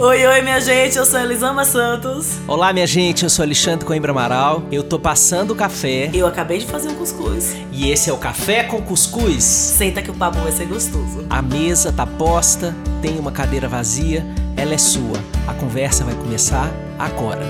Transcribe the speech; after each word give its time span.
Oi, 0.00 0.24
oi, 0.24 0.42
minha 0.42 0.60
gente, 0.60 0.96
eu 0.96 1.04
sou 1.04 1.18
Elisama 1.18 1.64
Santos. 1.64 2.38
Olá, 2.46 2.72
minha 2.72 2.86
gente, 2.86 3.24
eu 3.24 3.28
sou 3.28 3.42
Alexandre 3.42 3.84
Coimbra 3.84 4.12
Amaral. 4.12 4.62
Eu 4.70 4.84
tô 4.84 4.96
passando 4.96 5.50
o 5.50 5.56
café. 5.56 6.08
Eu 6.14 6.24
acabei 6.24 6.58
de 6.58 6.66
fazer 6.66 6.88
um 6.88 6.94
cuscuz. 6.94 7.56
E 7.72 7.90
esse 7.90 8.08
é 8.08 8.12
o 8.12 8.16
Café 8.16 8.62
com 8.62 8.80
Cuscuz. 8.80 9.42
Senta 9.42 10.00
que 10.00 10.08
o 10.08 10.14
papo 10.14 10.38
vai 10.38 10.52
ser 10.52 10.66
gostoso. 10.66 11.26
A 11.28 11.42
mesa 11.42 11.92
tá 11.92 12.06
posta, 12.06 12.76
tem 13.02 13.18
uma 13.18 13.32
cadeira 13.32 13.66
vazia, 13.66 14.24
ela 14.56 14.72
é 14.72 14.78
sua. 14.78 15.18
A 15.48 15.54
conversa 15.54 16.04
vai 16.04 16.14
começar 16.14 16.70
agora. 16.96 17.42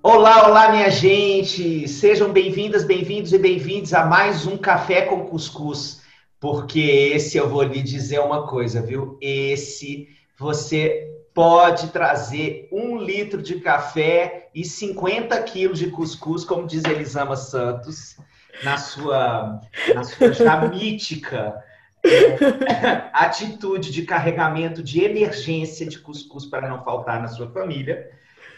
Olá, 0.00 0.46
olá, 0.46 0.70
minha 0.70 0.90
gente! 0.90 1.88
Sejam 1.88 2.30
bem-vindas, 2.30 2.84
bem-vindos 2.84 3.32
e 3.32 3.38
bem-vindos 3.38 3.92
a 3.92 4.06
mais 4.06 4.46
um 4.46 4.56
Café 4.56 5.02
com 5.02 5.24
Cuscuz. 5.24 6.03
Porque 6.44 6.78
esse 7.14 7.38
eu 7.38 7.48
vou 7.48 7.62
lhe 7.62 7.80
dizer 7.80 8.20
uma 8.20 8.46
coisa, 8.46 8.82
viu? 8.82 9.16
Esse 9.18 10.10
você 10.38 11.10
pode 11.32 11.88
trazer 11.88 12.68
um 12.70 12.98
litro 12.98 13.40
de 13.40 13.60
café 13.60 14.50
e 14.54 14.62
50 14.62 15.42
quilos 15.44 15.78
de 15.78 15.90
cuscuz, 15.90 16.44
como 16.44 16.66
diz 16.66 16.84
Elisama 16.84 17.34
Santos, 17.34 18.18
na 18.62 18.76
sua, 18.76 19.58
na 19.94 20.04
sua 20.04 20.34
já 20.34 20.60
mítica 20.68 21.64
é, 22.04 23.08
atitude 23.14 23.90
de 23.90 24.02
carregamento 24.02 24.82
de 24.82 25.02
emergência 25.02 25.86
de 25.86 25.98
cuscuz 25.98 26.44
para 26.44 26.68
não 26.68 26.84
faltar 26.84 27.22
na 27.22 27.28
sua 27.28 27.50
família. 27.52 28.10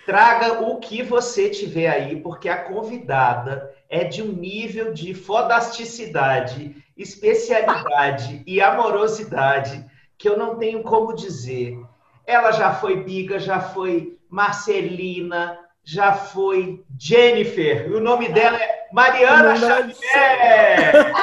Traga 0.05 0.61
o 0.61 0.81
que 0.81 1.05
você 1.05 1.51
tiver 1.51 1.89
aí, 1.89 2.21
porque 2.21 2.49
a 2.49 2.65
convidada 2.65 3.73
é 3.89 4.03
de 4.03 4.23
um 4.23 4.33
nível 4.33 4.93
de 4.93 5.15
fodasticidade, 5.15 6.85
especialidade 6.97 8.43
e 8.47 8.61
amorosidade 8.61 9.85
que 10.17 10.29
eu 10.29 10.39
não 10.39 10.57
tenho 10.57 10.83
como 10.83 11.15
dizer. 11.15 11.79
Ela 12.27 12.53
já 12.53 12.75
foi 12.75 13.03
Biga, 13.05 13.39
já 13.39 13.61
foi 13.61 14.19
Marcelina, 14.29 15.59
já 15.85 16.13
foi 16.13 16.85
Jennifer. 16.99 17.93
O 17.93 18.01
nome 18.01 18.29
dela 18.31 18.57
é 18.57 18.89
Mariana 18.93 19.57
Xavier. 19.57 21.15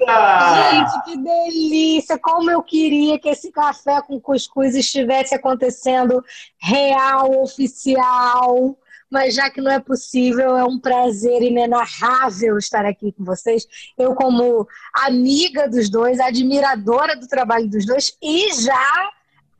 Gente, 0.00 1.04
que 1.04 1.16
delícia! 1.16 2.18
Como 2.18 2.50
eu 2.50 2.62
queria 2.62 3.18
que 3.18 3.28
esse 3.28 3.50
café 3.50 4.00
com 4.00 4.20
cuscuz 4.20 4.74
estivesse 4.74 5.34
acontecendo 5.34 6.24
real, 6.58 7.42
oficial. 7.42 8.76
Mas 9.10 9.34
já 9.34 9.50
que 9.50 9.60
não 9.60 9.70
é 9.70 9.80
possível, 9.80 10.56
é 10.56 10.64
um 10.64 10.78
prazer 10.78 11.42
inenarrável 11.42 12.56
estar 12.56 12.84
aqui 12.84 13.12
com 13.12 13.24
vocês. 13.24 13.66
Eu, 13.98 14.14
como 14.14 14.68
amiga 14.94 15.68
dos 15.68 15.90
dois, 15.90 16.20
admiradora 16.20 17.16
do 17.16 17.26
trabalho 17.26 17.68
dos 17.68 17.84
dois 17.84 18.16
e 18.22 18.52
já 18.54 19.10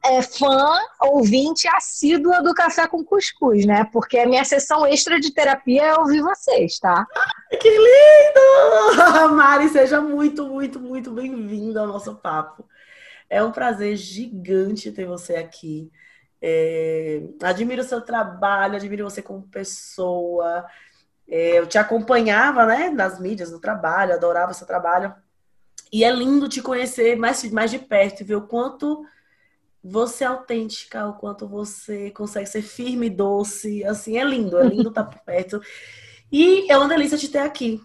é, 0.05 0.23
fã, 0.23 0.79
ouvinte 1.03 1.69
assídua 1.69 2.43
do 2.43 2.55
Café 2.55 2.87
com 2.87 3.05
Cuscuz, 3.05 3.67
né? 3.67 3.85
Porque 3.93 4.19
a 4.19 4.27
minha 4.27 4.45
sessão 4.45 4.87
extra 4.87 5.21
de 5.21 5.33
terapia 5.33 5.85
é 5.85 5.99
ouvir 5.99 6.23
vocês, 6.23 6.79
tá? 6.79 7.07
Que 7.61 7.69
lindo! 7.69 9.35
Mari, 9.35 9.69
seja 9.69 10.01
muito, 10.01 10.47
muito, 10.47 10.81
muito 10.81 11.11
bem-vinda 11.11 11.81
ao 11.81 11.87
nosso 11.87 12.15
papo. 12.15 12.65
É 13.29 13.43
um 13.43 13.53
prazer 13.53 13.97
gigante 13.97 14.91
ter 14.91 15.07
você 15.07 15.35
aqui. 15.35 15.91
É, 16.43 17.23
admiro 17.43 17.83
o 17.83 17.85
seu 17.85 18.01
trabalho, 18.01 18.77
admiro 18.77 19.05
você 19.05 19.21
como 19.21 19.43
pessoa. 19.43 20.65
É, 21.29 21.59
eu 21.59 21.67
te 21.67 21.79
acompanhava, 21.79 22.67
né, 22.67 22.91
nas 22.91 23.21
mídias, 23.21 23.51
no 23.51 23.61
trabalho, 23.61 24.15
adorava 24.15 24.53
o 24.53 24.55
seu 24.55 24.67
trabalho. 24.67 25.15
E 25.93 26.05
é 26.05 26.11
lindo 26.11 26.49
te 26.49 26.63
conhecer 26.63 27.17
mais, 27.17 27.49
mais 27.51 27.71
de 27.71 27.79
perto 27.79 28.21
e 28.21 28.25
ver 28.25 28.37
o 28.37 28.47
quanto 28.47 29.05
você 29.83 30.25
é 30.25 30.27
autêntica, 30.27 31.07
o 31.07 31.15
quanto 31.15 31.49
você 31.49 32.11
consegue 32.11 32.47
ser 32.47 32.63
firme 32.63 33.07
e 33.07 33.11
doce, 33.11 33.85
assim, 33.85 34.19
é 34.19 34.25
lindo, 34.25 34.59
é 34.59 34.65
lindo 34.65 34.91
estar 34.91 35.05
por 35.05 35.21
perto. 35.21 35.61
E 36.31 36.71
é 36.71 36.77
uma 36.77 36.89
delícia 36.89 37.19
te 37.19 37.29
ter 37.29 37.39
aqui. 37.39 37.81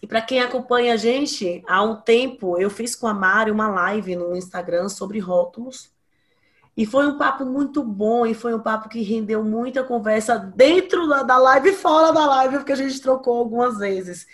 E 0.00 0.06
para 0.06 0.22
quem 0.22 0.40
acompanha 0.40 0.94
a 0.94 0.96
gente, 0.96 1.62
há 1.66 1.82
um 1.82 1.96
tempo 1.96 2.58
eu 2.58 2.70
fiz 2.70 2.94
com 2.94 3.06
a 3.06 3.14
Mari 3.14 3.50
uma 3.50 3.68
live 3.68 4.16
no 4.16 4.36
Instagram 4.36 4.88
sobre 4.88 5.18
rótulos. 5.18 5.90
E 6.76 6.84
foi 6.84 7.06
um 7.06 7.16
papo 7.16 7.44
muito 7.44 7.82
bom 7.82 8.26
e 8.26 8.34
foi 8.34 8.54
um 8.54 8.60
papo 8.60 8.88
que 8.88 9.00
rendeu 9.00 9.42
muita 9.42 9.82
conversa 9.82 10.38
dentro 10.38 11.08
da 11.08 11.38
live 11.38 11.70
e 11.70 11.72
fora 11.72 12.12
da 12.12 12.26
live, 12.26 12.58
porque 12.58 12.72
a 12.72 12.76
gente 12.76 13.00
trocou 13.00 13.38
algumas 13.38 13.78
vezes. 13.78 14.26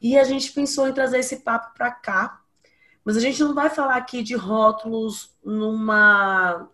E 0.00 0.18
a 0.18 0.24
gente 0.24 0.52
pensou 0.52 0.86
em 0.86 0.92
trazer 0.92 1.18
esse 1.18 1.36
papo 1.36 1.72
para 1.74 1.90
cá, 1.90 2.40
mas 3.04 3.16
a 3.16 3.20
gente 3.20 3.42
não 3.42 3.54
vai 3.54 3.70
falar 3.70 3.96
aqui 3.96 4.22
de 4.22 4.36
rótulos 4.36 5.34
numa 5.42 6.68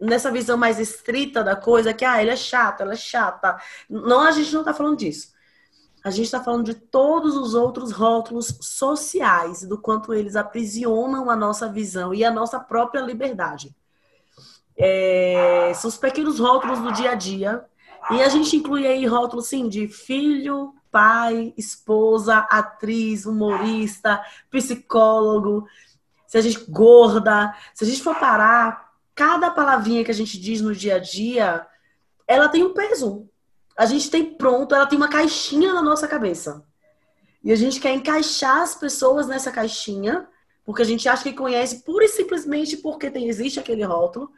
nessa 0.00 0.30
visão 0.30 0.56
mais 0.56 0.78
estrita 0.78 1.44
da 1.44 1.54
coisa, 1.54 1.92
que 1.92 2.04
ah, 2.04 2.22
ele 2.22 2.30
é 2.30 2.36
chato, 2.36 2.80
ela 2.80 2.94
é 2.94 2.96
chata. 2.96 3.60
Não, 3.88 4.20
a 4.22 4.30
gente 4.30 4.52
não 4.52 4.60
está 4.60 4.72
falando 4.72 4.96
disso. 4.96 5.32
A 6.02 6.10
gente 6.10 6.24
está 6.24 6.42
falando 6.42 6.64
de 6.64 6.74
todos 6.74 7.36
os 7.36 7.54
outros 7.54 7.92
rótulos 7.92 8.56
sociais, 8.62 9.62
do 9.62 9.76
quanto 9.78 10.14
eles 10.14 10.36
aprisionam 10.36 11.28
a 11.28 11.36
nossa 11.36 11.68
visão 11.68 12.14
e 12.14 12.24
a 12.24 12.30
nossa 12.30 12.58
própria 12.58 13.02
liberdade. 13.02 13.76
É, 14.82 15.72
são 15.74 15.88
os 15.88 15.98
pequenos 15.98 16.38
rótulos 16.38 16.78
do 16.78 16.92
dia 16.92 17.10
a 17.10 17.14
dia. 17.14 17.64
E 18.10 18.22
a 18.22 18.28
gente 18.28 18.56
inclui 18.56 18.86
aí 18.86 19.04
rótulos, 19.06 19.48
sim, 19.48 19.68
de 19.68 19.86
filho, 19.86 20.74
pai, 20.90 21.52
esposa, 21.56 22.38
atriz, 22.50 23.26
humorista, 23.26 24.24
psicólogo, 24.50 25.66
se 26.26 26.38
a 26.38 26.40
gente 26.40 26.64
gorda, 26.68 27.54
se 27.74 27.84
a 27.84 27.86
gente 27.86 28.02
for 28.02 28.14
parar, 28.18 28.92
cada 29.14 29.50
palavrinha 29.50 30.04
que 30.04 30.10
a 30.10 30.14
gente 30.14 30.38
diz 30.40 30.60
no 30.60 30.74
dia 30.74 30.96
a 30.96 30.98
dia, 30.98 31.66
ela 32.26 32.48
tem 32.48 32.62
um 32.62 32.72
peso. 32.72 33.28
A 33.76 33.84
gente 33.84 34.10
tem 34.10 34.34
pronto, 34.34 34.74
ela 34.74 34.86
tem 34.86 34.96
uma 34.96 35.08
caixinha 35.08 35.74
na 35.74 35.82
nossa 35.82 36.06
cabeça. 36.06 36.64
E 37.42 37.52
a 37.52 37.56
gente 37.56 37.80
quer 37.80 37.92
encaixar 37.92 38.62
as 38.62 38.74
pessoas 38.74 39.26
nessa 39.26 39.50
caixinha, 39.50 40.28
porque 40.64 40.82
a 40.82 40.84
gente 40.84 41.08
acha 41.08 41.22
que 41.22 41.32
conhece 41.32 41.82
pura 41.82 42.04
e 42.04 42.08
simplesmente 42.08 42.76
porque 42.76 43.10
tem, 43.10 43.28
existe 43.28 43.58
aquele 43.58 43.82
rótulo. 43.82 44.30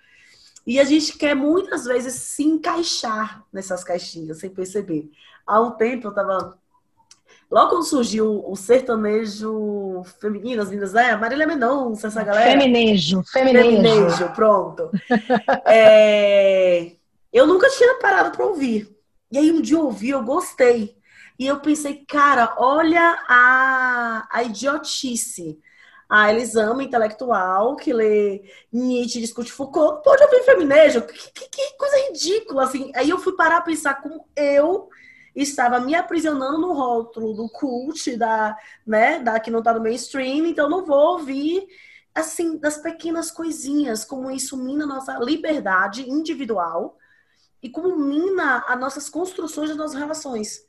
E 0.67 0.79
a 0.79 0.85
gente 0.85 1.17
quer 1.19 1.35
muitas 1.35 1.85
vezes 1.85 2.15
se 2.15 2.45
encaixar 2.45 3.45
nessas 3.53 3.83
caixinhas 3.83 4.39
sem 4.39 4.51
perceber. 4.51 5.11
Há 5.47 5.61
um 5.61 5.73
tempo 5.73 6.07
eu 6.07 6.11
estava. 6.11 6.57
Logo 7.51 7.71
quando 7.71 7.85
surgiu 7.85 8.43
o 8.47 8.57
sertanejo 8.57 10.03
feminino, 10.21 10.63
as 10.63 10.69
meninas, 10.69 10.93
né? 10.93 11.15
Marília 11.17 11.47
Mendonça, 11.47 12.07
essa 12.07 12.23
galera. 12.23 12.51
Feminejo, 12.51 13.23
feminejo. 13.25 13.71
Feminejo, 13.71 14.33
pronto. 14.33 14.91
é... 15.67 16.93
Eu 17.33 17.47
nunca 17.47 17.69
tinha 17.71 17.99
parado 17.99 18.31
para 18.37 18.47
ouvir. 18.47 18.89
E 19.31 19.39
aí 19.39 19.51
um 19.51 19.61
dia 19.61 19.77
eu 19.77 19.85
ouvi, 19.85 20.11
eu 20.11 20.23
gostei. 20.23 20.97
E 21.39 21.47
eu 21.47 21.61
pensei, 21.61 22.05
cara, 22.07 22.55
olha 22.57 23.19
a, 23.29 24.29
a 24.31 24.43
idiotice 24.45 25.59
eles 26.31 26.57
amam 26.57 26.83
intelectual 26.83 27.75
que 27.75 27.91
lê 27.91 28.43
Nietzsche, 28.71 29.19
discute 29.19 29.51
Foucault, 29.51 30.03
pode 30.05 30.23
ouvir 30.23 30.43
feminejo. 30.43 31.01
Que, 31.07 31.33
que, 31.33 31.49
que, 31.49 31.77
coisa 31.79 31.97
ridícula, 32.09 32.65
assim. 32.65 32.93
Aí 32.95 33.09
eu 33.09 33.19
fui 33.19 33.35
parar 33.35 33.57
a 33.57 33.63
pensar 33.63 33.95
como 34.03 34.27
eu 34.37 34.91
estava 35.35 35.81
me 35.81 35.95
aprisionando 35.95 36.59
no 36.59 36.75
rótulo 36.75 37.33
do 37.33 37.49
cult, 37.49 38.15
da, 38.17 38.55
né, 38.87 39.21
da 39.21 39.41
que 39.41 39.51
não 39.51 39.63
tá 39.63 39.73
no 39.73 39.81
mainstream, 39.81 40.47
então 40.47 40.69
não 40.69 40.85
vou 40.85 41.13
ouvir, 41.13 41.67
assim, 42.15 42.59
das 42.59 42.77
pequenas 42.77 43.31
coisinhas, 43.31 44.05
como 44.05 44.31
isso 44.31 44.57
mina 44.57 44.85
a 44.85 44.89
nossa 44.89 45.19
liberdade 45.19 46.09
individual 46.09 46.99
e 47.63 47.71
como 47.71 47.97
mina 47.97 48.65
as 48.69 48.79
nossas 48.79 49.09
construções 49.09 49.71
das 49.71 49.79
nossas 49.79 49.97
relações, 49.97 50.67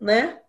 né? 0.00 0.40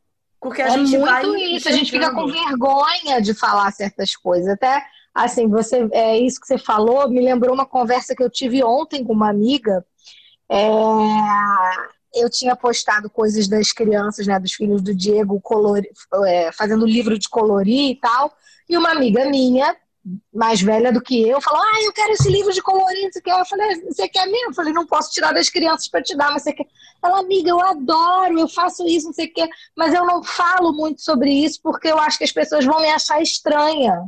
Porque 0.45 0.61
a 0.61 0.67
é 0.67 0.69
gente 0.69 0.95
muito 0.95 1.35
isso, 1.37 1.67
a 1.67 1.71
gente 1.71 1.89
fica 1.89 2.13
com 2.13 2.27
vergonha 2.27 3.19
de 3.19 3.33
falar 3.33 3.71
certas 3.71 4.15
coisas. 4.15 4.47
Até 4.47 4.85
assim, 5.11 5.47
você 5.47 5.89
é 5.91 6.19
isso 6.19 6.39
que 6.39 6.45
você 6.45 6.59
falou, 6.59 7.09
me 7.09 7.19
lembrou 7.19 7.51
uma 7.51 7.65
conversa 7.65 8.15
que 8.15 8.21
eu 8.21 8.29
tive 8.29 8.63
ontem 8.63 9.03
com 9.03 9.11
uma 9.11 9.27
amiga. 9.27 9.83
É, 10.47 10.69
eu 12.13 12.29
tinha 12.29 12.55
postado 12.55 13.09
coisas 13.09 13.47
das 13.47 13.71
crianças, 13.71 14.27
né, 14.27 14.39
dos 14.39 14.53
filhos 14.53 14.83
do 14.83 14.93
Diego, 14.93 15.41
colori, 15.41 15.89
é, 16.27 16.51
fazendo 16.51 16.85
livro 16.85 17.17
de 17.17 17.27
colorir 17.27 17.89
e 17.89 17.95
tal. 17.95 18.31
E 18.69 18.77
uma 18.77 18.91
amiga 18.91 19.25
minha 19.25 19.75
mais 20.33 20.61
velha 20.61 20.91
do 20.93 21.01
que 21.01 21.27
eu, 21.27 21.41
falou: 21.41 21.61
Ah, 21.61 21.83
eu 21.83 21.91
quero 21.91 22.13
esse 22.13 22.29
livro 22.29 22.53
de 22.53 22.61
colorir, 22.61 23.11
você 23.11 23.21
quer? 23.21 23.39
Eu 23.39 23.45
falei: 23.45 23.81
Você 23.85 24.07
quer 24.07 24.25
mesmo? 24.27 24.51
Eu 24.51 24.53
falei: 24.53 24.73
Não 24.73 24.85
posso 24.85 25.11
tirar 25.11 25.33
das 25.33 25.49
crianças 25.49 25.87
para 25.87 26.03
te 26.03 26.15
dar, 26.15 26.31
mas 26.31 26.43
você 26.43 26.53
quer? 26.53 26.67
Ela, 27.03 27.19
amiga, 27.19 27.49
eu 27.49 27.59
adoro, 27.59 28.39
eu 28.39 28.47
faço 28.47 28.85
isso, 28.87 29.07
não 29.07 29.13
sei 29.13 29.27
o 29.27 29.33
quê, 29.33 29.47
mas 29.75 29.93
eu 29.93 30.05
não 30.05 30.23
falo 30.23 30.73
muito 30.73 31.01
sobre 31.01 31.31
isso 31.31 31.59
porque 31.61 31.87
eu 31.87 31.97
acho 31.97 32.17
que 32.17 32.23
as 32.23 32.31
pessoas 32.31 32.65
vão 32.65 32.81
me 32.81 32.89
achar 32.89 33.21
estranha. 33.21 34.03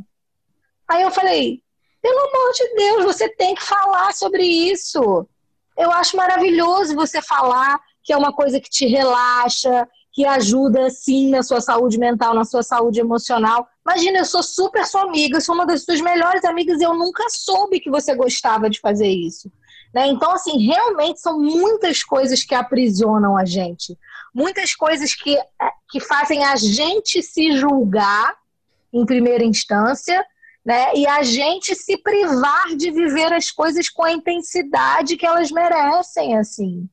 Aí 0.86 1.02
eu 1.02 1.10
falei: 1.10 1.62
Pelo 2.00 2.18
amor 2.18 2.52
de 2.52 2.74
Deus, 2.74 3.04
você 3.04 3.28
tem 3.28 3.54
que 3.54 3.62
falar 3.62 4.12
sobre 4.14 4.44
isso. 4.44 5.26
Eu 5.76 5.90
acho 5.92 6.16
maravilhoso 6.16 6.94
você 6.94 7.20
falar 7.20 7.80
que 8.04 8.12
é 8.12 8.16
uma 8.16 8.32
coisa 8.32 8.60
que 8.60 8.70
te 8.70 8.86
relaxa, 8.86 9.86
que 10.12 10.24
ajuda 10.24 10.90
sim 10.90 11.30
na 11.30 11.42
sua 11.42 11.60
saúde 11.60 11.98
mental, 11.98 12.34
na 12.34 12.44
sua 12.44 12.62
saúde 12.62 12.98
emocional, 12.98 13.68
Imagina, 13.88 14.18
eu 14.18 14.24
sou 14.26 14.42
super 14.42 14.84
sua 14.84 15.04
amiga, 15.04 15.40
sou 15.40 15.54
uma 15.54 15.64
das 15.64 15.82
suas 15.82 15.98
melhores 16.02 16.44
amigas 16.44 16.78
e 16.78 16.84
eu 16.84 16.92
nunca 16.92 17.24
soube 17.30 17.80
que 17.80 17.88
você 17.88 18.14
gostava 18.14 18.68
de 18.68 18.78
fazer 18.80 19.08
isso. 19.08 19.50
Né? 19.94 20.08
Então, 20.08 20.30
assim, 20.30 20.58
realmente 20.58 21.20
são 21.20 21.40
muitas 21.40 22.04
coisas 22.04 22.44
que 22.44 22.54
aprisionam 22.54 23.34
a 23.34 23.46
gente. 23.46 23.98
Muitas 24.34 24.74
coisas 24.74 25.14
que, 25.14 25.34
é, 25.38 25.44
que 25.90 26.00
fazem 26.00 26.44
a 26.44 26.54
gente 26.54 27.22
se 27.22 27.56
julgar 27.56 28.36
em 28.92 29.06
primeira 29.06 29.42
instância, 29.42 30.22
né? 30.62 30.94
E 30.94 31.06
a 31.06 31.22
gente 31.22 31.74
se 31.74 31.96
privar 31.96 32.76
de 32.76 32.90
viver 32.90 33.32
as 33.32 33.50
coisas 33.50 33.88
com 33.88 34.04
a 34.04 34.12
intensidade 34.12 35.16
que 35.16 35.24
elas 35.24 35.50
merecem, 35.50 36.36
assim. 36.36 36.86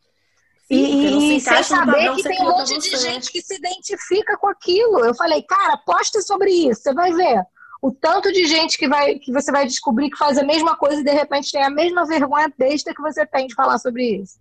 Sim, 0.75 1.35
e, 1.35 1.39
sem 1.39 1.63
saber 1.63 2.15
que 2.15 2.23
tem 2.23 2.41
um 2.41 2.49
monte 2.49 2.77
de 2.79 2.95
gente 2.97 3.31
que 3.31 3.41
se 3.41 3.55
identifica 3.55 4.37
com 4.37 4.47
aquilo. 4.47 5.05
Eu 5.05 5.15
falei, 5.15 5.41
cara, 5.43 5.77
posta 5.77 6.21
sobre 6.21 6.51
isso, 6.51 6.81
você 6.81 6.93
vai 6.93 7.13
ver. 7.13 7.43
O 7.81 7.91
tanto 7.91 8.31
de 8.31 8.45
gente 8.45 8.77
que, 8.77 8.87
vai, 8.87 9.19
que 9.19 9.31
você 9.31 9.51
vai 9.51 9.65
descobrir 9.65 10.09
que 10.09 10.17
faz 10.17 10.37
a 10.37 10.43
mesma 10.43 10.75
coisa 10.75 11.01
e 11.01 11.03
de 11.03 11.11
repente 11.11 11.51
tem 11.51 11.63
a 11.63 11.69
mesma 11.69 12.05
vergonha 12.05 12.51
besta 12.57 12.93
que 12.93 13.01
você 13.01 13.25
tem 13.25 13.47
de 13.47 13.53
falar 13.53 13.77
sobre 13.77 14.21
isso. 14.21 14.39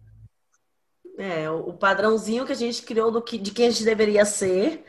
É, 1.19 1.49
o 1.51 1.73
padrãozinho 1.73 2.47
que 2.47 2.53
a 2.53 2.57
gente 2.57 2.83
criou 2.83 3.11
do 3.11 3.23
que, 3.23 3.39
de 3.39 3.51
quem 3.51 3.69
a 3.69 3.71
gente 3.71 3.85
deveria 3.85 4.25
ser, 4.25 4.85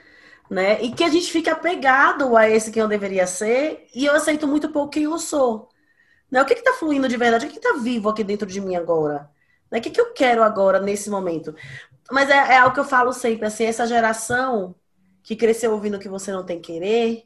né? 0.50 0.81
E 0.81 0.92
que 0.92 1.03
a 1.03 1.09
gente 1.09 1.31
fica 1.31 1.51
apegado 1.51 2.36
a 2.38 2.50
esse 2.50 2.71
quem 2.71 2.81
eu 2.81 2.88
deveria 2.88 3.27
ser, 3.27 3.88
e 3.94 4.06
eu 4.06 4.15
aceito 4.15 4.47
muito 4.47 4.69
pouco 4.69 4.92
quem 4.92 5.03
eu 5.03 5.19
sou. 5.19 5.69
Né? 6.31 6.42
O 6.42 6.45
que 6.45 6.53
está 6.53 6.74
fluindo 6.74 7.07
de 7.07 7.18
verdade? 7.18 7.45
O 7.45 7.50
que 7.50 7.57
está 7.57 7.74
vivo 7.74 8.09
aqui 8.09 8.24
dentro 8.24 8.47
de 8.47 8.59
mim 8.59 8.75
agora? 8.75 9.30
Né? 9.72 9.80
O 9.80 9.82
que, 9.82 9.90
que 9.90 10.02
eu 10.02 10.14
quero 10.14 10.44
agora, 10.44 10.80
nesse 10.80 11.10
momento? 11.10 11.56
Mas 12.12 12.30
é, 12.30 12.34
é 12.34 12.58
algo 12.58 12.74
que 12.74 12.80
eu 12.80 12.86
falo 12.86 13.12
sempre, 13.14 13.46
assim, 13.46 13.66
essa 13.66 13.88
geração 13.88 14.76
que 15.24 15.36
cresceu 15.36 15.72
ouvindo 15.72 16.00
que 16.00 16.10
você 16.10 16.32
não 16.32 16.46
tem 16.46 16.62
querer, 16.62 17.24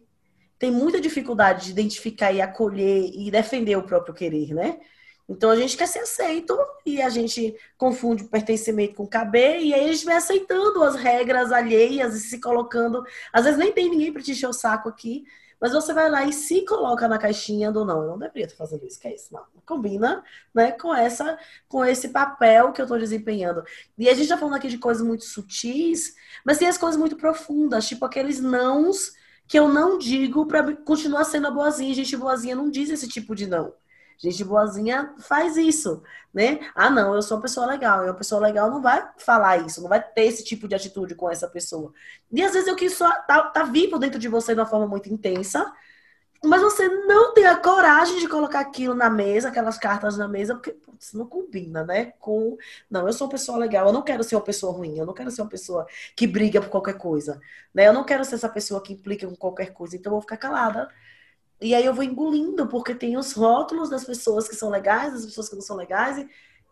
tem 0.58 0.72
muita 0.72 1.00
dificuldade 1.00 1.66
de 1.66 1.72
identificar 1.72 2.32
e 2.32 2.42
acolher 2.42 3.12
e 3.14 3.30
defender 3.32 3.76
o 3.78 3.84
próprio 3.84 4.14
querer, 4.14 4.54
né? 4.54 4.80
Então 5.28 5.52
a 5.52 5.56
gente 5.56 5.78
quer 5.78 5.88
ser 5.88 6.00
aceito 6.00 6.58
e 6.84 7.02
a 7.02 7.08
gente 7.08 7.56
confunde 7.78 8.24
pertencimento 8.24 8.96
com 8.96 9.06
caber, 9.06 9.62
e 9.62 9.74
aí 9.74 9.88
a 9.88 9.94
gente 9.94 10.04
vai 10.04 10.16
aceitando 10.16 10.84
as 10.84 10.96
regras 10.96 11.52
alheias 11.52 12.16
e 12.16 12.20
se 12.20 12.40
colocando. 12.42 13.04
Às 13.32 13.46
vezes 13.46 13.60
nem 13.60 13.72
tem 13.72 13.90
ninguém 13.90 14.12
para 14.12 14.24
te 14.24 14.32
encher 14.32 14.48
o 14.48 14.54
saco 14.54 14.90
aqui, 14.90 15.24
mas 15.60 15.74
você 15.74 15.94
vai 15.94 16.10
lá 16.10 16.24
e 16.24 16.34
se 16.34 16.66
coloca 16.66 17.08
na 17.08 17.18
caixinha 17.18 17.72
do 17.72 17.84
não, 17.84 18.02
eu 18.02 18.10
não 18.10 18.18
deveria 18.18 18.46
estar 18.46 18.58
fazendo 18.58 18.86
isso, 18.86 19.00
que 19.00 19.08
é 19.08 19.16
isso, 19.16 19.34
não. 19.34 19.44
Combina, 19.66 20.24
né, 20.54 20.72
com 20.72 20.94
essa, 20.96 21.38
com 21.68 21.84
esse 21.84 22.10
papel 22.10 22.72
que 22.72 22.82
eu 22.82 22.86
estou 22.86 22.98
desempenhando. 22.98 23.64
E 23.98 24.08
a 24.08 24.14
gente 24.14 24.24
está 24.24 24.38
falando 24.38 24.56
aqui 24.56 24.68
de 24.68 24.78
coisas 24.78 25.06
muito 25.06 25.26
sutis, 25.26 26.16
mas 26.46 26.58
tem 26.58 26.68
as 26.68 26.78
coisas 26.78 27.00
muito 27.00 27.16
profundas, 27.18 27.88
tipo 27.88 28.06
aqueles 28.06 28.40
nãos 28.40 29.14
que 29.48 29.58
eu 29.58 29.68
não 29.68 29.98
digo 29.98 30.46
para 30.46 30.76
continuar 30.78 31.26
sendo 31.26 31.48
a 31.48 31.52
boazinha. 31.52 31.94
Gente 31.94 32.16
boazinha 32.16 32.56
não 32.56 32.70
diz 32.70 32.90
esse 32.90 33.08
tipo 33.08 33.36
de 33.36 33.48
não. 33.48 33.74
Gente 34.21 34.44
boazinha 34.44 35.16
faz 35.19 35.56
isso, 35.56 36.04
né? 36.33 36.60
Ah, 36.75 36.89
não, 36.89 37.16
eu 37.16 37.21
sou 37.21 37.38
uma 37.38 37.42
pessoa 37.42 37.66
legal. 37.66 38.04
E 38.04 38.10
uma 38.10 38.13
pessoa 38.13 38.42
legal 38.42 38.69
não 38.69 38.81
vai 38.81 39.10
falar 39.18 39.66
isso, 39.66 39.81
não 39.81 39.88
vai 39.88 40.04
ter 40.04 40.25
esse 40.25 40.44
tipo 40.44 40.68
de 40.68 40.75
atitude 40.75 41.16
com 41.16 41.30
essa 41.31 41.48
pessoa. 41.48 41.94
E 42.30 42.44
às 42.44 42.51
vezes 42.51 42.68
eu 42.68 42.75
quis 42.75 42.94
só 42.94 43.10
tá, 43.21 43.44
tá 43.44 43.63
vivo 43.63 43.98
dentro 43.98 44.19
de 44.19 44.27
você 44.27 44.54
de 44.54 44.60
uma 44.60 44.66
forma 44.66 44.86
muito 44.88 45.10
intensa, 45.10 45.71
mas 46.44 46.62
você 46.62 46.88
não 47.06 47.33
tem 47.33 47.45
a 47.45 47.56
coragem 47.57 48.19
de 48.19 48.27
colocar 48.27 48.60
aquilo 48.60 48.94
na 48.94 49.10
mesa, 49.10 49.50
aquelas 49.50 49.77
cartas 49.77 50.18
na 50.18 50.27
mesa, 50.27 50.56
porque 50.56 50.71
putz, 50.71 51.13
não 51.13 51.25
combina, 51.27 51.86
né? 51.86 52.07
Com 52.19 52.57
não, 52.89 53.07
eu 53.07 53.13
sou 53.13 53.27
uma 53.27 53.31
pessoa 53.31 53.57
legal, 53.57 53.88
eu 53.88 53.94
não 53.94 54.01
quero 54.01 54.24
ser 54.24 54.36
uma 54.36 54.42
pessoa 54.44 54.74
ruim, 54.74 54.98
eu 54.98 55.06
não 55.06 55.13
quero 55.13 55.31
ser 55.31 55.42
uma 55.42 55.50
pessoa 55.50 55.88
que 56.16 56.27
briga 56.27 56.62
por 56.62 56.69
qualquer 56.69 56.98
coisa, 56.98 57.39
né? 57.74 57.88
Eu 57.88 57.94
não 57.94 58.04
quero 58.04 58.25
ser 58.25 58.36
essa 58.36 58.50
pessoa 58.50 58.81
que 58.83 58.94
implica 58.94 59.27
com 59.27 59.36
qualquer 59.36 59.71
coisa, 59.74 59.95
então 59.95 60.12
eu 60.12 60.16
vou 60.16 60.21
ficar 60.21 60.38
calada 60.38 60.89
e 61.62 61.76
aí 61.76 61.86
eu 61.86 61.94
vou 61.94 62.04
engolindo, 62.04 62.68
porque 62.68 62.96
tem 62.96 63.18
os 63.18 63.34
rótulos 63.34 63.90
das 63.90 64.06
pessoas 64.06 64.48
que 64.48 64.56
são 64.56 64.70
legais, 64.70 65.14
das 65.14 65.26
pessoas 65.26 65.50
que 65.50 65.56
não 65.56 65.62
são 65.62 65.76
legais. 65.76 66.18
E, 66.18 66.28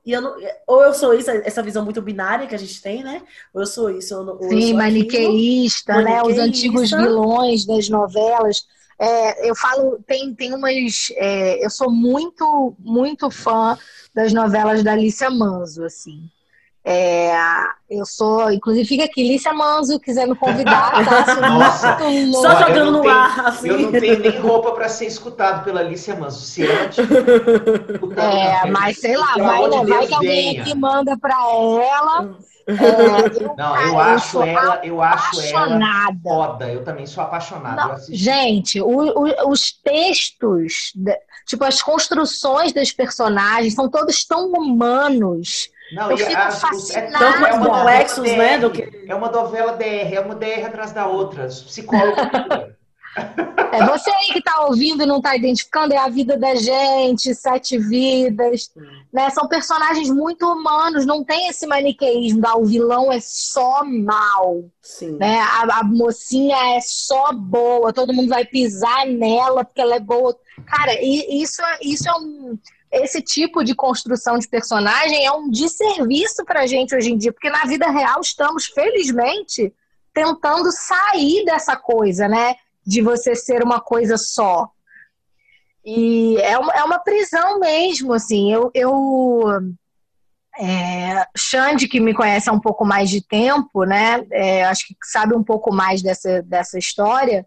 e 0.06 0.12
eu 0.14 0.22
não, 0.22 0.36
ou 0.66 0.84
eu 0.84 0.94
sou 0.94 1.14
isso, 1.14 1.30
essa 1.30 1.62
visão 1.62 1.84
muito 1.84 2.02
binária 2.02 2.48
que 2.48 2.56
a 2.56 2.58
gente 2.58 2.82
tem, 2.82 3.04
né? 3.04 3.22
Ou 3.54 3.62
eu 3.62 3.68
sou 3.68 3.90
isso, 3.90 4.18
ou, 4.18 4.42
ou 4.42 4.50
Sim, 4.50 4.74
maniqueísta, 4.74 5.94
aquilo, 5.94 6.10
né? 6.10 6.24
Os 6.24 6.38
antigos 6.40 6.92
vilões 6.92 7.66
das 7.66 7.90
novelas. 7.90 8.66
É, 9.00 9.50
eu 9.50 9.56
falo, 9.56 10.02
tem, 10.08 10.34
tem 10.34 10.54
umas. 10.54 11.12
É, 11.16 11.64
eu 11.64 11.70
sou 11.70 11.92
muito, 11.92 12.74
muito 12.80 13.30
fã 13.30 13.78
das 14.14 14.34
novelas 14.34 14.84
da 14.84 14.94
Alicia 14.94 15.30
Manso, 15.30 15.84
assim. 15.84 16.30
É, 16.90 17.34
eu 17.90 18.06
sou, 18.06 18.50
inclusive 18.50 18.88
fica 18.88 19.04
aqui, 19.04 19.22
Lícia 19.22 19.52
Manzo, 19.52 20.00
quiser 20.00 20.26
me 20.26 20.38
convidar, 20.38 21.04
tá? 21.04 21.36
Nossa, 21.50 21.98
só 22.32 22.66
jogando 22.66 22.92
no 22.94 23.02
tenho, 23.02 23.14
ar. 23.14 23.48
Assim. 23.48 23.68
Eu 23.68 23.80
não 23.80 23.92
tenho 23.92 24.20
nem 24.20 24.40
roupa 24.40 24.72
para 24.72 24.88
ser 24.88 25.06
escutado 25.06 25.66
pela 25.66 25.84
Lícia 25.84 26.16
Manzo. 26.16 26.40
Se 26.40 26.66
antes, 26.66 27.00
é, 28.16 28.72
mas 28.72 29.02
sei 29.02 29.18
lá, 29.18 29.34
vai, 29.38 29.70
de 29.70 29.86
vai 29.86 30.08
que 30.08 30.14
alguém 30.14 30.62
aqui 30.62 30.74
manda 30.74 31.18
para 31.18 31.36
ela. 31.36 32.38
É, 32.70 33.42
eu, 33.42 33.56
não, 33.56 33.82
eu 33.82 33.98
acho 33.98 34.44
ela, 34.44 34.82
eu 34.84 35.02
acho 35.02 35.40
ela 35.40 35.80
foda. 36.22 36.70
Eu 36.70 36.84
também 36.84 37.06
sou 37.06 37.24
apaixonada. 37.24 37.96
gente, 38.10 38.82
o, 38.82 38.90
o, 38.90 39.50
os 39.50 39.72
textos, 39.72 40.92
tipo 41.46 41.64
as 41.64 41.82
construções 41.82 42.74
das 42.74 42.92
personagens 42.92 43.74
são 43.74 43.90
todos 43.90 44.26
tão 44.26 44.52
humanos 44.52 45.70
não, 45.92 46.12
eu 46.12 46.18
fico 46.18 46.52
fascinada. 46.52 47.48
É, 47.48 47.50
é 47.50 47.54
uma 47.54 47.80
complexos, 47.80 48.24
DR, 48.24 48.38
né? 48.38 48.58
Do 48.58 48.72
que... 48.72 49.06
É 49.08 49.16
uma 49.16 49.30
novela 49.30 49.74
DR, 49.74 50.14
é 50.14 50.20
uma 50.20 50.36
DR 50.36 50.66
atrás 50.66 50.92
da 50.92 51.08
outra. 51.08 51.48
Psicólogo. 51.48 52.18
É 53.72 53.86
você 53.86 54.10
aí 54.12 54.28
que 54.28 54.40
está 54.40 54.66
ouvindo 54.66 55.04
e 55.04 55.06
não 55.06 55.18
está 55.18 55.36
identificando, 55.36 55.94
é 55.94 55.98
a 55.98 56.08
vida 56.08 56.38
da 56.38 56.56
gente, 56.56 57.34
sete 57.34 57.78
vidas. 57.78 58.72
Né? 59.12 59.30
São 59.32 59.48
personagens 59.48 60.10
muito 60.10 60.46
humanos, 60.46 61.06
não 61.06 61.24
tem 61.24 61.48
esse 61.48 61.66
maniqueísmo 61.66 62.42
da 62.42 62.56
o 62.56 62.66
vilão 62.66 63.12
é 63.12 63.20
só 63.20 63.84
mal. 63.84 64.64
Sim. 64.82 65.18
Né? 65.18 65.40
A, 65.40 65.80
a, 65.80 65.84
mocinha 65.84 66.78
é 66.78 66.80
só 66.82 67.34
boa, 67.34 67.92
todo 67.92 68.14
mundo 68.14 68.30
vai 68.30 68.46
pisar 68.46 69.06
nela 69.08 69.66
porque 69.66 69.82
ela 69.82 69.96
é 69.96 70.00
boa. 70.00 70.38
Cara, 70.66 70.94
isso, 71.02 71.62
isso 71.82 72.08
é 72.08 72.14
um 72.14 72.58
esse 72.92 73.22
tipo 73.22 73.64
de 73.64 73.76
construção 73.76 74.38
de 74.38 74.48
personagem 74.48 75.26
é 75.26 75.32
um 75.32 75.50
desserviço 75.50 76.46
para 76.46 76.62
a 76.62 76.68
gente 76.68 76.96
hoje 76.96 77.12
em 77.12 77.18
dia, 77.18 77.34
porque 77.34 77.50
na 77.50 77.66
vida 77.66 77.90
real 77.90 78.22
estamos, 78.22 78.66
felizmente, 78.66 79.74
tentando 80.14 80.72
sair 80.72 81.44
dessa 81.46 81.76
coisa, 81.76 82.28
né? 82.28 82.56
De 82.86 83.02
você 83.02 83.36
ser 83.36 83.64
uma 83.64 83.82
coisa 83.82 84.18
só. 84.18 84.70
E 85.86 86.38
é 86.38 86.58
uma, 86.58 86.74
é 86.74 86.84
uma 86.84 87.00
prisão 87.00 87.60
mesmo, 87.60 88.14
assim. 88.14 88.52
Eu. 88.52 88.72
eu 88.74 89.78
é, 90.60 91.28
Xande, 91.38 91.88
que 91.88 92.00
me 92.00 92.16
conhece 92.16 92.50
há 92.50 92.54
um 92.54 92.60
pouco 92.60 92.84
mais 92.84 93.12
de 93.12 93.22
tempo, 93.22 93.84
né? 93.84 94.26
É, 94.32 94.66
acho 94.66 94.88
que 94.88 94.96
sabe 95.04 95.36
um 95.36 95.44
pouco 95.44 95.72
mais 95.72 96.02
dessa, 96.02 96.42
dessa 96.42 96.80
história 96.80 97.46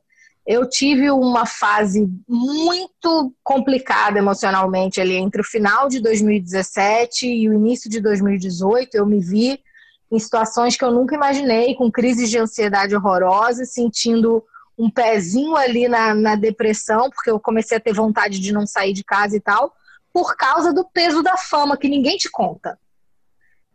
eu 0.51 0.69
tive 0.69 1.13
uma 1.13 1.47
fase 1.47 2.11
muito 2.29 3.33
complicada 3.41 4.19
emocionalmente 4.19 5.01
ali 5.01 5.15
entre 5.15 5.41
o 5.41 5.45
final 5.45 5.89
de 5.89 6.01
2017 6.01 7.25
e 7.25 7.49
o 7.49 7.55
início 7.55 7.89
de 7.89 8.01
2018. 8.01 8.97
Eu 8.97 9.07
me 9.07 9.21
vi 9.21 9.63
em 10.11 10.19
situações 10.19 10.77
que 10.77 10.85
eu 10.85 10.91
nunca 10.91 11.15
imaginei, 11.15 11.77
com 11.77 11.89
crises 11.89 12.29
de 12.29 12.37
ansiedade 12.37 12.97
horrorosas, 12.97 13.73
sentindo 13.73 14.45
um 14.77 14.91
pezinho 14.91 15.55
ali 15.55 15.87
na, 15.87 16.17
na 16.17 16.35
depressão, 16.35 17.11
porque 17.11 17.31
eu 17.31 17.39
comecei 17.39 17.77
a 17.77 17.81
ter 17.81 17.95
vontade 17.95 18.41
de 18.41 18.53
não 18.53 18.67
sair 18.67 18.93
de 18.93 19.05
casa 19.05 19.37
e 19.37 19.41
tal, 19.41 19.73
por 20.13 20.35
causa 20.35 20.73
do 20.73 20.85
peso 20.85 21.23
da 21.23 21.37
fama, 21.37 21.77
que 21.77 21.89
ninguém 21.89 22.17
te 22.17 22.29
conta. 22.29 22.77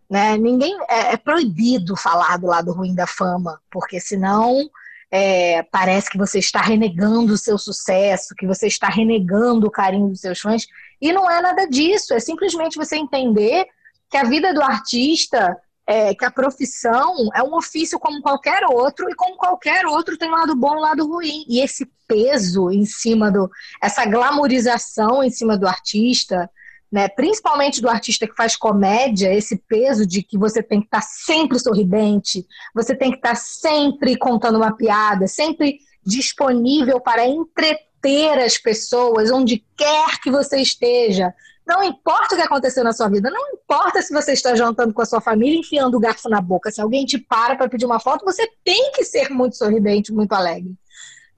Né? 0.10 0.36
Ninguém 0.36 0.78
é, 0.90 1.14
é 1.14 1.18
proibido 1.18 1.96
falar 1.96 2.38
do 2.38 2.48
lado 2.48 2.74
ruim 2.74 2.94
da 2.94 3.08
fama, 3.08 3.62
porque 3.72 3.98
senão 3.98 4.70
é, 5.12 5.64
parece 5.64 6.10
que 6.10 6.18
você 6.18 6.40
está 6.40 6.62
renegando 6.62 7.34
o 7.34 7.38
seu 7.38 7.58
sucesso, 7.58 8.36
que 8.36 8.46
você 8.46 8.68
está 8.68 8.88
renegando 8.88 9.68
o 9.68 9.72
carinho 9.72 10.10
dos 10.10 10.22
seus 10.22 10.40
fãs. 10.40 10.66
E 11.02 11.12
não 11.14 11.30
é 11.30 11.42
nada 11.42 11.68
disso, 11.68 12.14
é 12.14 12.20
simplesmente 12.20 12.78
você 12.78 12.98
entender 12.98 13.66
que 14.10 14.18
a 14.18 14.24
vida 14.24 14.54
do 14.54 14.62
artista, 14.62 15.58
é, 15.88 16.14
que 16.16 16.26
a 16.26 16.32
profissão 16.32 17.30
é 17.36 17.44
um 17.44 17.56
ofício 17.56 18.00
como 18.00 18.22
qualquer 18.22 18.64
outro, 18.66 19.10
e 19.10 19.16
como 19.16 19.38
qualquer 19.38 19.86
outro 19.86 20.18
tem 20.18 20.30
um 20.30 20.36
lado 20.36 20.56
bom 20.56 20.74
e 20.74 20.78
um 20.78 20.82
lado 20.82 21.08
ruim. 21.08 21.46
E 21.48 21.62
esse 21.62 21.90
peso 22.08 22.72
em 22.72 22.86
cima 22.86 23.32
do. 23.32 23.50
essa 23.82 24.06
glamorização 24.06 25.24
em 25.24 25.30
cima 25.30 25.58
do 25.58 25.68
artista, 25.68 26.50
né, 26.92 27.08
principalmente 27.08 27.82
do 27.82 27.90
artista 27.90 28.28
que 28.28 28.36
faz 28.36 28.56
comédia, 28.56 29.34
esse 29.34 29.58
peso 29.58 30.06
de 30.06 30.24
que 30.24 30.38
você 30.38 30.62
tem 30.62 30.80
que 30.80 30.88
estar 30.88 31.02
tá 31.02 31.08
sempre 31.08 31.60
sorridente, 31.60 32.46
você 32.74 32.96
tem 32.96 33.12
que 33.12 33.18
estar 33.18 33.30
tá 33.30 33.36
sempre 33.36 34.18
contando 34.18 34.58
uma 34.58 34.76
piada, 34.76 35.28
sempre 35.28 35.80
disponível 36.06 37.00
para 37.00 37.28
entreter 37.28 38.40
as 38.40 38.58
pessoas 38.58 39.32
onde 39.32 39.66
quer 39.76 40.20
que 40.22 40.30
você 40.30 40.58
esteja. 40.58 41.34
Não 41.66 41.84
importa 41.84 42.36
o 42.36 42.38
que 42.38 42.44
aconteceu 42.44 42.84
na 42.84 42.94
sua 42.94 43.10
vida, 43.10 43.32
não 43.32 43.54
importa 43.54 44.00
se 44.02 44.14
você 44.14 44.34
está 44.34 44.56
jantando 44.56 44.94
com 44.94 45.02
a 45.02 45.06
sua 45.06 45.20
família, 45.20 45.60
enfiando 45.60 45.98
o 45.98 46.00
garfo 46.00 46.30
na 46.30 46.40
boca. 46.40 46.70
Se 46.70 46.80
alguém 46.80 47.06
te 47.06 47.18
para 47.18 47.56
para 47.56 47.68
pedir 47.68 47.86
uma 47.86 48.00
foto, 48.00 48.24
você 48.24 48.48
tem 48.64 48.92
que 48.92 49.04
ser 49.04 49.32
muito 49.32 49.58
sorridente, 49.58 50.14
muito 50.14 50.34
alegre. 50.34 50.76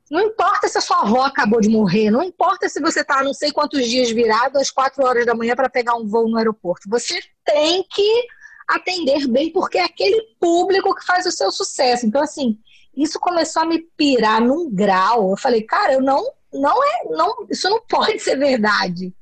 Não 0.09 0.21
importa 0.21 0.67
se 0.69 0.77
a 0.77 0.81
sua 0.81 1.01
avó 1.01 1.23
acabou 1.23 1.59
de 1.59 1.67
morrer, 1.67 2.09
não 2.09 2.23
importa 2.23 2.69
se 2.69 2.79
você 2.79 3.01
está 3.01 3.21
não 3.21 3.33
sei 3.33 3.51
quantos 3.51 3.85
dias 3.85 4.09
virado 4.09 4.57
às 4.57 4.71
quatro 4.71 5.05
horas 5.05 5.25
da 5.25 5.35
manhã 5.35 5.55
para 5.55 5.69
pegar 5.69 5.95
um 5.95 6.07
voo 6.07 6.29
no 6.29 6.37
aeroporto. 6.37 6.89
Você 6.89 7.19
tem 7.45 7.83
que 7.83 8.27
atender 8.67 9.27
bem, 9.27 9.51
porque 9.51 9.77
é 9.77 9.83
aquele 9.83 10.21
público 10.39 10.95
que 10.95 11.05
faz 11.05 11.25
o 11.25 11.31
seu 11.31 11.51
sucesso. 11.51 12.05
Então, 12.05 12.21
assim, 12.21 12.57
isso 12.95 13.19
começou 13.19 13.61
a 13.61 13.65
me 13.65 13.79
pirar 13.95 14.41
num 14.41 14.69
grau. 14.73 15.31
Eu 15.31 15.37
falei, 15.37 15.61
cara, 15.61 15.93
eu 15.93 16.01
não, 16.01 16.23
não 16.53 16.83
é, 16.83 17.03
não, 17.09 17.47
isso 17.49 17.69
não 17.69 17.81
pode 17.87 18.19
ser 18.19 18.37
verdade. 18.37 19.13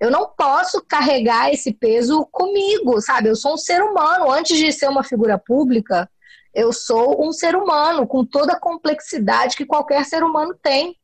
Eu 0.00 0.10
não 0.10 0.28
posso 0.28 0.82
carregar 0.82 1.52
esse 1.52 1.72
peso 1.72 2.26
comigo, 2.32 3.00
sabe? 3.02 3.28
Eu 3.28 3.36
sou 3.36 3.54
um 3.54 3.58
ser 3.58 3.82
humano. 3.82 4.30
Antes 4.30 4.56
de 4.56 4.72
ser 4.72 4.88
uma 4.88 5.04
figura 5.04 5.38
pública, 5.38 6.10
eu 6.54 6.72
sou 6.72 7.26
um 7.26 7.32
ser 7.32 7.54
humano 7.54 8.06
com 8.06 8.24
toda 8.24 8.54
a 8.54 8.60
complexidade 8.60 9.56
que 9.56 9.66
qualquer 9.66 10.04
ser 10.04 10.22
humano 10.22 10.54
tem. 10.60 10.96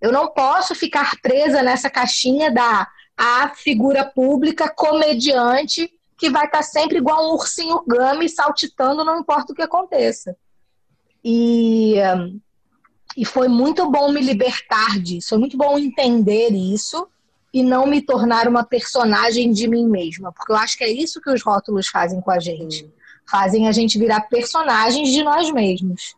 Eu 0.00 0.10
não 0.10 0.32
posso 0.32 0.74
ficar 0.74 1.20
presa 1.20 1.62
nessa 1.62 1.88
caixinha 1.88 2.50
da 2.50 2.88
a 3.16 3.50
figura 3.54 4.04
pública 4.04 4.68
comediante 4.70 5.92
que 6.16 6.30
vai 6.30 6.46
estar 6.46 6.62
sempre 6.62 6.98
igual 6.98 7.28
um 7.28 7.34
ursinho 7.34 7.82
gama 7.86 8.26
saltitando, 8.28 9.04
não 9.04 9.20
importa 9.20 9.52
o 9.52 9.56
que 9.56 9.62
aconteça. 9.62 10.34
E, 11.22 11.96
e 13.16 13.24
foi 13.26 13.46
muito 13.46 13.90
bom 13.90 14.10
me 14.10 14.22
libertar 14.22 14.98
disso, 14.98 15.30
foi 15.30 15.38
muito 15.38 15.56
bom 15.56 15.78
entender 15.78 16.50
isso 16.50 17.06
e 17.52 17.62
não 17.62 17.86
me 17.86 18.00
tornar 18.00 18.48
uma 18.48 18.64
personagem 18.64 19.52
de 19.52 19.68
mim 19.68 19.86
mesma, 19.86 20.32
porque 20.32 20.52
eu 20.52 20.56
acho 20.56 20.78
que 20.78 20.84
é 20.84 20.90
isso 20.90 21.20
que 21.20 21.30
os 21.30 21.42
rótulos 21.42 21.88
fazem 21.88 22.20
com 22.20 22.30
a 22.30 22.38
gente. 22.38 22.84
Hum. 22.84 22.90
Fazem 23.30 23.68
a 23.68 23.72
gente 23.72 23.98
virar 23.98 24.22
personagens 24.22 25.08
de 25.08 25.22
nós 25.22 25.50
mesmos. 25.50 26.16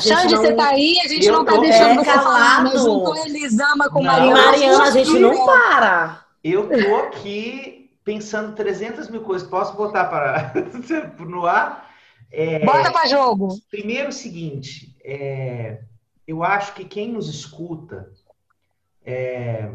Xande, 0.00 0.34
não... 0.34 0.40
você 0.40 0.52
tá 0.54 0.68
aí, 0.68 0.98
a 1.04 1.08
gente 1.08 1.26
eu 1.26 1.32
não 1.32 1.44
tá 1.44 1.56
deixando 1.58 1.90
é, 1.90 1.94
você 1.94 2.04
calado. 2.04 2.24
falar, 2.24 2.64
mas 2.64 2.80
juntou 2.80 3.16
Elisama 3.26 3.90
com 3.90 4.02
não. 4.02 4.12
Mariana. 4.12 4.42
Mariana, 4.46 4.84
a 4.84 4.90
gente 4.90 5.18
não 5.18 5.44
para. 5.44 6.24
Eu 6.42 6.68
tô 6.68 6.96
aqui 6.96 7.90
pensando 8.02 8.54
300 8.54 9.08
mil 9.10 9.22
coisas. 9.22 9.46
Posso 9.48 9.76
botar 9.76 10.06
para 10.06 10.52
no 11.20 11.46
ar? 11.46 11.90
É... 12.30 12.64
Bota 12.64 12.90
para 12.90 13.06
jogo. 13.06 13.58
Primeiro, 13.70 14.08
o 14.08 14.12
seguinte, 14.12 14.96
é... 15.04 15.80
eu 16.26 16.42
acho 16.42 16.72
que 16.74 16.84
quem 16.84 17.12
nos 17.12 17.28
escuta 17.28 18.10
é 19.04 19.68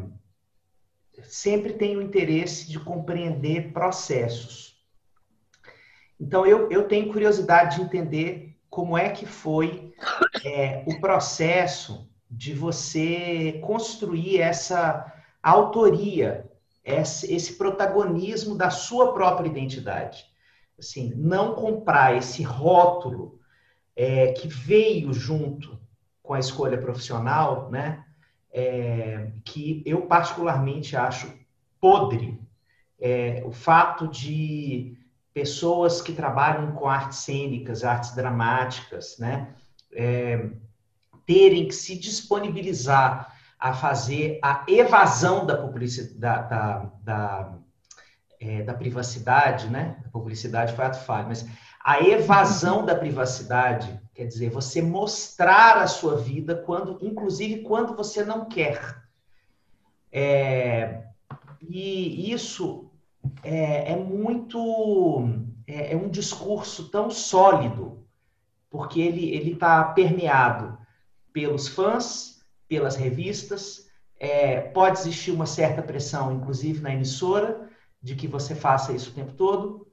sempre 1.24 1.74
tem 1.74 1.98
o 1.98 2.02
interesse 2.02 2.70
de 2.70 2.80
compreender 2.80 3.72
processos. 3.74 4.69
Então, 6.20 6.46
eu, 6.46 6.70
eu 6.70 6.88
tenho 6.88 7.12
curiosidade 7.12 7.78
de 7.78 7.82
entender 7.82 8.58
como 8.70 8.98
é 8.98 9.10
que 9.10 9.26
foi 9.26 9.94
é, 10.46 10.84
o 10.86 11.00
processo 11.00 12.08
de 12.30 12.54
você 12.54 13.60
construir 13.64 14.40
essa 14.40 15.12
autoria, 15.42 16.50
esse, 16.84 17.54
protagonismo 17.54 18.56
da 18.56 18.70
sua 18.70 19.14
própria 19.14 19.48
identidade. 19.48 20.26
Assim, 20.78 21.14
não 21.16 21.56
comprar 21.56 22.16
esse 22.16 22.44
rótulo 22.44 23.40
é, 23.96 24.34
que 24.34 24.48
veio 24.48 25.12
junto 25.14 25.80
com 26.22 26.34
a 26.34 26.40
escolha 26.40 26.78
profissional, 26.78 27.70
né? 27.72 28.06
é, 28.52 29.32
que 29.44 29.84
eu 29.86 30.04
particularmente 30.04 30.96
acho 30.96 31.34
podre 31.80 32.40
é, 33.00 33.44
o 33.46 33.52
fato 33.52 34.08
de 34.08 34.98
pessoas 35.40 36.02
que 36.02 36.14
trabalham 36.14 36.72
com 36.74 36.88
artes 36.88 37.20
cênicas, 37.20 37.84
artes 37.84 38.14
dramáticas, 38.16 39.18
né, 39.18 39.54
é, 39.94 40.50
terem 41.26 41.68
que 41.68 41.76
se 41.76 41.98
disponibilizar 41.98 43.34
a 43.60 43.74
fazer 43.74 44.40
a 44.44 44.66
evasão 44.68 45.46
da 45.46 45.58
publicidade, 45.58 46.20
da, 46.20 46.92
da, 47.04 47.54
é, 48.40 48.64
da 48.64 48.74
privacidade, 48.74 49.68
né? 49.68 49.98
A 50.06 50.10
publicidade 50.10 50.74
foi 50.74 50.86
ato 50.86 51.00
falho, 51.00 51.28
mas 51.28 51.46
a 51.84 52.00
evasão 52.00 52.84
da 52.88 52.96
privacidade 52.96 54.00
Quer 54.20 54.26
dizer, 54.26 54.50
você 54.50 54.82
mostrar 54.82 55.78
a 55.78 55.88
sua 55.88 56.18
vida 56.18 56.54
quando, 56.54 57.00
inclusive 57.02 57.62
quando 57.62 57.96
você 57.96 58.22
não 58.22 58.50
quer. 58.50 59.02
É, 60.12 61.06
e 61.62 62.30
isso 62.30 62.89
é, 63.44 63.92
é 63.92 63.96
muito 63.96 65.30
é, 65.68 65.94
é, 65.94 65.96
um 65.96 66.10
discurso 66.10 66.90
tão 66.90 67.10
sólido, 67.10 68.06
porque 68.70 69.00
ele 69.00 69.52
está 69.52 69.84
permeado 69.84 70.78
pelos 71.34 71.68
fãs, 71.68 72.42
pelas 72.68 72.96
revistas. 72.96 73.88
É, 74.20 74.60
pode 74.62 75.00
existir 75.00 75.32
uma 75.32 75.46
certa 75.46 75.82
pressão, 75.82 76.32
inclusive 76.32 76.82
na 76.82 76.94
emissora, 76.94 77.70
de 78.02 78.16
que 78.16 78.28
você 78.28 78.54
faça 78.54 78.94
isso 78.94 79.12
o 79.12 79.14
tempo 79.14 79.34
todo, 79.34 79.88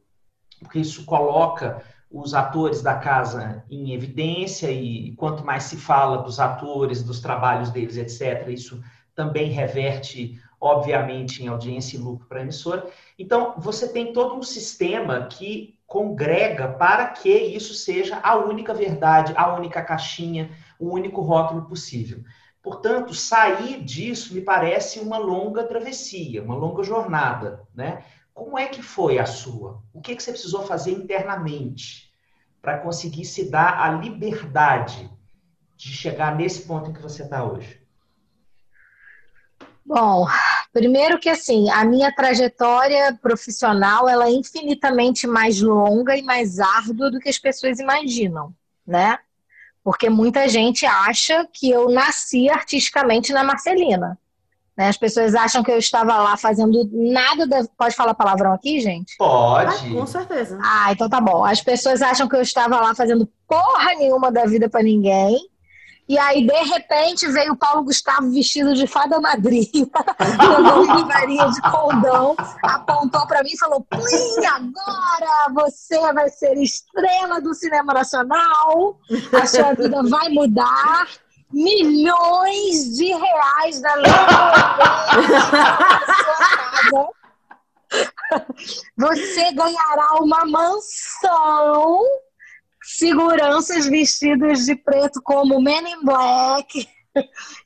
porque 0.61 0.81
isso 0.81 1.05
coloca 1.05 1.83
os 2.11 2.35
atores 2.35 2.83
da 2.83 2.95
casa 2.95 3.65
em 3.69 3.93
evidência 3.93 4.71
e 4.71 5.13
quanto 5.17 5.45
mais 5.45 5.65
se 5.65 5.77
fala 5.77 6.23
dos 6.23 6.39
atores, 6.39 7.03
dos 7.03 7.21
trabalhos 7.21 7.71
deles, 7.71 7.97
etc., 7.97 8.49
isso 8.49 8.83
também 9.15 9.51
reverte, 9.51 10.41
obviamente, 10.67 11.43
em 11.43 11.49
audiência 11.49 11.97
e 11.97 12.01
lucro 12.01 12.27
para 12.27 12.41
a 12.41 12.43
emissora. 12.43 12.87
Então, 13.19 13.55
você 13.57 13.89
tem 13.89 14.13
todo 14.13 14.35
um 14.35 14.43
sistema 14.43 15.27
que 15.27 15.79
congrega 15.87 16.69
para 16.69 17.07
que 17.09 17.31
isso 17.31 17.73
seja 17.73 18.19
a 18.23 18.37
única 18.37 18.75
verdade, 18.75 19.33
a 19.37 19.55
única 19.55 19.83
caixinha, 19.83 20.51
o 20.79 20.91
único 20.93 21.21
rótulo 21.21 21.63
possível. 21.67 22.23
Portanto, 22.63 23.15
sair 23.15 23.83
disso 23.85 24.35
me 24.35 24.41
parece 24.41 24.99
uma 24.99 25.19
longa 25.19 25.63
travessia, 25.63 26.43
uma 26.43 26.57
longa 26.57 26.83
jornada, 26.83 27.63
né? 27.73 28.05
Como 28.35 28.59
é 28.59 28.67
que 28.67 28.83
foi 28.83 29.19
a 29.19 29.25
sua? 29.25 29.81
O 29.95 30.01
que, 30.01 30.17
que 30.17 30.23
você 30.23 30.33
precisou 30.33 30.67
fazer 30.67 30.91
internamente 30.91 32.13
para 32.61 32.79
conseguir 32.79 33.25
se 33.25 33.49
dar 33.49 33.81
a 33.81 33.93
liberdade 33.93 35.09
de 35.77 35.89
chegar 35.93 36.35
nesse 36.35 36.67
ponto 36.67 36.91
em 36.91 36.93
que 36.93 37.01
você 37.01 37.23
está 37.23 37.45
hoje? 37.45 37.81
Bom, 39.85 40.27
primeiro 40.77 41.19
que 41.19 41.31
assim, 41.31 41.71
a 41.71 41.87
minha 41.87 42.15
trajetória 42.15 43.19
profissional 43.23 44.07
ela 44.07 44.27
é 44.27 44.31
infinitamente 44.31 45.27
mais 45.27 45.59
longa 45.59 46.15
e 46.15 46.23
mais 46.23 46.61
árdua 46.61 47.11
do 47.11 47.19
que 47.19 47.31
as 47.31 47.39
pessoas 47.39 47.81
imaginam, 47.81 48.53
né? 48.87 49.19
Porque 49.83 50.11
muita 50.11 50.47
gente 50.47 50.85
acha 50.85 51.49
que 51.51 51.71
eu 51.71 51.89
nasci 51.89 52.51
artisticamente 52.51 53.33
na 53.33 53.43
Marcelina. 53.43 54.19
Né? 54.77 54.89
As 54.89 54.99
pessoas 54.99 55.35
acham 55.35 55.63
que 55.63 55.71
eu 55.71 55.79
estava 55.79 56.15
lá 56.19 56.37
fazendo 56.37 56.87
nada. 56.93 57.47
Da... 57.47 57.65
Pode 57.79 57.97
falar 57.97 58.13
palavrão 58.13 58.53
aqui, 58.53 58.79
gente? 58.79 59.17
Pode. 59.17 59.75
Ah, 59.75 59.95
com 59.95 60.07
certeza. 60.07 60.59
Ah, 60.63 60.93
então 60.93 61.09
tá 61.09 61.23
bom. 61.23 61.43
As 61.43 61.63
pessoas 61.63 62.03
acham 62.03 62.29
que 62.29 62.37
eu 62.37 62.43
estava 62.43 62.79
lá 62.79 62.95
fazendo 62.95 63.27
porra 63.49 63.95
nenhuma 63.95 64.31
da 64.31 64.45
vida 64.45 64.69
para 64.69 64.83
ninguém. 64.83 65.39
E 66.09 66.17
aí, 66.19 66.47
de 66.47 66.63
repente, 66.63 67.27
veio 67.29 67.55
o 67.55 67.57
Paulo 67.57 67.83
Gustavo 67.83 68.31
vestido 68.31 68.75
de 68.75 68.87
fada 68.87 69.21
madrinha, 69.21 69.67
pegou 69.69 70.85
uma 70.85 71.05
varinha 71.05 71.49
de 71.51 71.61
condão, 71.63 72.37
apontou 72.63 73.27
para 73.27 73.43
mim 73.43 73.51
e 73.53 73.59
falou: 73.59 73.81
Plim, 73.81 74.47
agora 74.47 75.53
você 75.53 76.13
vai 76.13 76.29
ser 76.29 76.57
estrela 76.59 77.41
do 77.41 77.53
cinema 77.55 77.93
nacional, 77.93 79.01
a 79.33 79.47
sua 79.47 79.73
vida 79.75 80.01
vai 80.05 80.29
mudar. 80.29 81.09
Milhões 81.53 82.97
de 82.97 83.07
reais 83.07 83.81
da 83.81 83.95
sua 86.91 87.09
Você 88.97 89.53
ganhará 89.53 90.15
uma 90.21 90.45
mansão, 90.45 92.01
seguranças 92.87 93.87
vestidos 93.87 94.65
de 94.65 94.77
preto 94.77 95.21
como 95.23 95.61
Men 95.61 95.93
in 95.93 96.05
Black. 96.05 96.89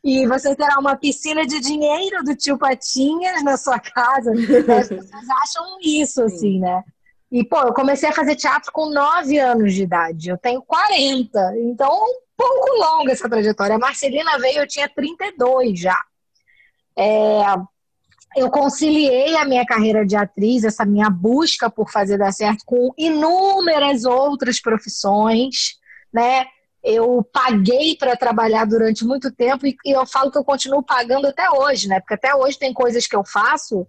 E 0.03 0.27
você 0.27 0.55
terá 0.55 0.79
uma 0.79 0.97
piscina 0.97 1.45
de 1.45 1.61
dinheiro 1.61 2.23
do 2.23 2.37
tio 2.37 2.57
Patinhas 2.57 3.43
na 3.43 3.57
sua 3.57 3.79
casa. 3.79 4.33
As 4.33 4.89
pessoas 4.89 5.29
acham 5.43 5.79
isso, 5.83 6.23
assim, 6.23 6.61
né? 6.61 6.83
E, 7.31 7.45
pô, 7.45 7.61
eu 7.61 7.73
comecei 7.73 8.09
a 8.09 8.13
fazer 8.13 8.35
teatro 8.35 8.73
com 8.73 8.91
9 8.91 9.39
anos 9.39 9.75
de 9.75 9.83
idade. 9.83 10.31
Eu 10.31 10.39
tenho 10.39 10.63
40. 10.63 11.55
Então, 11.59 11.91
pouco 12.37 12.75
longa 12.79 13.13
essa 13.13 13.29
trajetória. 13.29 13.77
A 13.77 13.79
Marcelina 13.79 14.39
veio, 14.39 14.59
eu 14.59 14.67
tinha 14.67 14.89
32 14.89 15.79
já. 15.79 15.99
É, 16.97 17.43
eu 18.37 18.51
conciliei 18.51 19.37
a 19.37 19.45
minha 19.45 19.67
carreira 19.67 20.07
de 20.07 20.17
atriz, 20.17 20.65
essa 20.65 20.85
minha 20.85 21.11
busca 21.11 21.69
por 21.69 21.91
fazer 21.91 22.19
dar 22.19 22.33
certo, 22.33 22.65
com 22.65 22.93
inúmeras 22.97 24.05
outras 24.05 24.61
profissões, 24.61 25.77
né? 26.13 26.47
Eu 26.83 27.23
paguei 27.33 27.97
para 27.97 28.17
trabalhar 28.17 28.65
durante 28.65 29.05
muito 29.05 29.31
tempo 29.31 29.67
e 29.67 29.77
eu 29.85 30.07
falo 30.07 30.31
que 30.31 30.39
eu 30.39 30.45
continuo 30.45 30.83
pagando 30.83 31.27
até 31.27 31.51
hoje, 31.51 31.89
né? 31.89 32.01
Porque 32.01 32.15
até 32.15 32.35
hoje 32.35 32.59
tem 32.59 32.73
coisas 32.73 33.07
que 33.07 33.15
eu 33.15 33.25
faço 33.25 33.87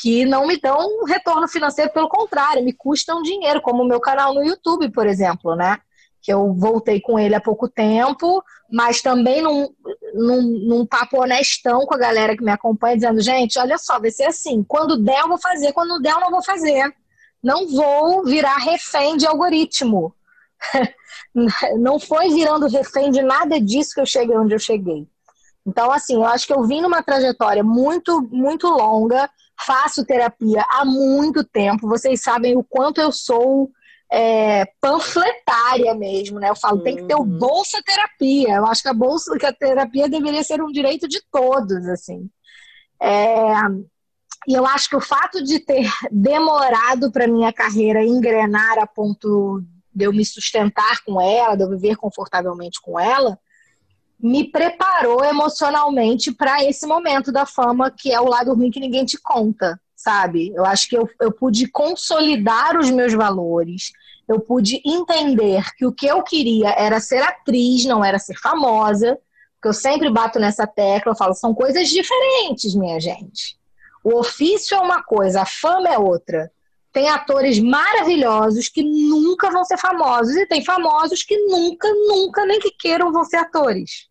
que 0.00 0.26
não 0.26 0.46
me 0.46 0.58
dão 0.60 0.78
um 0.78 1.04
retorno 1.04 1.46
financeiro, 1.46 1.92
pelo 1.92 2.08
contrário, 2.08 2.64
me 2.64 2.72
custam 2.72 3.22
dinheiro, 3.22 3.62
como 3.62 3.82
o 3.82 3.86
meu 3.86 4.00
canal 4.00 4.34
no 4.34 4.44
YouTube, 4.44 4.90
por 4.90 5.06
exemplo, 5.06 5.54
né? 5.54 5.78
Que 6.24 6.32
eu 6.32 6.54
voltei 6.54 7.02
com 7.02 7.18
ele 7.18 7.34
há 7.34 7.40
pouco 7.40 7.68
tempo, 7.68 8.42
mas 8.72 9.02
também 9.02 9.42
num, 9.42 9.68
num, 10.14 10.42
num, 10.66 10.86
papo 10.86 11.20
honestão 11.20 11.84
com 11.84 11.94
a 11.94 11.98
galera 11.98 12.34
que 12.34 12.42
me 12.42 12.50
acompanha, 12.50 12.96
dizendo, 12.96 13.20
gente, 13.20 13.58
olha 13.58 13.76
só, 13.76 14.00
vai 14.00 14.10
ser 14.10 14.24
assim, 14.24 14.64
quando 14.64 14.96
der 14.96 15.20
eu 15.20 15.28
vou 15.28 15.36
fazer, 15.36 15.74
quando 15.74 15.90
não 15.90 16.00
der 16.00 16.12
eu 16.12 16.20
não 16.20 16.30
vou 16.30 16.42
fazer. 16.42 16.90
Não 17.42 17.68
vou 17.68 18.24
virar 18.24 18.56
refém 18.56 19.18
de 19.18 19.26
algoritmo. 19.26 20.14
não 21.78 22.00
foi 22.00 22.30
virando 22.30 22.68
refém 22.68 23.10
de 23.10 23.20
nada 23.20 23.60
disso 23.60 23.92
que 23.92 24.00
eu 24.00 24.06
cheguei 24.06 24.34
onde 24.34 24.54
eu 24.54 24.58
cheguei. 24.58 25.06
Então, 25.66 25.92
assim, 25.92 26.14
eu 26.14 26.24
acho 26.24 26.46
que 26.46 26.54
eu 26.54 26.62
vim 26.62 26.80
numa 26.80 27.02
trajetória 27.02 27.62
muito, 27.62 28.22
muito 28.32 28.66
longa, 28.66 29.28
faço 29.60 30.06
terapia 30.06 30.64
há 30.70 30.86
muito 30.86 31.44
tempo, 31.44 31.86
vocês 31.86 32.22
sabem 32.22 32.56
o 32.56 32.64
quanto 32.64 32.98
eu 32.98 33.12
sou 33.12 33.70
é, 34.10 34.64
panfletária 34.80 35.94
mesmo, 35.94 36.38
né? 36.38 36.50
Eu 36.50 36.56
falo, 36.56 36.82
tem 36.82 36.96
que 36.96 37.04
ter 37.04 37.14
o 37.14 37.20
uhum. 37.20 37.38
bolsa 37.38 37.82
terapia. 37.84 38.54
Eu 38.54 38.66
acho 38.66 38.82
que 38.82 38.88
a 38.88 38.94
bolsa, 38.94 39.36
que 39.38 39.46
a 39.46 39.52
terapia 39.52 40.08
deveria 40.08 40.42
ser 40.42 40.62
um 40.62 40.70
direito 40.70 41.08
de 41.08 41.20
todos, 41.30 41.88
assim. 41.88 42.28
É, 43.02 43.54
e 44.46 44.54
eu 44.54 44.66
acho 44.66 44.88
que 44.88 44.96
o 44.96 45.00
fato 45.00 45.42
de 45.42 45.58
ter 45.58 45.90
demorado 46.10 47.10
para 47.10 47.26
minha 47.26 47.52
carreira 47.52 48.04
engrenar 48.04 48.78
a 48.78 48.86
ponto 48.86 49.62
de 49.92 50.04
eu 50.04 50.12
me 50.12 50.24
sustentar 50.24 51.02
com 51.04 51.20
ela, 51.20 51.56
de 51.56 51.62
eu 51.62 51.70
viver 51.70 51.96
confortavelmente 51.96 52.80
com 52.80 52.98
ela, 52.98 53.38
me 54.20 54.50
preparou 54.50 55.24
emocionalmente 55.24 56.32
para 56.32 56.64
esse 56.64 56.86
momento 56.86 57.32
da 57.32 57.46
fama 57.46 57.90
que 57.90 58.12
é 58.12 58.20
o 58.20 58.28
lado 58.28 58.54
ruim 58.54 58.70
que 58.70 58.80
ninguém 58.80 59.04
te 59.04 59.18
conta, 59.18 59.80
sabe? 60.04 60.52
Eu 60.54 60.66
acho 60.66 60.86
que 60.86 60.96
eu, 60.96 61.08
eu 61.18 61.32
pude 61.32 61.66
consolidar 61.66 62.76
os 62.76 62.90
meus 62.90 63.14
valores, 63.14 63.90
eu 64.28 64.38
pude 64.38 64.82
entender 64.84 65.64
que 65.76 65.86
o 65.86 65.92
que 65.92 66.06
eu 66.06 66.22
queria 66.22 66.70
era 66.76 67.00
ser 67.00 67.22
atriz, 67.22 67.86
não 67.86 68.04
era 68.04 68.18
ser 68.18 68.38
famosa, 68.38 69.18
porque 69.54 69.68
eu 69.68 69.72
sempre 69.72 70.10
bato 70.10 70.38
nessa 70.38 70.66
tecla, 70.66 71.12
eu 71.12 71.16
falo, 71.16 71.32
são 71.32 71.54
coisas 71.54 71.88
diferentes, 71.88 72.74
minha 72.74 73.00
gente. 73.00 73.58
O 74.04 74.18
ofício 74.18 74.76
é 74.76 74.80
uma 74.80 75.02
coisa, 75.02 75.40
a 75.40 75.46
fama 75.46 75.88
é 75.88 75.98
outra. 75.98 76.52
Tem 76.92 77.08
atores 77.08 77.58
maravilhosos 77.58 78.68
que 78.68 78.84
nunca 78.84 79.50
vão 79.50 79.64
ser 79.64 79.78
famosos, 79.78 80.36
e 80.36 80.46
tem 80.46 80.62
famosos 80.62 81.22
que 81.22 81.36
nunca, 81.46 81.88
nunca, 81.88 82.44
nem 82.44 82.60
que 82.60 82.70
queiram 82.70 83.10
vão 83.10 83.24
ser 83.24 83.38
atores. 83.38 84.08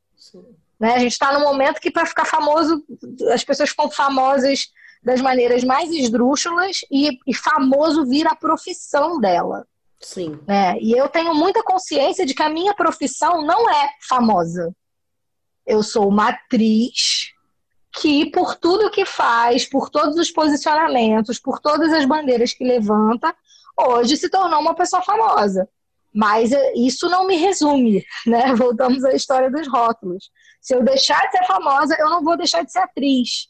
Né? 0.80 0.96
A 0.96 1.00
gente 1.00 1.12
está 1.12 1.32
no 1.32 1.46
momento 1.46 1.80
que, 1.80 1.92
para 1.92 2.06
ficar 2.08 2.26
famoso, 2.26 2.84
as 3.32 3.44
pessoas 3.44 3.70
ficam 3.70 3.92
famosas 3.92 4.70
das 5.04 5.22
maneiras 5.22 5.64
mais 5.64 5.92
esdrúxulas 5.92 6.78
e, 6.90 7.20
e 7.28 7.36
famoso 7.36 8.06
vira 8.06 8.30
a 8.30 8.36
profissão 8.36 9.20
dela. 9.20 9.68
Sim. 10.00 10.40
Né? 10.48 10.78
E 10.80 10.92
eu 10.92 11.08
tenho 11.10 11.34
muita 11.34 11.64
consciência 11.64 12.26
de 12.26 12.34
que 12.34 12.44
a 12.44 12.50
minha 12.50 12.74
profissão 12.74 13.46
não 13.46 13.70
é 13.70 13.90
famosa. 14.08 14.74
Eu 15.66 15.82
sou 15.82 16.08
uma 16.08 16.30
atriz 16.30 17.32
que, 17.94 18.26
por 18.32 18.56
tudo 18.56 18.90
que 18.90 19.06
faz, 19.06 19.66
por 19.66 19.90
todos 19.90 20.18
os 20.18 20.32
posicionamentos, 20.32 21.40
por 21.40 21.60
todas 21.60 21.94
as 21.94 22.06
bandeiras 22.06 22.54
que 22.54 22.64
levanta, 22.64 23.34
hoje 23.78 24.18
se 24.18 24.30
tornou 24.30 24.60
uma 24.60 24.76
pessoa 24.76 25.02
famosa. 25.02 25.70
Mas 26.14 26.52
eh, 26.52 26.74
isso 26.76 27.10
não 27.10 27.26
me 27.26 27.36
resume, 27.36 28.06
né? 28.26 28.54
Voltamos 28.56 29.04
à 29.04 29.14
história 29.14 29.50
dos 29.50 29.68
rótulos. 29.68 30.30
Se 30.62 30.76
eu 30.76 30.84
deixar 30.84 31.22
de 31.28 31.38
ser 31.38 31.46
famosa, 31.46 31.96
eu 32.00 32.10
não 32.10 32.24
vou 32.24 32.38
deixar 32.38 32.64
de 32.64 32.72
ser 32.72 32.80
atriz. 32.80 33.48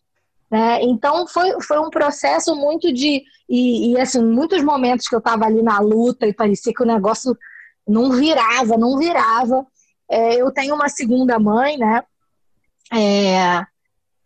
Né? 0.53 0.83
Então 0.83 1.25
foi, 1.25 1.59
foi 1.63 1.79
um 1.79 1.89
processo 1.89 2.55
muito 2.55 2.93
de. 2.93 3.23
E, 3.49 3.91
e 3.91 3.99
assim, 3.99 4.23
muitos 4.23 4.61
momentos 4.61 5.07
que 5.07 5.15
eu 5.15 5.19
estava 5.19 5.45
ali 5.45 5.63
na 5.63 5.79
luta 5.79 6.27
e 6.27 6.33
parecia 6.33 6.71
que 6.71 6.83
o 6.83 6.85
negócio 6.85 7.35
não 7.87 8.11
virava, 8.11 8.77
não 8.77 8.99
virava. 8.99 9.65
É, 10.07 10.35
eu 10.35 10.51
tenho 10.51 10.75
uma 10.75 10.89
segunda 10.89 11.39
mãe, 11.39 11.75
né? 11.75 12.03
É, 12.93 13.65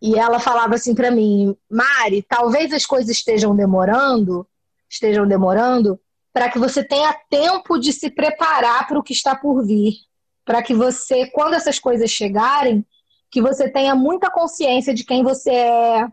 e 0.02 0.18
ela 0.18 0.38
falava 0.38 0.74
assim 0.74 0.94
para 0.94 1.10
mim, 1.10 1.56
Mari, 1.70 2.20
talvez 2.28 2.74
as 2.74 2.84
coisas 2.84 3.08
estejam 3.08 3.56
demorando, 3.56 4.46
estejam 4.86 5.26
demorando, 5.26 5.98
para 6.30 6.50
que 6.50 6.58
você 6.58 6.84
tenha 6.84 7.16
tempo 7.30 7.78
de 7.78 7.90
se 7.90 8.10
preparar 8.10 8.86
para 8.86 8.98
o 8.98 9.02
que 9.02 9.14
está 9.14 9.34
por 9.34 9.64
vir, 9.64 9.94
para 10.44 10.62
que 10.62 10.74
você, 10.74 11.24
quando 11.30 11.54
essas 11.54 11.78
coisas 11.78 12.10
chegarem, 12.10 12.84
que 13.30 13.40
você 13.40 13.66
tenha 13.66 13.94
muita 13.94 14.30
consciência 14.30 14.92
de 14.92 15.04
quem 15.04 15.22
você 15.22 15.50
é, 15.50 16.08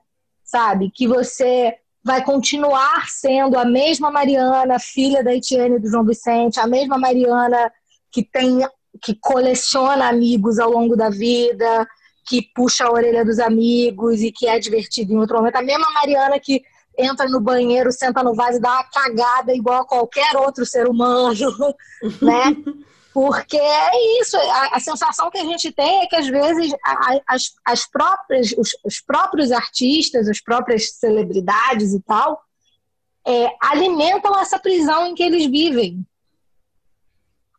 sabe? 0.46 0.92
Que 0.94 1.08
você 1.08 1.76
vai 2.04 2.24
continuar 2.24 3.10
sendo 3.10 3.58
a 3.58 3.66
mesma 3.66 4.12
Mariana, 4.12 4.80
filha 4.80 5.24
da 5.24 5.36
Etienne 5.36 5.80
do 5.80 5.90
João 5.90 6.06
Vicente, 6.06 6.60
a 6.60 6.68
mesma 6.68 6.98
Mariana 6.98 7.72
que 8.12 8.24
tem 8.24 8.66
que 9.02 9.14
coleciona 9.16 10.08
amigos 10.08 10.58
ao 10.58 10.72
longo 10.72 10.96
da 10.96 11.10
vida, 11.10 11.86
que 12.26 12.42
puxa 12.56 12.86
a 12.86 12.92
orelha 12.92 13.26
dos 13.26 13.40
amigos 13.40 14.22
e 14.22 14.32
que 14.32 14.48
é 14.48 14.58
divertido 14.58 15.12
em 15.12 15.18
outro 15.18 15.38
momento, 15.38 15.58
a 15.58 15.62
mesma 15.62 15.90
Mariana 15.92 16.40
que 16.40 16.64
entra 16.98 17.28
no 17.28 17.42
banheiro, 17.42 17.92
senta 17.92 18.24
no 18.24 18.34
vaso 18.34 18.58
e 18.58 18.62
dá 18.62 18.72
uma 18.72 18.84
cagada 18.86 19.54
igual 19.54 19.82
a 19.82 19.86
qualquer 19.86 20.38
outro 20.38 20.66
ser 20.66 20.88
humano, 20.88 21.36
né? 22.22 22.56
Porque 23.16 23.56
é 23.56 24.20
isso, 24.20 24.36
a, 24.36 24.76
a, 24.76 24.80
sensação 24.82 25.32
que 25.32 25.38
a 25.38 25.46
gente 25.46 25.72
tem 25.72 26.02
é 26.02 26.06
que 26.06 26.18
às 26.18 26.28
vezes 26.28 26.74
a, 26.86 27.22
as, 27.26 27.54
as 27.64 27.90
próprias, 27.90 28.54
os, 28.58 28.72
os, 28.84 29.00
próprios 29.00 29.54
artistas, 29.54 30.28
as 30.28 30.42
próprias 30.42 30.98
celebridades 30.98 31.94
e 31.94 32.02
tal, 32.02 32.38
é, 33.26 33.48
alimentam 33.62 34.38
essa 34.38 34.60
prisão 34.60 35.08
em 35.08 35.16
que 35.16 35.24
eles 35.24 35.46
vivem. 35.46 36.06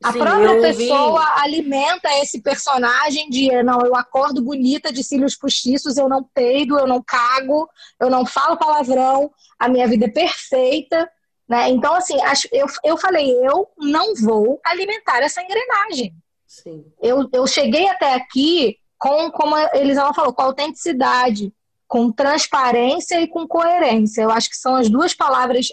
A 0.04 0.12
Sim, 0.12 0.18
própria 0.18 0.60
pessoa 0.60 1.24
vi... 1.24 1.40
alimenta 1.44 2.10
esse 2.20 2.42
personagem 2.42 3.30
de 3.30 3.50
não, 3.62 3.80
eu 3.80 3.96
acordo 3.96 4.42
bonita 4.42 4.92
de 4.92 5.02
cílios 5.02 5.34
postiços, 5.34 5.96
eu 5.96 6.06
não 6.06 6.22
peido, 6.22 6.78
eu 6.78 6.86
não 6.86 7.02
cago, 7.02 7.66
eu 7.98 8.10
não 8.10 8.26
falo 8.26 8.58
palavrão, 8.58 9.32
a 9.58 9.70
minha 9.70 9.88
vida 9.88 10.04
é 10.04 10.10
perfeita. 10.10 11.10
Né? 11.48 11.70
Então, 11.70 11.94
assim, 11.94 12.16
eu, 12.52 12.66
eu 12.84 12.96
falei, 12.96 13.30
eu 13.46 13.68
não 13.78 14.14
vou 14.14 14.60
alimentar 14.64 15.20
essa 15.20 15.42
engrenagem. 15.42 16.14
Sim. 16.46 16.84
Eu, 17.00 17.28
eu 17.32 17.46
cheguei 17.46 17.88
até 17.88 18.14
aqui 18.14 18.78
com, 18.98 19.30
como 19.30 19.54
a 19.54 19.70
Elisama 19.74 20.12
falou, 20.12 20.32
com 20.32 20.42
autenticidade, 20.42 21.52
com 21.86 22.10
transparência 22.10 23.20
e 23.20 23.28
com 23.28 23.46
coerência. 23.46 24.22
Eu 24.22 24.30
acho 24.30 24.50
que 24.50 24.56
são 24.56 24.74
as 24.74 24.88
duas 24.88 25.14
palavras. 25.14 25.68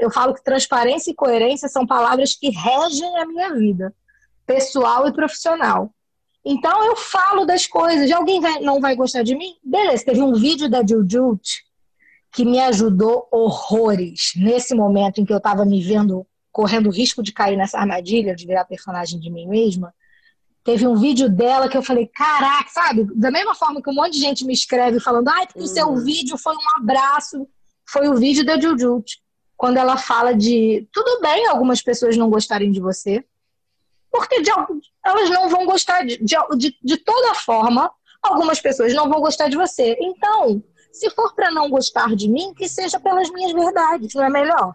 Eu 0.00 0.10
falo 0.10 0.34
que 0.34 0.44
transparência 0.44 1.10
e 1.10 1.14
coerência 1.14 1.68
são 1.68 1.86
palavras 1.86 2.34
que 2.34 2.50
regem 2.50 3.18
a 3.18 3.26
minha 3.26 3.52
vida, 3.54 3.92
pessoal 4.46 5.08
e 5.08 5.12
profissional. 5.12 5.90
Então 6.44 6.84
eu 6.84 6.94
falo 6.94 7.44
das 7.44 7.66
coisas. 7.66 8.10
Alguém 8.12 8.40
vai, 8.40 8.60
não 8.60 8.80
vai 8.80 8.94
gostar 8.94 9.24
de 9.24 9.34
mim? 9.34 9.56
Beleza, 9.64 10.04
teve 10.04 10.22
um 10.22 10.34
vídeo 10.34 10.68
da 10.68 10.86
Jujut 10.86 11.65
que 12.36 12.44
me 12.44 12.60
ajudou 12.60 13.26
horrores 13.32 14.32
nesse 14.36 14.74
momento 14.74 15.18
em 15.18 15.24
que 15.24 15.32
eu 15.32 15.38
estava 15.38 15.64
me 15.64 15.82
vendo 15.82 16.26
correndo 16.52 16.88
o 16.88 16.92
risco 16.92 17.22
de 17.22 17.32
cair 17.32 17.56
nessa 17.56 17.78
armadilha 17.78 18.36
de 18.36 18.46
virar 18.46 18.66
personagem 18.66 19.18
de 19.18 19.30
mim 19.30 19.48
mesma. 19.48 19.94
Teve 20.62 20.86
um 20.86 20.96
vídeo 20.96 21.30
dela 21.30 21.66
que 21.66 21.78
eu 21.78 21.82
falei, 21.82 22.06
caraca, 22.08 22.68
sabe? 22.68 23.08
Da 23.14 23.30
mesma 23.30 23.54
forma 23.54 23.80
que 23.80 23.88
um 23.88 23.94
monte 23.94 24.12
de 24.12 24.20
gente 24.20 24.44
me 24.44 24.52
escreve 24.52 25.00
falando, 25.00 25.28
ai, 25.28 25.46
porque 25.46 25.62
o 25.62 25.66
seu 25.66 25.88
uhum. 25.88 26.04
vídeo 26.04 26.36
foi 26.36 26.52
um 26.54 26.76
abraço, 26.76 27.48
foi 27.88 28.06
o 28.06 28.16
vídeo 28.16 28.44
da 28.44 28.60
Jujut. 28.60 29.18
Quando 29.56 29.78
ela 29.78 29.96
fala 29.96 30.34
de, 30.34 30.86
tudo 30.92 31.22
bem 31.22 31.46
algumas 31.46 31.80
pessoas 31.80 32.18
não 32.18 32.28
gostarem 32.28 32.70
de 32.70 32.80
você, 32.80 33.24
porque 34.12 34.42
de, 34.42 34.50
elas 35.02 35.30
não 35.30 35.48
vão 35.48 35.64
gostar 35.64 36.04
de, 36.04 36.18
de, 36.18 36.76
de 36.84 36.96
toda 36.98 37.34
forma, 37.34 37.90
algumas 38.22 38.60
pessoas 38.60 38.92
não 38.92 39.08
vão 39.08 39.22
gostar 39.22 39.48
de 39.48 39.56
você. 39.56 39.96
Então, 39.98 40.62
se 40.96 41.10
for 41.10 41.34
para 41.34 41.50
não 41.50 41.68
gostar 41.68 42.14
de 42.16 42.28
mim, 42.28 42.54
que 42.54 42.68
seja 42.68 42.98
pelas 42.98 43.30
minhas 43.30 43.52
verdades, 43.52 44.14
não 44.14 44.24
é 44.24 44.30
melhor? 44.30 44.74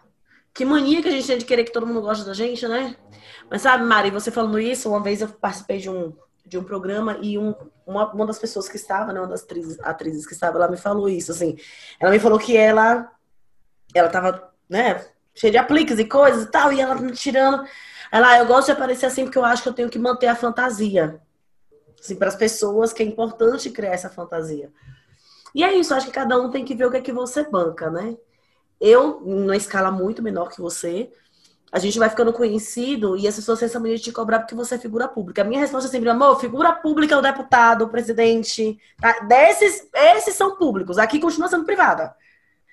Que 0.53 0.63
mania 0.63 1.01
que 1.01 1.07
a 1.07 1.11
gente 1.11 1.25
tem 1.25 1.37
de 1.37 1.45
querer 1.45 1.63
que 1.63 1.71
todo 1.71 1.87
mundo 1.87 2.01
goste 2.01 2.23
da 2.23 2.33
gente, 2.33 2.67
né? 2.67 2.95
Mas 3.49 3.63
sabe, 3.63 3.83
Mari, 3.83 4.11
você 4.11 4.29
falando 4.29 4.59
isso, 4.59 4.89
uma 4.89 5.01
vez 5.01 5.21
eu 5.21 5.27
participei 5.27 5.79
de 5.79 5.89
um, 5.89 6.13
de 6.45 6.57
um 6.57 6.63
programa 6.63 7.17
e 7.21 7.39
um, 7.39 7.55
uma, 7.85 8.11
uma 8.13 8.25
das 8.25 8.37
pessoas 8.37 8.69
que 8.69 8.75
estava, 8.75 9.11
né, 9.11 9.19
uma 9.19 9.27
das 9.27 9.43
atrizes, 9.43 9.79
atrizes 9.81 10.27
que 10.27 10.33
estava 10.33 10.59
lá 10.59 10.67
me 10.67 10.77
falou 10.77 11.09
isso, 11.09 11.31
assim. 11.31 11.57
Ela 11.99 12.11
me 12.11 12.19
falou 12.19 12.37
que 12.37 12.55
ela, 12.55 13.11
ela 13.95 14.09
tava, 14.09 14.53
né, 14.69 15.03
cheia 15.33 15.51
de 15.51 15.57
apliques 15.57 15.97
e 15.97 16.05
coisas 16.05 16.43
e 16.43 16.51
tal, 16.51 16.71
e 16.71 16.79
ela 16.79 16.95
me 16.95 17.11
tirando. 17.13 17.65
Ela, 18.11 18.31
ah, 18.31 18.37
eu 18.37 18.45
gosto 18.45 18.67
de 18.67 18.73
aparecer 18.73 19.07
assim 19.07 19.23
porque 19.23 19.37
eu 19.37 19.45
acho 19.45 19.63
que 19.63 19.69
eu 19.69 19.73
tenho 19.73 19.89
que 19.89 19.97
manter 19.97 20.27
a 20.27 20.35
fantasia. 20.35 21.19
Assim, 21.99 22.15
para 22.15 22.27
as 22.27 22.35
pessoas 22.35 22.93
que 22.93 23.01
é 23.01 23.05
importante 23.05 23.69
criar 23.69 23.93
essa 23.93 24.09
fantasia. 24.09 24.71
E 25.53 25.63
é 25.63 25.73
isso, 25.75 25.93
acho 25.93 26.07
que 26.07 26.13
cada 26.13 26.39
um 26.39 26.49
tem 26.49 26.63
que 26.63 26.75
ver 26.75 26.85
o 26.85 26.91
que 26.91 26.97
é 26.97 27.01
que 27.01 27.11
você 27.11 27.43
banca, 27.43 27.89
né? 27.89 28.17
Eu, 28.79 29.21
numa 29.21 29.55
escala 29.55 29.91
muito 29.91 30.23
menor 30.23 30.49
que 30.49 30.61
você, 30.61 31.11
a 31.71 31.79
gente 31.79 31.97
vai 31.97 32.09
ficando 32.09 32.33
conhecido 32.33 33.15
e 33.15 33.27
as 33.27 33.35
pessoas 33.35 33.59
têm 33.59 33.65
essa 33.65 33.79
mania 33.79 33.95
de 33.95 34.03
te 34.03 34.11
cobrar 34.11 34.39
porque 34.39 34.55
você 34.55 34.75
é 34.75 34.77
figura 34.77 35.07
pública. 35.07 35.41
A 35.41 35.45
minha 35.45 35.59
resposta 35.59 35.87
é 35.87 35.91
sempre, 35.91 36.09
amor, 36.09 36.39
figura 36.39 36.73
pública 36.73 37.15
é 37.15 37.17
o 37.17 37.21
deputado, 37.21 37.85
o 37.85 37.89
presidente. 37.89 38.77
Tá? 38.99 39.21
Desses, 39.21 39.87
esses 39.93 40.35
são 40.35 40.57
públicos. 40.57 40.97
Aqui 40.97 41.19
continua 41.19 41.47
sendo 41.47 41.63
privada. 41.63 42.13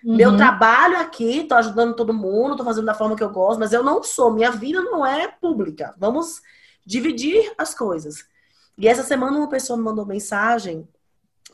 Uhum. 0.04 0.16
Meu 0.16 0.36
trabalho 0.36 0.98
aqui, 0.98 1.44
tô 1.44 1.54
ajudando 1.54 1.94
todo 1.94 2.12
mundo, 2.12 2.56
tô 2.56 2.64
fazendo 2.64 2.86
da 2.86 2.94
forma 2.94 3.14
que 3.14 3.22
eu 3.22 3.30
gosto, 3.30 3.60
mas 3.60 3.72
eu 3.72 3.84
não 3.84 4.02
sou, 4.02 4.32
minha 4.32 4.50
vida 4.50 4.80
não 4.80 5.06
é 5.06 5.28
pública. 5.28 5.94
Vamos 5.96 6.40
dividir 6.84 7.52
as 7.56 7.74
coisas. 7.74 8.24
E 8.76 8.88
essa 8.88 9.04
semana 9.04 9.36
uma 9.36 9.48
pessoa 9.48 9.76
me 9.76 9.84
mandou 9.84 10.06
mensagem, 10.06 10.88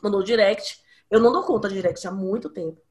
mandou 0.01 0.23
direct. 0.23 0.83
Eu 1.09 1.19
não 1.19 1.31
dou 1.31 1.43
conta 1.43 1.67
de 1.67 1.75
direct 1.75 2.07
há 2.07 2.11
muito 2.11 2.49
tempo. 2.49 2.81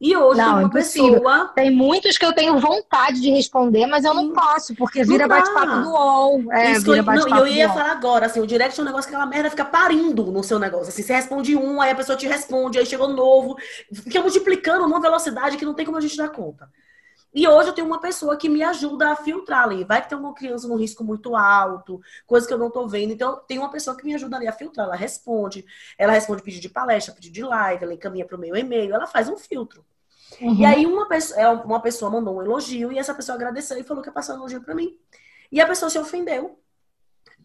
E 0.00 0.16
hoje 0.16 0.40
não, 0.40 0.60
uma 0.60 0.70
pessoa. 0.70 1.48
Tem 1.54 1.70
muitos 1.70 2.16
que 2.16 2.24
eu 2.24 2.32
tenho 2.32 2.58
vontade 2.58 3.20
de 3.20 3.28
responder, 3.28 3.86
mas 3.86 4.02
eu 4.02 4.14
não 4.14 4.32
posso, 4.32 4.74
porque 4.74 5.04
vira 5.04 5.28
bate-papo 5.28 5.82
do 5.82 5.90
UOL. 5.90 6.52
É, 6.52 6.72
Isso 6.72 6.90
vira 6.90 7.02
não, 7.02 7.28
e 7.28 7.38
eu 7.38 7.46
ia 7.46 7.68
falar 7.68 7.92
agora, 7.92 8.24
assim, 8.24 8.40
o 8.40 8.46
direct 8.46 8.80
é 8.80 8.82
um 8.82 8.86
negócio 8.86 9.10
que 9.10 9.14
aquela 9.14 9.28
merda 9.28 9.50
fica 9.50 9.64
parindo 9.64 10.32
no 10.32 10.42
seu 10.42 10.58
negócio. 10.58 10.88
Assim, 10.88 11.02
você 11.02 11.12
responde 11.12 11.54
um, 11.54 11.82
aí 11.82 11.90
a 11.90 11.94
pessoa 11.94 12.16
te 12.16 12.26
responde, 12.26 12.78
aí 12.78 12.86
chegou 12.86 13.08
novo. 13.08 13.58
Fica 13.92 14.22
multiplicando 14.22 14.88
numa 14.88 15.02
velocidade 15.02 15.58
que 15.58 15.66
não 15.66 15.74
tem 15.74 15.84
como 15.84 15.98
a 15.98 16.00
gente 16.00 16.16
dar 16.16 16.30
conta. 16.30 16.66
E 17.32 17.46
hoje 17.46 17.68
eu 17.68 17.72
tenho 17.72 17.86
uma 17.86 18.00
pessoa 18.00 18.36
que 18.36 18.48
me 18.48 18.62
ajuda 18.62 19.12
a 19.12 19.16
filtrar 19.16 19.64
ali. 19.64 19.84
Vai 19.84 20.02
que 20.02 20.08
tem 20.08 20.18
uma 20.18 20.34
criança 20.34 20.66
no 20.66 20.76
risco 20.76 21.04
muito 21.04 21.36
alto, 21.36 22.00
coisa 22.26 22.46
que 22.46 22.52
eu 22.52 22.58
não 22.58 22.70
tô 22.70 22.88
vendo. 22.88 23.12
Então, 23.12 23.40
tem 23.46 23.58
uma 23.58 23.70
pessoa 23.70 23.96
que 23.96 24.04
me 24.04 24.14
ajuda 24.14 24.36
ali 24.36 24.48
a 24.48 24.52
filtrar. 24.52 24.86
Ela 24.86 24.96
responde, 24.96 25.64
ela 25.96 26.12
responde 26.12 26.42
pedido 26.42 26.62
de 26.62 26.68
palestra, 26.68 27.14
pedido 27.14 27.32
de 27.32 27.42
live, 27.42 27.84
ela 27.84 27.94
encaminha 27.94 28.24
para 28.24 28.36
o 28.36 28.40
meu 28.40 28.56
e-mail, 28.56 28.92
ela 28.94 29.06
faz 29.06 29.28
um 29.28 29.36
filtro. 29.36 29.84
Uhum. 30.40 30.54
E 30.54 30.64
aí 30.64 30.86
uma 30.86 31.06
pessoa, 31.08 31.40
é, 31.40 31.48
uma 31.48 31.80
pessoa 31.80 32.10
mandou 32.10 32.36
um 32.36 32.42
elogio 32.42 32.92
e 32.92 32.98
essa 32.98 33.14
pessoa 33.14 33.36
agradeceu 33.36 33.78
e 33.78 33.84
falou 33.84 34.02
que 34.02 34.08
ia 34.08 34.12
passar 34.12 34.34
um 34.34 34.38
elogio 34.38 34.62
para 34.62 34.74
mim. 34.74 34.96
E 35.52 35.60
a 35.60 35.66
pessoa 35.66 35.90
se 35.90 35.98
ofendeu. 35.98 36.58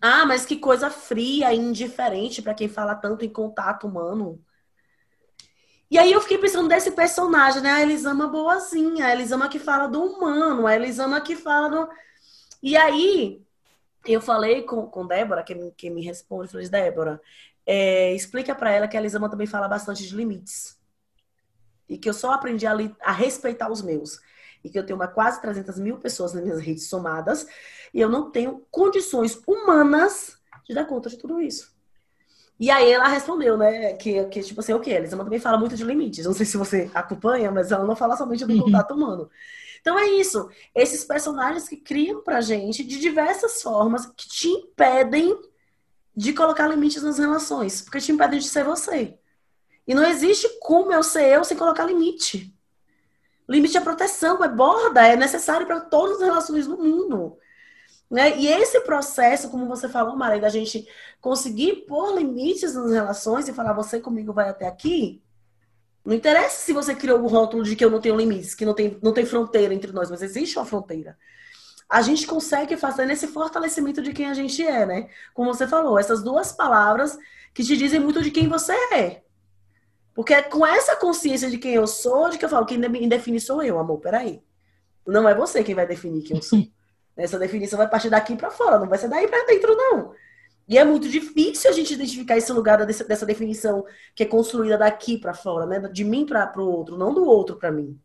Ah, 0.01 0.25
mas 0.25 0.45
que 0.45 0.57
coisa 0.57 0.89
fria 0.89 1.53
e 1.53 1.57
indiferente 1.57 2.41
para 2.41 2.53
quem 2.53 2.67
fala 2.67 2.95
tanto 2.95 3.23
em 3.23 3.29
contato 3.29 3.87
humano. 3.87 4.43
E 5.89 5.97
aí 5.99 6.11
eu 6.11 6.21
fiquei 6.21 6.37
pensando 6.37 6.67
desse 6.67 6.91
personagem, 6.91 7.61
né? 7.61 7.71
A 7.71 7.81
Elisama 7.81 8.27
boazinha, 8.27 9.05
a 9.05 9.13
Elisama 9.13 9.47
que 9.47 9.59
fala 9.59 9.87
do 9.87 10.03
humano, 10.03 10.65
a 10.65 10.75
Elisama 10.75 11.21
que 11.21 11.35
fala 11.35 11.69
do. 11.69 11.89
E 12.61 12.75
aí 12.75 13.45
eu 14.05 14.21
falei 14.21 14.63
com, 14.63 14.87
com 14.87 15.05
Débora, 15.05 15.43
que 15.43 15.53
me, 15.55 15.71
que 15.71 15.89
me 15.89 16.03
responde, 16.03 16.51
falei, 16.51 16.67
Débora, 16.69 17.21
é, 17.65 18.13
explica 18.13 18.55
para 18.55 18.71
ela 18.71 18.87
que 18.87 18.97
a 18.97 18.99
Elisama 18.99 19.29
também 19.29 19.47
fala 19.47 19.67
bastante 19.67 20.07
de 20.07 20.15
limites. 20.15 20.79
E 21.87 21.97
que 21.97 22.09
eu 22.09 22.13
só 22.13 22.31
aprendi 22.31 22.65
a, 22.65 22.73
a 23.01 23.11
respeitar 23.11 23.71
os 23.71 23.81
meus. 23.81 24.19
E 24.63 24.69
que 24.69 24.79
eu 24.79 24.85
tenho 24.85 24.97
uma 24.97 25.07
quase 25.07 25.39
300 25.41 25.79
mil 25.79 25.99
pessoas 25.99 26.33
nas 26.33 26.43
minhas 26.43 26.59
redes 26.59 26.87
somadas. 26.89 27.45
E 27.93 28.01
eu 28.01 28.09
não 28.09 28.31
tenho 28.31 28.65
condições 28.71 29.39
humanas 29.47 30.39
de 30.67 30.73
dar 30.73 30.85
conta 30.85 31.09
de 31.09 31.17
tudo 31.17 31.39
isso. 31.39 31.74
E 32.59 32.71
aí 32.71 32.91
ela 32.91 33.07
respondeu, 33.07 33.57
né, 33.57 33.93
que, 33.93 34.23
que 34.25 34.41
tipo 34.41 34.61
assim, 34.61 34.73
o 34.73 34.79
que? 34.79 34.89
Elisama 34.89 35.23
também 35.23 35.39
fala 35.39 35.57
muito 35.57 35.75
de 35.75 35.83
limites. 35.83 36.25
Não 36.25 36.33
sei 36.33 36.45
se 36.45 36.55
você 36.55 36.89
acompanha, 36.93 37.51
mas 37.51 37.71
ela 37.71 37.85
não 37.85 37.95
fala 37.95 38.15
somente 38.15 38.45
do 38.45 38.53
uhum. 38.53 38.61
contato 38.61 38.93
humano. 38.93 39.29
Então 39.81 39.99
é 39.99 40.07
isso. 40.07 40.49
Esses 40.73 41.03
personagens 41.03 41.67
que 41.67 41.77
criam 41.77 42.23
pra 42.23 42.41
gente 42.41 42.83
de 42.83 42.99
diversas 42.99 43.61
formas 43.61 44.05
que 44.05 44.27
te 44.27 44.47
impedem 44.47 45.37
de 46.15 46.33
colocar 46.33 46.67
limites 46.67 47.03
nas 47.03 47.19
relações. 47.19 47.81
Porque 47.81 47.99
te 47.99 48.11
impedem 48.11 48.39
de 48.39 48.47
ser 48.47 48.63
você. 48.63 49.17
E 49.85 49.93
não 49.93 50.05
existe 50.05 50.47
como 50.61 50.91
eu 50.91 51.03
ser 51.03 51.27
eu 51.27 51.43
sem 51.43 51.57
colocar 51.57 51.85
limite. 51.85 52.55
Limite 53.47 53.77
é 53.77 53.81
proteção, 53.81 54.43
é 54.43 54.47
borda, 54.47 55.05
é 55.05 55.15
necessário 55.15 55.67
para 55.67 55.81
todas 55.81 56.17
as 56.17 56.23
relações 56.23 56.65
do 56.65 56.77
mundo. 56.77 57.37
Né? 58.09 58.37
E 58.37 58.47
esse 58.47 58.81
processo, 58.81 59.49
como 59.49 59.67
você 59.67 59.89
falou, 59.89 60.15
Maria, 60.15 60.41
da 60.41 60.49
gente 60.49 60.87
conseguir 61.19 61.85
pôr 61.87 62.15
limites 62.15 62.75
nas 62.75 62.91
relações 62.91 63.47
e 63.47 63.53
falar, 63.53 63.73
você 63.73 63.99
comigo 63.99 64.31
vai 64.31 64.49
até 64.49 64.67
aqui, 64.67 65.23
não 66.05 66.13
interessa 66.13 66.57
se 66.57 66.71
você 66.71 66.93
criou 66.93 67.19
o 67.19 67.27
rótulo 67.27 67.63
de 67.63 67.75
que 67.75 67.83
eu 67.83 67.89
não 67.89 67.99
tenho 67.99 68.15
limites, 68.15 68.53
que 68.53 68.63
não 68.63 68.75
tem, 68.75 68.97
não 69.01 69.11
tem 69.11 69.25
fronteira 69.25 69.73
entre 69.73 69.91
nós, 69.91 70.11
mas 70.11 70.21
existe 70.21 70.57
uma 70.57 70.65
fronteira. 70.65 71.17
A 71.89 72.01
gente 72.03 72.27
consegue 72.27 72.77
fazer 72.77 73.05
nesse 73.05 73.27
fortalecimento 73.27 74.01
de 74.03 74.13
quem 74.13 74.27
a 74.27 74.33
gente 74.33 74.65
é, 74.65 74.85
né? 74.85 75.09
Como 75.33 75.51
você 75.51 75.67
falou, 75.67 75.97
essas 75.97 76.21
duas 76.21 76.51
palavras 76.51 77.17
que 77.53 77.63
te 77.63 77.75
dizem 77.75 77.99
muito 77.99 78.21
de 78.21 78.29
quem 78.29 78.47
você 78.47 78.73
é. 78.93 79.23
Porque 80.13 80.33
é 80.33 80.43
com 80.43 80.65
essa 80.65 80.95
consciência 80.95 81.49
de 81.49 81.57
quem 81.57 81.73
eu 81.73 81.87
sou, 81.87 82.29
de 82.29 82.37
que 82.37 82.45
eu 82.45 82.49
falo, 82.49 82.65
quem 82.65 82.77
me 82.77 83.07
define 83.07 83.39
sou 83.39 83.63
eu, 83.63 83.79
amor, 83.79 83.99
peraí. 83.99 84.43
Não 85.05 85.27
é 85.27 85.33
você 85.33 85.63
quem 85.63 85.75
vai 85.75 85.87
definir 85.87 86.23
quem 86.23 86.37
eu 86.37 86.43
sou. 86.43 86.59
Essa 87.17 87.39
definição 87.39 87.78
vai 87.78 87.89
partir 87.89 88.10
daqui 88.10 88.36
para 88.36 88.51
fora, 88.51 88.80
não 88.80 88.88
vai 88.88 88.97
ser 88.97 89.08
daí 89.08 89.28
para 89.28 89.45
dentro, 89.45 89.75
não. 89.75 90.13
E 90.67 90.78
é 90.78 90.84
muito 90.84 91.08
difícil 91.08 91.69
a 91.69 91.73
gente 91.73 91.93
identificar 91.93 92.38
esse 92.38 92.51
lugar 92.51 92.84
dessa, 92.86 93.25
definição 93.25 93.86
que 94.15 94.23
é 94.23 94.25
construída 94.25 94.78
daqui 94.78 95.17
para 95.17 95.34
fora, 95.34 95.65
né? 95.65 95.80
De 95.89 96.04
mim 96.04 96.25
para 96.25 96.51
o 96.58 96.67
outro, 96.67 96.97
não 96.97 97.13
do 97.13 97.23
outro 97.23 97.56
para 97.56 97.71
mim. 97.71 97.99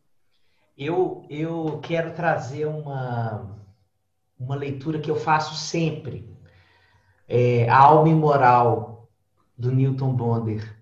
Eu, 0.76 1.24
eu 1.28 1.80
quero 1.82 2.12
trazer 2.12 2.66
uma, 2.66 3.56
uma 4.38 4.54
leitura 4.54 5.00
que 5.00 5.10
eu 5.10 5.16
faço 5.16 5.56
sempre. 5.56 6.28
É, 7.26 7.68
a 7.68 7.78
Alma 7.78 8.08
e 8.08 8.14
Moral, 8.14 9.08
do 9.56 9.70
Newton 9.70 10.14
Bonder, 10.14 10.76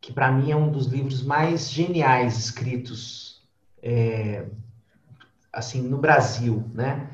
que 0.00 0.12
para 0.12 0.30
mim 0.30 0.50
é 0.50 0.56
um 0.56 0.70
dos 0.70 0.86
livros 0.86 1.22
mais 1.22 1.70
geniais 1.70 2.38
escritos 2.38 3.42
é, 3.82 4.46
assim 5.52 5.82
no 5.82 5.98
Brasil, 5.98 6.64
né? 6.72 7.08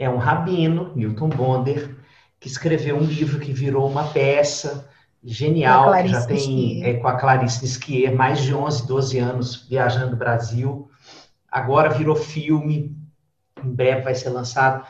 É 0.00 0.08
um 0.08 0.16
rabino, 0.16 0.92
Milton 0.96 1.28
Bonder, 1.28 1.94
que 2.40 2.48
escreveu 2.48 2.96
um 2.96 3.04
livro 3.04 3.38
que 3.38 3.52
virou 3.52 3.86
uma 3.86 4.08
peça 4.08 4.88
genial, 5.22 5.92
que 5.92 6.08
já 6.08 6.24
tem 6.24 6.82
é, 6.82 6.94
com 6.94 7.06
a 7.06 7.18
Clarice 7.18 7.60
Nisquier, 7.60 8.14
mais 8.14 8.40
de 8.40 8.54
11, 8.54 8.86
12 8.86 9.18
anos 9.18 9.66
viajando 9.68 10.14
o 10.14 10.18
Brasil. 10.18 10.90
Agora 11.52 11.90
virou 11.90 12.16
filme, 12.16 12.96
em 13.62 13.74
breve 13.74 14.00
vai 14.00 14.14
ser 14.14 14.30
lançado. 14.30 14.86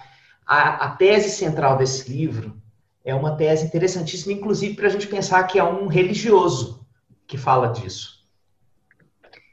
A, 0.47 0.87
a 0.87 0.91
tese 0.91 1.31
central 1.31 1.77
desse 1.77 2.09
livro 2.09 2.57
é 3.05 3.13
uma 3.13 3.35
tese 3.35 3.67
interessantíssima, 3.67 4.33
inclusive 4.33 4.75
para 4.75 4.87
a 4.87 4.91
gente 4.91 5.09
pensar 5.09 5.43
que 5.43 5.59
é 5.59 5.65
um 5.65 5.89
religioso 5.89 6.87
que 7.27 7.37
fala 7.37 7.73
disso. 7.73 8.21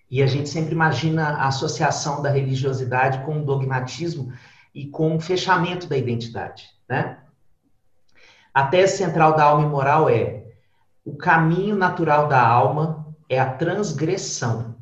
E 0.08 0.22
a 0.22 0.28
gente 0.28 0.50
sempre 0.50 0.74
imagina 0.74 1.30
a 1.30 1.48
associação 1.48 2.22
da 2.22 2.30
religiosidade 2.30 3.26
com 3.26 3.39
o 3.39 3.43
dogmatismo, 3.43 4.32
e 4.78 4.86
com 4.86 5.16
o 5.16 5.20
fechamento 5.20 5.88
da 5.88 5.98
identidade, 5.98 6.70
né? 6.88 7.18
A 8.54 8.68
tese 8.68 8.98
central 8.98 9.36
da 9.36 9.46
alma 9.46 9.66
imoral 9.66 10.08
é 10.08 10.52
o 11.04 11.18
caminho 11.18 11.76
natural 11.76 12.28
da 12.28 12.46
alma 12.48 13.08
é 13.28 13.40
a 13.40 13.56
transgressão. 13.56 14.76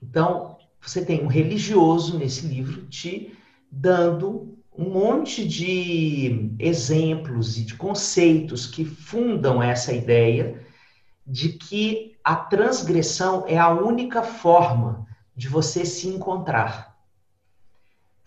Então, 0.00 0.58
você 0.80 1.04
tem 1.04 1.24
um 1.24 1.26
religioso 1.26 2.16
nesse 2.18 2.46
livro 2.46 2.86
te 2.86 3.36
dando 3.68 4.56
um 4.78 4.88
monte 4.88 5.46
de 5.46 6.54
exemplos 6.60 7.58
e 7.58 7.64
de 7.64 7.74
conceitos 7.74 8.64
que 8.64 8.84
fundam 8.84 9.60
essa 9.60 9.92
ideia 9.92 10.64
de 11.26 11.54
que 11.54 12.16
a 12.22 12.36
transgressão 12.36 13.44
é 13.48 13.58
a 13.58 13.70
única 13.70 14.22
forma 14.22 15.04
de 15.34 15.48
você 15.48 15.84
se 15.84 16.06
encontrar. 16.06 16.91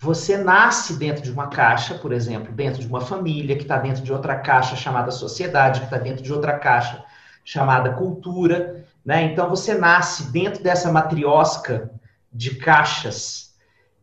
Você 0.05 0.37
nasce 0.37 0.97
dentro 0.97 1.23
de 1.23 1.31
uma 1.31 1.47
caixa, 1.47 1.95
por 1.95 2.11
exemplo, 2.13 2.53
dentro 2.53 2.79
de 2.79 2.87
uma 2.87 3.01
família, 3.01 3.55
que 3.55 3.63
está 3.63 3.79
dentro 3.79 4.03
de 4.03 4.13
outra 4.13 4.35
caixa 4.35 4.75
chamada 4.75 5.09
sociedade, 5.09 5.79
que 5.79 5.87
está 5.87 5.97
dentro 5.97 6.21
de 6.21 6.31
outra 6.31 6.59
caixa 6.59 7.03
chamada 7.43 7.91
cultura. 7.91 8.85
Né? 9.03 9.23
Então, 9.23 9.49
você 9.49 9.73
nasce 9.73 10.31
dentro 10.31 10.61
dessa 10.61 10.91
matriosca 10.91 11.89
de 12.31 12.53
caixas. 12.53 13.55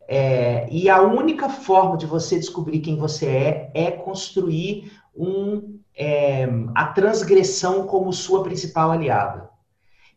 É, 0.08 0.66
e 0.72 0.90
a 0.90 1.00
única 1.00 1.48
forma 1.48 1.96
de 1.96 2.04
você 2.04 2.36
descobrir 2.36 2.80
quem 2.80 2.96
você 2.96 3.26
é 3.26 3.70
é 3.72 3.90
construir 3.92 4.90
um, 5.16 5.78
é, 5.96 6.48
a 6.74 6.86
transgressão 6.86 7.86
como 7.86 8.12
sua 8.12 8.42
principal 8.42 8.90
aliada. 8.90 9.48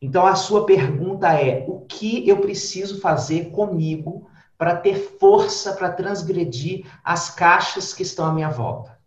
Então, 0.02 0.26
a 0.26 0.34
sua 0.34 0.66
pergunta 0.66 1.32
é: 1.32 1.64
o 1.68 1.82
que 1.82 2.28
eu 2.28 2.38
preciso 2.38 3.00
fazer 3.00 3.52
comigo 3.52 4.28
para 4.58 4.76
ter 4.76 5.18
força 5.20 5.74
para 5.74 5.92
transgredir 5.92 6.86
as 7.04 7.30
caixas 7.30 7.94
que 7.94 8.04
estão 8.04 8.26
à 8.26 8.34
minha 8.34 8.50
volta? 8.50 8.98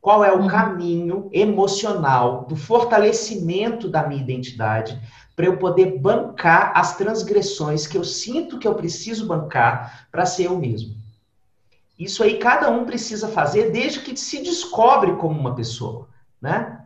Qual 0.00 0.24
é 0.24 0.32
o 0.32 0.40
uhum. 0.40 0.48
caminho 0.48 1.30
emocional 1.32 2.44
do 2.44 2.56
fortalecimento 2.56 3.88
da 3.88 4.06
minha 4.06 4.20
identidade 4.20 5.00
para 5.36 5.46
eu 5.46 5.56
poder 5.58 5.98
bancar 5.98 6.72
as 6.74 6.96
transgressões 6.96 7.86
que 7.86 7.96
eu 7.96 8.04
sinto 8.04 8.58
que 8.58 8.66
eu 8.66 8.74
preciso 8.74 9.26
bancar 9.26 10.08
para 10.10 10.26
ser 10.26 10.46
eu 10.46 10.58
mesmo? 10.58 10.96
Isso 11.98 12.22
aí 12.24 12.36
cada 12.38 12.68
um 12.68 12.84
precisa 12.84 13.28
fazer 13.28 13.70
desde 13.70 14.00
que 14.00 14.16
se 14.16 14.42
descobre 14.42 15.14
como 15.16 15.38
uma 15.38 15.54
pessoa, 15.54 16.08
né? 16.40 16.80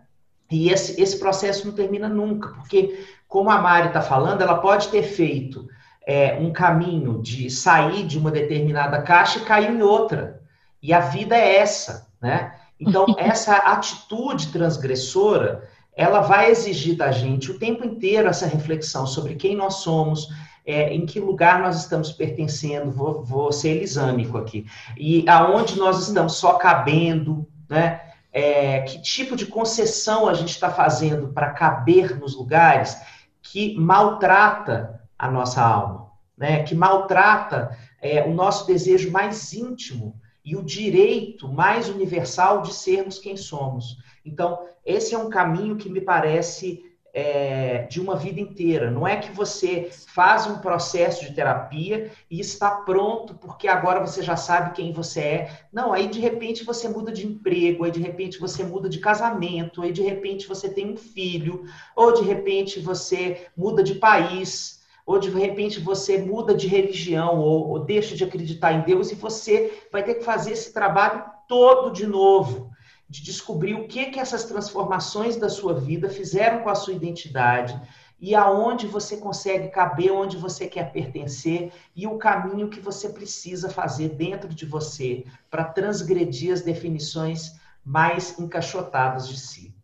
E 0.51 0.69
esse, 0.71 1.01
esse 1.01 1.19
processo 1.19 1.67
não 1.67 1.75
termina 1.75 2.09
nunca, 2.09 2.51
porque, 2.51 3.05
como 3.27 3.51
a 3.51 3.59
Mari 3.59 3.89
está 3.89 4.01
falando, 4.01 4.43
ela 4.43 4.59
pode 4.59 4.89
ter 4.89 5.03
feito 5.03 5.67
é, 6.07 6.39
um 6.41 6.53
caminho 6.53 7.21
de 7.21 7.51
sair 7.51 8.07
de 8.07 8.17
uma 8.17 8.31
determinada 8.31 9.03
caixa 9.03 9.41
e 9.41 9.45
cair 9.45 9.71
em 9.71 9.83
outra. 9.83 10.41
E 10.81 10.93
a 10.93 11.01
vida 11.01 11.37
é 11.37 11.57
essa, 11.57 12.07
né? 12.23 12.55
Então, 12.79 13.07
essa 13.19 13.57
atitude 13.57 14.53
transgressora, 14.53 15.69
ela 15.97 16.21
vai 16.21 16.51
exigir 16.51 16.97
da 16.97 17.11
gente 17.11 17.51
o 17.51 17.59
tempo 17.59 17.85
inteiro 17.85 18.29
essa 18.29 18.47
reflexão 18.47 19.05
sobre 19.05 19.35
quem 19.35 19.57
nós 19.57 19.77
somos, 19.77 20.29
é, 20.65 20.93
em 20.93 21.05
que 21.05 21.19
lugar 21.19 21.61
nós 21.61 21.81
estamos 21.81 22.13
pertencendo, 22.13 22.93
vou, 22.93 23.25
vou 23.25 23.51
ser 23.51 23.71
elisâmico 23.71 24.39
aqui, 24.39 24.67
e 24.97 25.29
aonde 25.29 25.77
nós 25.79 26.07
estamos 26.07 26.37
só 26.37 26.55
cabendo, 26.55 27.47
né? 27.69 28.03
É, 28.33 28.83
que 28.83 29.01
tipo 29.01 29.35
de 29.35 29.47
concessão 29.47 30.29
a 30.29 30.35
gente 30.35 30.51
está 30.51 30.69
fazendo 30.69 31.29
para 31.29 31.53
caber 31.53 32.21
nos 32.21 32.37
lugares 32.37 33.01
que 33.41 33.75
maltrata 33.79 34.96
a 35.19 35.31
nossa 35.31 35.63
alma, 35.63 36.11
né? 36.37 36.63
que 36.63 36.75
maltrata 36.75 37.77
é, 38.01 38.23
o 38.25 38.35
nosso 38.35 38.67
desejo 38.67 39.11
mais 39.11 39.53
íntimo 39.53 40.21
e 40.45 40.57
o 40.57 40.63
direito 40.63 41.49
mais 41.49 41.89
universal 41.89 42.63
de 42.63 42.73
sermos 42.73 43.19
quem 43.19 43.37
somos. 43.37 43.97
Então, 44.25 44.67
esse 44.85 45.15
é 45.15 45.19
um 45.19 45.29
caminho 45.29 45.77
que 45.77 45.89
me 45.89 46.01
parece 46.01 46.85
é, 47.17 47.85
de 47.85 47.99
uma 47.99 48.15
vida 48.15 48.39
inteira. 48.39 48.91
Não 48.91 49.09
é 49.09 49.17
que 49.17 49.33
você 49.33 49.91
faz 50.09 50.47
um 50.47 50.59
processo 50.59 51.25
de 51.25 51.33
terapia 51.35 52.11
e 52.31 52.39
está 52.39 52.71
pronto 52.71 53.35
porque 53.35 53.67
agora 53.67 54.01
você 54.01 54.23
já 54.23 54.37
sabe 54.37 54.75
quem 54.75 54.93
você 54.93 55.21
é. 55.21 55.61
Não, 55.73 55.95
aí 55.95 56.09
de 56.09 56.21
repente 56.21 56.63
você 56.63 56.87
muda 56.91 57.11
de 57.11 57.27
emprego, 57.27 57.85
aí 57.85 57.91
de 57.91 58.03
repente 58.03 58.39
você 58.39 58.63
muda 58.63 58.87
de 58.87 58.99
casamento, 58.99 59.81
aí 59.81 59.93
de 59.93 60.03
repente 60.03 60.47
você 60.47 60.69
tem 60.69 60.93
um 60.93 60.97
filho, 60.97 61.65
ou 61.97 62.13
de 62.13 62.23
repente 62.23 62.81
você 62.81 63.47
muda 63.57 63.83
de 63.83 63.95
país, 63.95 64.76
ou 65.07 65.21
de 65.21 65.31
repente 65.31 65.79
você 65.79 66.19
muda 66.19 66.53
de 66.53 66.67
religião, 66.67 67.39
ou, 67.39 67.69
ou 67.69 67.79
deixa 67.79 68.17
de 68.17 68.25
acreditar 68.25 68.73
em 68.73 68.83
Deus 68.83 69.13
e 69.13 69.15
você 69.15 69.81
vai 69.93 70.03
ter 70.03 70.15
que 70.15 70.25
fazer 70.25 70.51
esse 70.51 70.73
trabalho 70.73 71.25
todo 71.49 71.93
de 71.93 72.07
novo 72.07 72.75
de 73.09 73.23
descobrir 73.23 73.75
o 73.75 73.87
que 73.87 74.07
que 74.07 74.19
essas 74.19 74.45
transformações 74.45 75.37
da 75.37 75.49
sua 75.49 75.75
vida 75.75 76.09
fizeram 76.09 76.63
com 76.63 76.69
a 76.69 76.75
sua 76.75 76.93
identidade 76.93 77.81
e 78.19 78.35
aonde 78.35 78.87
você 78.87 79.19
consegue 79.19 79.69
caber, 79.69 80.11
onde 80.11 80.37
você 80.37 80.67
quer 80.67 80.91
pertencer 80.91 81.71
e 81.95 82.07
o 82.07 82.19
caminho 82.19 82.69
que 82.69 82.81
você 82.81 83.11
precisa 83.11 83.69
fazer 83.69 84.11
dentro 84.11 84.49
de 84.49 84.65
você 84.65 85.25
para 85.51 85.65
transgredir 85.65 86.53
as 86.53 86.63
definições 86.63 87.53
mais 87.85 88.39
encaixotadas 88.39 89.29
de 89.29 89.39
si. 89.39 89.75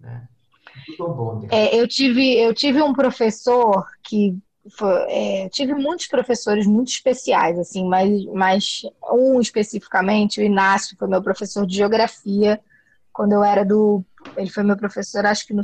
Né? 0.00 0.26
Muito 0.88 1.08
bom. 1.14 1.46
É, 1.50 1.78
eu 1.78 1.86
tive 1.86 2.36
eu 2.36 2.52
tive 2.54 2.82
um 2.82 2.94
professor 2.94 3.86
que 4.02 4.36
foi, 4.70 4.94
é, 5.08 5.48
tive 5.48 5.74
muitos 5.74 6.06
professores 6.06 6.66
muito 6.66 6.88
especiais 6.88 7.58
assim, 7.58 7.84
mas 7.86 8.24
mas 8.26 8.82
um 9.10 9.40
especificamente, 9.40 10.40
o 10.40 10.44
Inácio, 10.44 10.96
foi 10.96 11.08
meu 11.08 11.22
professor 11.22 11.66
de 11.66 11.76
geografia 11.76 12.60
quando 13.12 13.32
eu 13.32 13.44
era 13.44 13.64
do. 13.64 14.04
Ele 14.36 14.50
foi 14.50 14.62
meu 14.62 14.76
professor, 14.76 15.26
acho 15.26 15.46
que 15.46 15.52
no, 15.52 15.62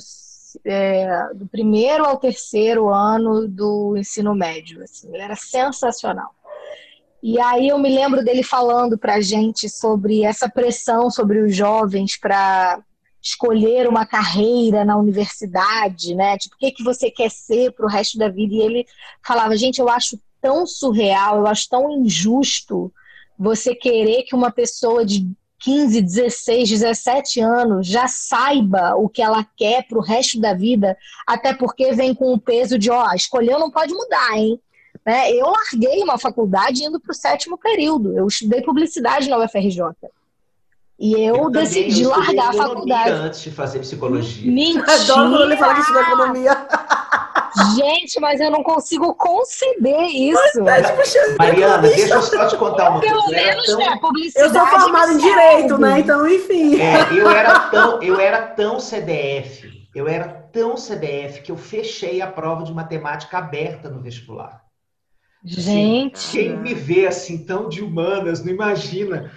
é, 0.64 1.32
do 1.34 1.46
primeiro 1.46 2.04
ao 2.04 2.18
terceiro 2.18 2.88
ano 2.88 3.48
do 3.48 3.96
ensino 3.96 4.34
médio. 4.34 4.82
Assim, 4.82 5.08
ele 5.08 5.22
era 5.22 5.36
sensacional. 5.36 6.34
E 7.22 7.40
aí 7.40 7.68
eu 7.68 7.78
me 7.78 7.88
lembro 7.88 8.24
dele 8.24 8.42
falando 8.42 8.96
para 8.96 9.14
a 9.14 9.20
gente 9.20 9.68
sobre 9.68 10.22
essa 10.22 10.48
pressão 10.48 11.10
sobre 11.10 11.40
os 11.40 11.54
jovens 11.54 12.16
para 12.16 12.80
escolher 13.22 13.88
uma 13.88 14.06
carreira 14.06 14.84
na 14.84 14.96
universidade, 14.96 16.14
né? 16.14 16.38
Tipo, 16.38 16.54
o 16.54 16.58
que, 16.58 16.72
que 16.72 16.84
você 16.84 17.10
quer 17.10 17.30
ser 17.30 17.72
para 17.72 17.86
o 17.86 17.88
resto 17.88 18.16
da 18.18 18.28
vida? 18.28 18.54
E 18.54 18.60
ele 18.60 18.86
falava, 19.24 19.56
gente, 19.56 19.80
eu 19.80 19.88
acho 19.88 20.18
tão 20.40 20.66
surreal, 20.66 21.38
eu 21.38 21.46
acho 21.46 21.68
tão 21.68 21.90
injusto 21.90 22.92
você 23.38 23.74
querer 23.74 24.24
que 24.24 24.34
uma 24.34 24.50
pessoa 24.50 25.04
de 25.04 25.28
15, 25.60 26.00
16, 26.02 26.70
17 26.70 27.40
anos 27.40 27.86
já 27.86 28.06
saiba 28.06 28.94
o 28.94 29.08
que 29.08 29.20
ela 29.20 29.44
quer 29.56 29.86
para 29.86 29.98
o 29.98 30.02
resto 30.02 30.40
da 30.40 30.54
vida, 30.54 30.96
até 31.26 31.52
porque 31.52 31.92
vem 31.92 32.14
com 32.14 32.32
o 32.32 32.40
peso 32.40 32.78
de, 32.78 32.90
ó, 32.90 33.12
escolher 33.12 33.58
não 33.58 33.70
pode 33.70 33.92
mudar, 33.92 34.36
hein? 34.36 34.60
Né? 35.04 35.32
Eu 35.32 35.46
larguei 35.46 36.02
uma 36.02 36.18
faculdade 36.18 36.84
indo 36.84 37.00
para 37.00 37.12
o 37.12 37.14
sétimo 37.14 37.56
período. 37.56 38.16
Eu 38.16 38.26
estudei 38.26 38.62
publicidade 38.62 39.28
na 39.28 39.38
UFRJ. 39.38 39.80
E 40.98 41.12
eu, 41.14 41.36
eu 41.36 41.50
decidi 41.50 42.02
eu 42.02 42.10
largar 42.10 42.48
a 42.48 42.52
faculdade. 42.52 43.10
antes 43.10 43.40
de 43.40 43.52
fazer 43.52 43.78
psicologia. 43.78 44.50
Mentira! 44.50 44.92
Adoro 44.92 45.30
quando 45.30 45.42
ele 45.44 45.56
fala 45.56 45.74
que 45.74 45.80
estudou 45.80 46.02
economia. 46.02 46.66
Gente, 47.76 48.20
mas 48.20 48.40
eu 48.40 48.50
não 48.50 48.62
consigo 48.62 49.14
conceber 49.14 50.06
isso. 50.06 50.62
Mariana, 51.38 51.78
deixa 51.78 52.14
eu 52.14 52.22
só 52.22 52.46
te 52.46 52.56
contar 52.56 52.90
uma 52.90 53.00
Pelo 53.00 53.22
coisa. 53.22 53.36
menos, 53.36 53.66
tão... 53.66 53.78
né, 53.78 53.98
publicidade. 54.00 54.56
Eu 54.56 54.60
sou 54.60 54.80
formada 54.80 55.12
em 55.12 55.18
Direito, 55.18 55.78
né? 55.78 56.00
Então, 56.00 56.26
enfim. 56.28 56.80
É, 56.80 57.12
eu, 57.12 57.30
era 57.30 57.58
tão, 57.70 58.02
eu 58.02 58.20
era 58.20 58.42
tão 58.42 58.80
CDF, 58.80 59.88
eu 59.94 60.08
era 60.08 60.28
tão 60.28 60.76
CDF 60.76 61.42
que 61.42 61.52
eu 61.52 61.56
fechei 61.56 62.20
a 62.20 62.26
prova 62.26 62.64
de 62.64 62.72
matemática 62.72 63.38
aberta 63.38 63.88
no 63.88 64.00
vestibular. 64.00 64.67
Gente. 65.44 66.32
Quem 66.32 66.56
me 66.56 66.74
vê 66.74 67.06
assim 67.06 67.44
tão 67.44 67.68
de 67.68 67.82
humanas 67.82 68.44
não 68.44 68.52
imagina 68.52 69.30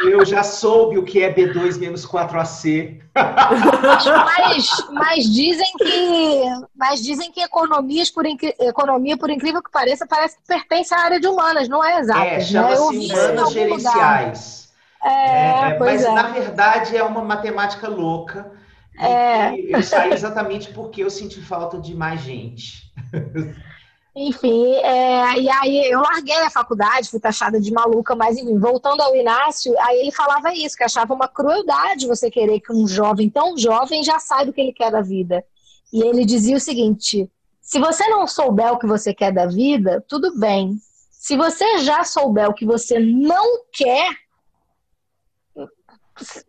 que 0.00 0.08
eu 0.08 0.24
já 0.24 0.42
soube 0.42 0.98
o 0.98 1.04
que 1.04 1.22
é 1.22 1.32
B2 1.32 1.78
menos 1.78 2.06
4AC. 2.06 3.00
Mas, 3.14 4.68
mas 4.90 5.24
dizem 5.24 5.72
que 5.78 6.42
mas 6.76 7.02
dizem 7.02 7.32
que 7.32 7.40
economias 7.40 8.10
por 8.10 8.26
economia 8.26 9.16
por 9.16 9.30
incrível 9.30 9.62
que 9.62 9.70
pareça 9.70 10.06
parece 10.06 10.36
que 10.36 10.46
pertence 10.46 10.92
à 10.92 10.98
área 10.98 11.18
de 11.18 11.26
humanas, 11.26 11.68
não 11.68 11.82
é 11.82 11.98
exato. 11.98 12.20
É, 12.20 12.40
chama-se 12.40 13.08
né? 13.08 13.14
humanas 13.14 13.52
gerenciais. 13.52 14.72
É, 15.02 15.70
é, 15.70 15.78
mas 15.78 16.04
é. 16.04 16.12
na 16.12 16.24
verdade 16.24 16.96
é 16.96 17.02
uma 17.02 17.24
matemática 17.24 17.88
louca. 17.88 18.52
É. 18.98 19.54
Eu 19.54 19.82
saí 19.82 20.12
exatamente 20.12 20.70
porque 20.72 21.02
eu 21.02 21.10
senti 21.10 21.40
falta 21.40 21.78
de 21.78 21.94
mais 21.94 22.20
gente. 22.20 22.92
Enfim, 24.18 24.72
é, 24.76 25.38
e 25.38 25.50
aí 25.50 25.90
eu 25.90 26.00
larguei 26.00 26.38
a 26.38 26.48
faculdade, 26.48 27.10
fui 27.10 27.20
taxada 27.20 27.60
de 27.60 27.70
maluca, 27.70 28.16
mas 28.16 28.38
enfim, 28.38 28.58
voltando 28.58 29.02
ao 29.02 29.14
Inácio, 29.14 29.78
aí 29.78 30.00
ele 30.00 30.10
falava 30.10 30.54
isso, 30.54 30.74
que 30.74 30.84
achava 30.84 31.12
uma 31.12 31.28
crueldade 31.28 32.06
você 32.06 32.30
querer 32.30 32.60
que 32.60 32.72
um 32.72 32.88
jovem 32.88 33.28
tão 33.28 33.58
jovem 33.58 34.02
já 34.02 34.18
saiba 34.18 34.50
o 34.50 34.54
que 34.54 34.60
ele 34.62 34.72
quer 34.72 34.90
da 34.90 35.02
vida. 35.02 35.44
E 35.92 36.02
ele 36.02 36.24
dizia 36.24 36.56
o 36.56 36.60
seguinte: 36.60 37.30
se 37.60 37.78
você 37.78 38.08
não 38.08 38.26
souber 38.26 38.72
o 38.72 38.78
que 38.78 38.86
você 38.86 39.12
quer 39.12 39.30
da 39.30 39.44
vida, 39.44 40.02
tudo 40.08 40.34
bem. 40.38 40.78
Se 41.10 41.36
você 41.36 41.80
já 41.80 42.02
souber 42.02 42.48
o 42.48 42.54
que 42.54 42.64
você 42.64 42.98
não 42.98 43.64
quer, 43.70 44.16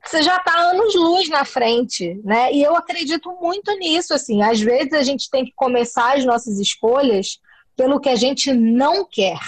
você 0.06 0.24
já 0.24 0.38
está 0.38 0.58
anos 0.58 0.96
luz 0.96 1.28
na 1.28 1.44
frente, 1.44 2.18
né? 2.24 2.50
E 2.54 2.64
eu 2.64 2.78
acredito 2.78 3.30
muito 3.42 3.78
nisso, 3.78 4.14
assim. 4.14 4.42
Às 4.42 4.62
vezes 4.62 4.94
a 4.94 5.04
gente 5.04 5.30
tem 5.30 5.44
que 5.44 5.52
começar 5.54 6.16
as 6.16 6.24
nossas 6.24 6.60
escolhas 6.60 7.40
pelo 7.78 8.00
que 8.00 8.10
a 8.10 8.16
gente 8.16 8.52
não 8.52 9.06
quer. 9.06 9.40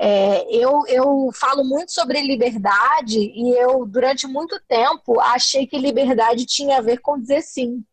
É, 0.00 0.46
eu, 0.54 0.86
eu 0.86 1.30
falo 1.34 1.62
muito 1.62 1.92
sobre 1.92 2.22
liberdade 2.22 3.18
e 3.18 3.50
eu, 3.50 3.84
durante 3.84 4.26
muito 4.26 4.58
tempo, 4.66 5.20
achei 5.20 5.66
que 5.66 5.76
liberdade 5.76 6.46
tinha 6.46 6.78
a 6.78 6.80
ver 6.80 6.98
com 6.98 7.20
dizer 7.20 7.42
sim. 7.42 7.84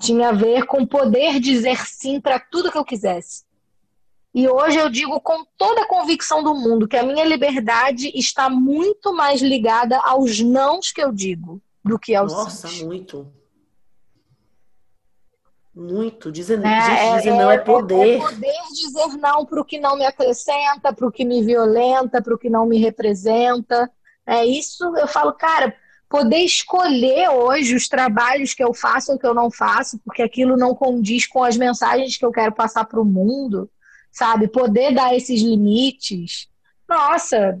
Tinha 0.00 0.28
a 0.28 0.32
ver 0.32 0.66
com 0.66 0.84
poder 0.84 1.40
dizer 1.40 1.78
sim 1.86 2.20
para 2.20 2.38
tudo 2.38 2.70
que 2.70 2.76
eu 2.76 2.84
quisesse. 2.84 3.44
E 4.34 4.48
hoje 4.48 4.78
eu 4.78 4.90
digo 4.90 5.20
com 5.20 5.44
toda 5.56 5.82
a 5.82 5.88
convicção 5.88 6.42
do 6.42 6.54
mundo 6.54 6.88
que 6.88 6.96
a 6.96 7.02
minha 7.02 7.24
liberdade 7.24 8.10
está 8.14 8.50
muito 8.50 9.14
mais 9.14 9.40
ligada 9.40 9.98
aos 9.98 10.40
nãos 10.40 10.90
que 10.90 11.02
eu 11.02 11.12
digo 11.12 11.62
do 11.84 11.98
que 11.98 12.14
aos 12.14 12.32
Nossa, 12.32 12.68
sims. 12.68 12.82
muito. 12.82 13.32
Muito. 15.74 16.30
Dizer, 16.30 16.62
é, 16.64 17.16
dizer 17.16 17.30
não 17.30 17.50
é, 17.50 17.54
é 17.54 17.58
poder. 17.58 18.16
É 18.16 18.18
poder 18.18 18.62
dizer 18.72 19.16
não 19.18 19.46
para 19.46 19.60
o 19.60 19.64
que 19.64 19.80
não 19.80 19.96
me 19.96 20.04
acrescenta, 20.04 20.92
para 20.92 21.06
o 21.06 21.12
que 21.12 21.24
me 21.24 21.42
violenta, 21.42 22.20
para 22.20 22.34
o 22.34 22.38
que 22.38 22.50
não 22.50 22.66
me 22.66 22.78
representa. 22.78 23.90
É 24.26 24.44
isso, 24.44 24.84
eu 24.96 25.08
falo, 25.08 25.32
cara, 25.32 25.74
poder 26.08 26.38
escolher 26.38 27.30
hoje 27.30 27.74
os 27.74 27.88
trabalhos 27.88 28.52
que 28.52 28.62
eu 28.62 28.74
faço 28.74 29.12
ou 29.12 29.18
que 29.18 29.26
eu 29.26 29.34
não 29.34 29.50
faço, 29.50 29.98
porque 30.04 30.22
aquilo 30.22 30.56
não 30.56 30.74
condiz 30.74 31.26
com 31.26 31.42
as 31.42 31.56
mensagens 31.56 32.16
que 32.18 32.24
eu 32.24 32.30
quero 32.30 32.52
passar 32.52 32.84
para 32.84 33.00
o 33.00 33.04
mundo, 33.04 33.68
sabe? 34.12 34.46
Poder 34.46 34.94
dar 34.94 35.16
esses 35.16 35.40
limites. 35.40 36.48
Nossa, 36.86 37.58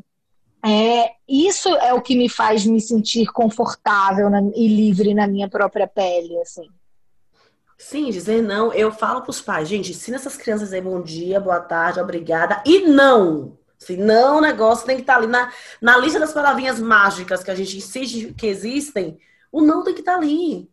é, 0.64 1.12
isso 1.26 1.68
é 1.76 1.94
o 1.94 2.02
que 2.02 2.14
me 2.14 2.28
faz 2.28 2.66
me 2.66 2.80
sentir 2.80 3.26
confortável 3.32 4.28
na, 4.28 4.42
e 4.54 4.68
livre 4.68 5.14
na 5.14 5.26
minha 5.26 5.48
própria 5.48 5.88
pele, 5.88 6.38
assim. 6.40 6.68
Sim, 7.82 8.10
dizer 8.10 8.40
não. 8.40 8.72
Eu 8.72 8.92
falo 8.92 9.22
para 9.22 9.30
os 9.30 9.40
pais, 9.40 9.68
gente, 9.68 9.90
ensina 9.90 10.16
essas 10.16 10.36
crianças 10.36 10.72
aí 10.72 10.80
bom 10.80 11.02
dia, 11.02 11.40
boa 11.40 11.60
tarde, 11.60 12.00
obrigada. 12.00 12.62
E 12.64 12.86
não. 12.86 13.58
Se 13.76 13.96
não, 13.96 14.38
o 14.38 14.40
negócio 14.40 14.86
tem 14.86 14.96
que 14.96 15.02
estar 15.02 15.14
tá 15.14 15.18
ali 15.18 15.26
na, 15.26 15.52
na 15.80 15.98
lista 15.98 16.20
das 16.20 16.32
palavrinhas 16.32 16.78
mágicas 16.78 17.42
que 17.42 17.50
a 17.50 17.54
gente 17.56 17.76
insiste 17.76 18.32
que 18.34 18.46
existem. 18.46 19.18
O 19.50 19.60
não 19.60 19.82
tem 19.82 19.94
que 19.94 20.00
estar 20.00 20.12
tá 20.12 20.18
ali. 20.18 20.70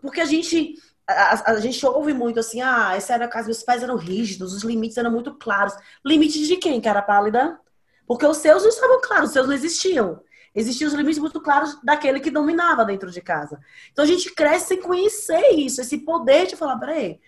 Porque 0.00 0.20
a 0.20 0.24
gente, 0.24 0.76
a, 1.06 1.50
a, 1.50 1.60
gente 1.60 1.84
ouve 1.84 2.14
muito 2.14 2.38
assim, 2.38 2.62
ah, 2.62 2.94
essa 2.94 3.14
era 3.14 3.24
a 3.24 3.28
casa, 3.28 3.46
meus 3.46 3.64
pais 3.64 3.82
eram 3.82 3.96
rígidos, 3.96 4.54
os 4.54 4.62
limites 4.62 4.96
eram 4.96 5.10
muito 5.10 5.34
claros. 5.34 5.74
Limites 6.04 6.46
de 6.46 6.56
quem, 6.56 6.80
cara 6.80 7.02
pálida? 7.02 7.58
Porque 8.06 8.24
os 8.24 8.36
seus 8.36 8.62
não 8.62 8.70
estavam 8.70 9.00
claros, 9.00 9.30
os 9.30 9.32
seus 9.32 9.48
não 9.48 9.54
existiam 9.54 10.22
existiam 10.56 10.88
os 10.88 10.94
limites 10.94 11.18
muito 11.20 11.40
claros 11.40 11.78
daquele 11.84 12.20
que 12.20 12.30
dominava 12.30 12.84
dentro 12.84 13.10
de 13.10 13.20
casa. 13.20 13.60
Então 13.92 14.04
a 14.04 14.08
gente 14.08 14.34
cresce 14.34 14.68
sem 14.68 14.80
conhecer 14.80 15.50
isso, 15.52 15.80
esse 15.80 15.98
poder 15.98 16.46
de 16.46 16.56
falar, 16.56 16.78
peraí, 16.78 17.20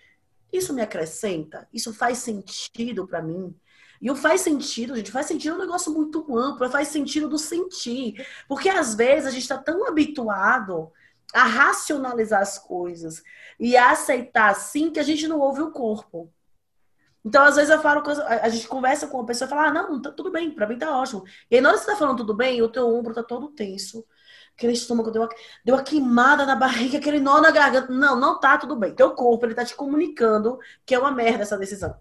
Isso 0.51 0.73
me 0.73 0.81
acrescenta? 0.81 1.67
Isso 1.73 1.93
faz 1.93 2.19
sentido 2.19 3.07
para 3.07 3.21
mim? 3.21 3.55
E 4.01 4.09
o 4.09 4.15
faz 4.15 4.41
sentido, 4.41 4.95
gente, 4.95 5.11
faz 5.11 5.27
sentido 5.27 5.53
é 5.53 5.55
um 5.57 5.61
negócio 5.61 5.93
muito 5.93 6.37
amplo, 6.37 6.69
faz 6.69 6.87
sentido 6.89 7.29
do 7.29 7.37
sentir. 7.37 8.25
Porque 8.47 8.69
às 8.69 8.95
vezes 8.95 9.27
a 9.27 9.31
gente 9.31 9.43
está 9.43 9.57
tão 9.57 9.87
habituado 9.87 10.91
a 11.33 11.43
racionalizar 11.43 12.41
as 12.41 12.57
coisas 12.57 13.23
e 13.59 13.77
a 13.77 13.91
aceitar 13.91 14.49
assim 14.49 14.91
que 14.91 14.99
a 14.99 15.03
gente 15.03 15.27
não 15.27 15.39
ouve 15.39 15.61
o 15.61 15.71
corpo. 15.71 16.31
Então, 17.29 17.43
às 17.45 17.55
vezes 17.55 17.69
eu 17.69 17.79
falo 17.79 18.01
coisa, 18.01 18.25
a 18.25 18.49
gente 18.49 18.67
conversa 18.67 19.07
com 19.07 19.17
uma 19.17 19.25
pessoa 19.25 19.45
e 19.47 19.49
fala: 19.49 19.67
"Ah, 19.69 19.73
não, 19.73 20.01
tá 20.01 20.11
tudo 20.11 20.31
bem, 20.31 20.49
para 20.51 20.67
mim 20.67 20.77
tá 20.79 20.97
ótimo". 20.97 21.23
E 21.49 21.55
aí 21.55 21.61
na 21.61 21.69
hora 21.69 21.77
que 21.77 21.85
você 21.85 21.91
tá 21.91 21.97
falando 21.97 22.17
tudo 22.17 22.33
bem, 22.35 22.61
o 22.61 22.69
teu 22.69 22.87
ombro 22.87 23.13
tá 23.13 23.23
todo 23.23 23.49
tenso. 23.49 24.03
Aquele 24.57 24.73
estômago 24.73 25.11
deu 25.11 25.21
uma, 25.23 25.29
deu 25.63 25.75
uma 25.75 25.83
queimada 25.83 26.45
na 26.45 26.55
barriga, 26.55 26.97
aquele 26.97 27.19
nó 27.19 27.39
na 27.41 27.51
garganta. 27.51 27.91
Não, 27.93 28.15
não 28.19 28.39
tá 28.39 28.57
tudo 28.57 28.75
bem. 28.75 28.93
Teu 28.95 29.13
corpo, 29.15 29.45
ele 29.45 29.53
tá 29.55 29.63
te 29.65 29.75
comunicando 29.75 30.59
que 30.85 30.95
é 30.95 30.99
uma 30.99 31.11
merda 31.11 31.43
essa 31.43 31.57
decisão. 31.57 31.95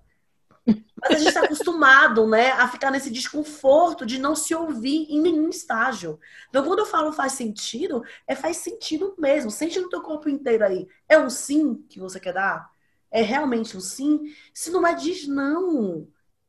Mas 1.00 1.14
a 1.14 1.18
gente 1.18 1.28
está 1.28 1.42
acostumado, 1.42 2.26
né, 2.26 2.50
a 2.52 2.66
ficar 2.68 2.90
nesse 2.90 3.10
desconforto 3.10 4.04
de 4.04 4.18
não 4.18 4.34
se 4.34 4.54
ouvir 4.54 5.06
em 5.08 5.20
nenhum 5.20 5.48
estágio. 5.48 6.18
Então, 6.48 6.64
quando 6.64 6.80
eu 6.80 6.86
falo 6.86 7.12
faz 7.12 7.32
sentido, 7.32 8.02
é 8.26 8.34
faz 8.34 8.56
sentido 8.58 9.14
mesmo. 9.18 9.50
Sente 9.50 9.78
no 9.80 9.88
teu 9.88 10.02
corpo 10.02 10.28
inteiro 10.28 10.64
aí. 10.64 10.88
É 11.08 11.18
um 11.18 11.30
sim 11.30 11.76
que 11.88 12.00
você 12.00 12.18
quer 12.18 12.32
dar? 12.34 12.68
É 13.10 13.22
realmente 13.22 13.76
um 13.76 13.80
sim? 13.80 14.34
Se 14.52 14.70
não 14.70 14.86
é, 14.86 14.94
diz 14.94 15.26
não. 15.26 16.06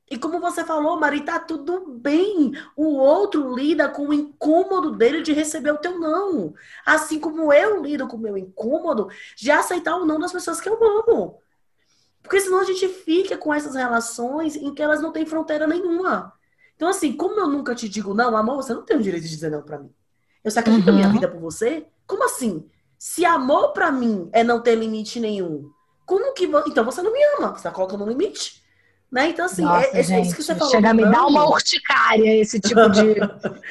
E 0.10 0.18
como 0.18 0.40
você 0.40 0.64
falou, 0.66 1.00
Mari, 1.00 1.22
tá 1.22 1.40
tudo 1.40 1.86
bem. 1.88 2.52
O 2.76 2.96
outro 2.96 3.56
lida 3.56 3.88
com 3.88 4.08
o 4.08 4.14
incômodo 4.14 4.92
dele 4.92 5.22
de 5.22 5.34
receber 5.34 5.72
o 5.72 5.78
teu 5.78 6.00
não. 6.00 6.54
Assim 6.86 7.20
como 7.20 7.54
eu 7.54 7.82
lido 7.82 8.08
com 8.08 8.18
o 8.18 8.20
meu 8.20 8.36
incômodo 8.36 9.10
de 9.38 9.52
aceitar 9.52 9.96
o 9.98 10.06
não 10.06 10.20
das 10.20 10.32
pessoas 10.32 10.60
que 10.60 10.68
eu 10.68 10.80
amo. 10.84 11.40
Porque 12.24 12.42
senão 12.42 12.60
a 12.60 12.64
gente 12.64 12.88
fica 12.88 13.38
com 13.38 13.54
essas 13.54 13.76
relações 13.76 14.56
em 14.56 14.74
que 14.74 14.82
elas 14.82 15.02
não 15.02 15.12
têm 15.12 15.26
fronteira 15.26 15.68
nenhuma. 15.68 16.34
Então, 16.76 16.88
assim, 16.88 17.14
como 17.14 17.40
eu 17.40 17.48
nunca 17.48 17.76
te 17.76 17.88
digo 17.88 18.14
não, 18.14 18.36
amor, 18.36 18.56
você 18.56 18.74
não 18.74 18.84
tem 18.84 18.98
o 18.98 19.02
direito 19.02 19.24
de 19.24 19.30
dizer 19.30 19.52
não 19.52 19.62
para 19.62 19.80
mim. 19.80 19.94
Eu 20.44 20.50
sacrifico 20.50 20.88
uhum. 20.88 20.94
a 20.94 20.96
minha 20.96 21.08
uhum. 21.08 21.14
vida 21.14 21.28
por 21.28 21.40
você? 21.40 21.86
Como 22.08 22.24
assim? 22.24 22.68
Se 22.98 23.26
amor 23.26 23.74
para 23.74 23.92
mim 23.92 24.30
é 24.32 24.44
não 24.44 24.62
ter 24.62 24.76
limite 24.76 25.20
nenhum, 25.20 25.70
como 26.10 26.34
que. 26.34 26.50
Então 26.68 26.84
você 26.84 27.04
não 27.04 27.14
me 27.14 27.20
ama, 27.38 27.56
você 27.56 27.62
tá 27.62 27.72
colocando 27.72 28.04
um 28.04 28.10
limite. 28.10 28.60
Né? 29.12 29.30
Então, 29.30 29.46
assim, 29.46 29.64
Nossa, 29.64 29.88
é, 29.88 30.02
é, 30.02 30.22
isso 30.22 30.36
que 30.36 30.44
você 30.44 30.56
falou. 30.56 30.72
Chega 30.72 30.90
a 30.90 30.94
me 30.94 31.04
dar 31.04 31.26
uma 31.26 31.48
urticária 31.50 32.36
esse 32.36 32.60
tipo 32.60 32.88
de, 32.90 33.16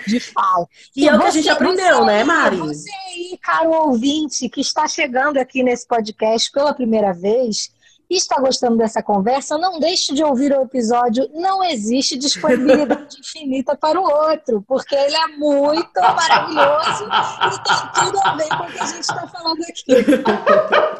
de 0.06 0.18
fala. 0.18 0.66
E, 0.96 1.04
e 1.04 1.08
é 1.08 1.14
o 1.14 1.20
que 1.20 1.26
a 1.26 1.30
gente 1.30 1.48
aprendeu, 1.48 1.98
você, 1.98 2.06
né, 2.06 2.24
Mari? 2.24 2.56
Você 2.56 2.90
aí, 2.90 3.38
caro 3.40 3.70
ouvinte, 3.70 4.48
que 4.48 4.60
está 4.60 4.88
chegando 4.88 5.38
aqui 5.38 5.62
nesse 5.62 5.86
podcast 5.86 6.50
pela 6.50 6.74
primeira 6.74 7.12
vez, 7.12 7.70
e 8.10 8.16
está 8.16 8.40
gostando 8.40 8.78
dessa 8.78 9.02
conversa, 9.02 9.58
não 9.58 9.78
deixe 9.78 10.14
de 10.14 10.24
ouvir 10.24 10.52
o 10.52 10.62
episódio 10.62 11.28
Não 11.34 11.62
Existe 11.62 12.16
Disponibilidade 12.16 13.18
Infinita 13.20 13.76
para 13.76 14.00
o 14.00 14.02
Outro, 14.02 14.64
porque 14.66 14.94
ele 14.94 15.14
é 15.14 15.28
muito 15.36 16.00
maravilhoso 16.00 17.04
e 17.04 17.62
tem 17.62 18.04
tudo 18.04 18.18
a 18.24 18.34
ver 18.34 18.48
com 18.48 18.64
o 18.64 18.72
que 18.72 18.80
a 18.80 18.86
gente 18.86 19.00
está 19.00 19.26
falando 19.28 19.62
aqui. 19.62 19.84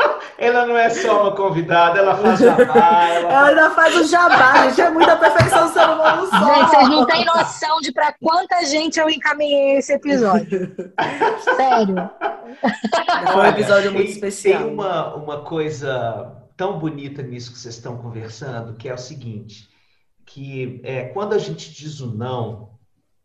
É 0.89 1.03
só 1.03 1.23
uma 1.23 1.37
convidada, 1.37 1.99
ela 1.99 2.17
faz 2.17 2.41
jabá. 2.41 3.09
Ela, 3.09 3.33
ela 3.33 3.49
ainda 3.49 3.71
faz 3.71 3.97
o 3.97 4.05
jabá, 4.05 4.69
gente. 4.69 4.81
É 4.81 4.91
muita 4.91 5.17
perfeição 5.17 5.73
ser 5.73 5.85
humano 5.85 6.27
só. 6.27 6.55
Gente, 6.55 6.71
vocês 6.71 6.89
não 6.89 7.07
têm 7.07 7.25
noção 7.25 7.81
de 7.81 7.93
para 7.93 8.15
quanta 8.21 8.65
gente 8.65 8.99
eu 8.99 9.09
encaminhei 9.09 9.79
esse 9.79 9.93
episódio. 9.93 10.75
Sério. 11.57 12.11
Foi 13.33 13.43
um 13.43 13.47
episódio 13.47 13.93
muito 13.93 14.11
especial. 14.11 14.63
Tem 14.63 14.73
uma, 14.73 15.15
uma 15.15 15.41
coisa 15.43 16.37
tão 16.57 16.79
bonita 16.79 17.23
nisso 17.23 17.53
que 17.53 17.59
vocês 17.59 17.77
estão 17.77 17.97
conversando, 17.97 18.75
que 18.75 18.89
é 18.89 18.95
o 18.95 18.99
seguinte, 18.99 19.69
que 20.27 20.81
é, 20.85 21.05
quando 21.05 21.33
a 21.35 21.39
gente 21.39 21.73
diz 21.73 22.01
o 22.01 22.15
não, 22.15 22.71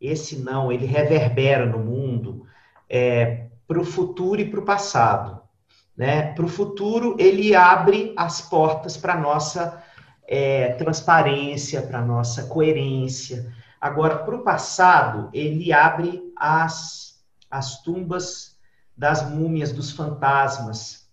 esse 0.00 0.38
não, 0.38 0.70
ele 0.70 0.86
reverbera 0.86 1.66
no 1.66 1.78
mundo 1.78 2.46
é, 2.88 3.48
para 3.66 3.80
o 3.80 3.84
futuro 3.84 4.40
e 4.40 4.48
para 4.48 4.60
o 4.60 4.64
passado. 4.64 5.43
Né? 5.96 6.32
Para 6.34 6.44
o 6.44 6.48
futuro, 6.48 7.16
ele 7.18 7.54
abre 7.54 8.12
as 8.16 8.40
portas 8.40 8.96
para 8.96 9.14
a 9.14 9.20
nossa 9.20 9.82
é, 10.26 10.72
transparência, 10.74 11.82
para 11.82 12.00
a 12.00 12.04
nossa 12.04 12.44
coerência. 12.46 13.52
Agora, 13.80 14.18
para 14.18 14.34
o 14.34 14.42
passado, 14.42 15.28
ele 15.32 15.72
abre 15.72 16.32
as, 16.36 17.22
as 17.50 17.82
tumbas 17.82 18.58
das 18.96 19.28
múmias, 19.28 19.72
dos 19.72 19.90
fantasmas, 19.90 21.08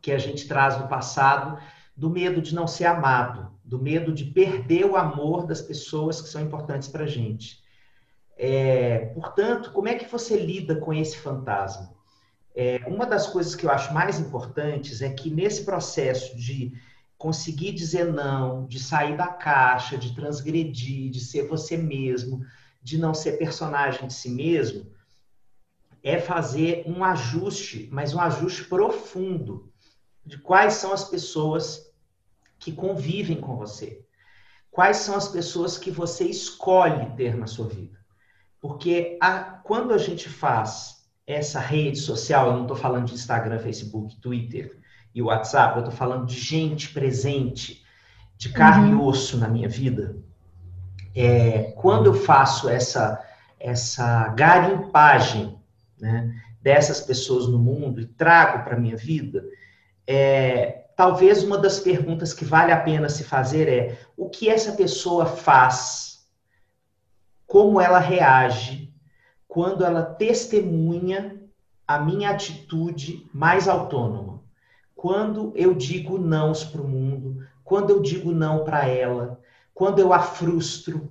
que 0.00 0.12
a 0.12 0.18
gente 0.18 0.46
traz 0.46 0.76
do 0.76 0.88
passado, 0.88 1.58
do 1.96 2.08
medo 2.08 2.40
de 2.40 2.54
não 2.54 2.66
ser 2.66 2.86
amado, 2.86 3.50
do 3.64 3.78
medo 3.78 4.12
de 4.12 4.24
perder 4.24 4.86
o 4.86 4.96
amor 4.96 5.46
das 5.46 5.60
pessoas 5.60 6.20
que 6.20 6.28
são 6.28 6.40
importantes 6.40 6.88
para 6.88 7.04
a 7.04 7.08
gente. 7.08 7.62
É, 8.36 9.06
portanto, 9.14 9.70
como 9.72 9.88
é 9.88 9.94
que 9.94 10.10
você 10.10 10.38
lida 10.38 10.76
com 10.76 10.94
esse 10.94 11.18
fantasma? 11.18 11.94
É, 12.54 12.80
uma 12.86 13.06
das 13.06 13.26
coisas 13.26 13.54
que 13.54 13.64
eu 13.64 13.70
acho 13.70 13.94
mais 13.94 14.18
importantes 14.18 15.02
é 15.02 15.10
que 15.10 15.30
nesse 15.30 15.64
processo 15.64 16.36
de 16.36 16.72
conseguir 17.16 17.72
dizer 17.72 18.12
não, 18.12 18.66
de 18.66 18.78
sair 18.78 19.16
da 19.16 19.28
caixa, 19.28 19.96
de 19.96 20.14
transgredir, 20.14 21.10
de 21.10 21.20
ser 21.20 21.46
você 21.46 21.76
mesmo, 21.76 22.44
de 22.82 22.98
não 22.98 23.12
ser 23.12 23.32
personagem 23.32 24.06
de 24.06 24.14
si 24.14 24.30
mesmo, 24.30 24.90
é 26.02 26.18
fazer 26.18 26.82
um 26.86 27.04
ajuste, 27.04 27.88
mas 27.92 28.14
um 28.14 28.20
ajuste 28.20 28.64
profundo 28.64 29.70
de 30.24 30.38
quais 30.38 30.74
são 30.74 30.92
as 30.92 31.04
pessoas 31.04 31.92
que 32.58 32.72
convivem 32.72 33.40
com 33.40 33.56
você. 33.56 34.02
Quais 34.70 34.98
são 34.98 35.14
as 35.14 35.28
pessoas 35.28 35.76
que 35.76 35.90
você 35.90 36.24
escolhe 36.24 37.14
ter 37.16 37.36
na 37.36 37.46
sua 37.46 37.68
vida. 37.68 37.98
Porque 38.60 39.18
a, 39.20 39.40
quando 39.40 39.92
a 39.92 39.98
gente 39.98 40.28
faz 40.28 40.99
essa 41.26 41.60
rede 41.60 41.98
social, 41.98 42.46
eu 42.48 42.52
não 42.54 42.62
estou 42.62 42.76
falando 42.76 43.06
de 43.06 43.14
Instagram, 43.14 43.58
Facebook, 43.58 44.16
Twitter 44.20 44.78
e 45.14 45.22
WhatsApp, 45.22 45.76
eu 45.76 45.84
estou 45.84 45.96
falando 45.96 46.26
de 46.26 46.38
gente 46.38 46.92
presente, 46.92 47.84
de 48.36 48.48
carne 48.50 48.92
uhum. 48.92 49.00
e 49.00 49.08
osso 49.08 49.36
na 49.36 49.48
minha 49.48 49.68
vida. 49.68 50.16
É, 51.14 51.72
quando 51.76 52.06
eu 52.06 52.14
faço 52.14 52.68
essa, 52.68 53.22
essa 53.58 54.28
garimpagem 54.28 55.58
né, 56.00 56.34
dessas 56.62 57.00
pessoas 57.00 57.48
no 57.48 57.58
mundo 57.58 58.00
e 58.00 58.06
trago 58.06 58.64
para 58.64 58.76
a 58.76 58.80
minha 58.80 58.96
vida, 58.96 59.44
é, 60.06 60.86
talvez 60.96 61.42
uma 61.42 61.58
das 61.58 61.80
perguntas 61.80 62.32
que 62.32 62.44
vale 62.44 62.72
a 62.72 62.80
pena 62.80 63.08
se 63.08 63.24
fazer 63.24 63.68
é: 63.68 63.98
o 64.16 64.28
que 64.28 64.48
essa 64.48 64.72
pessoa 64.72 65.26
faz? 65.26 66.26
Como 67.46 67.80
ela 67.80 67.98
reage 67.98 68.89
quando 69.50 69.84
ela 69.84 70.04
testemunha 70.04 71.36
a 71.84 71.98
minha 71.98 72.30
atitude 72.30 73.28
mais 73.34 73.66
autônoma? 73.66 74.44
Quando 74.94 75.52
eu 75.56 75.74
digo 75.74 76.18
não 76.18 76.52
para 76.52 76.80
o 76.80 76.86
mundo, 76.86 77.44
quando 77.64 77.90
eu 77.90 78.00
digo 78.00 78.30
não 78.30 78.62
para 78.62 78.86
ela, 78.86 79.40
quando 79.74 79.98
eu 79.98 80.12
a 80.12 80.20
frustro, 80.20 81.10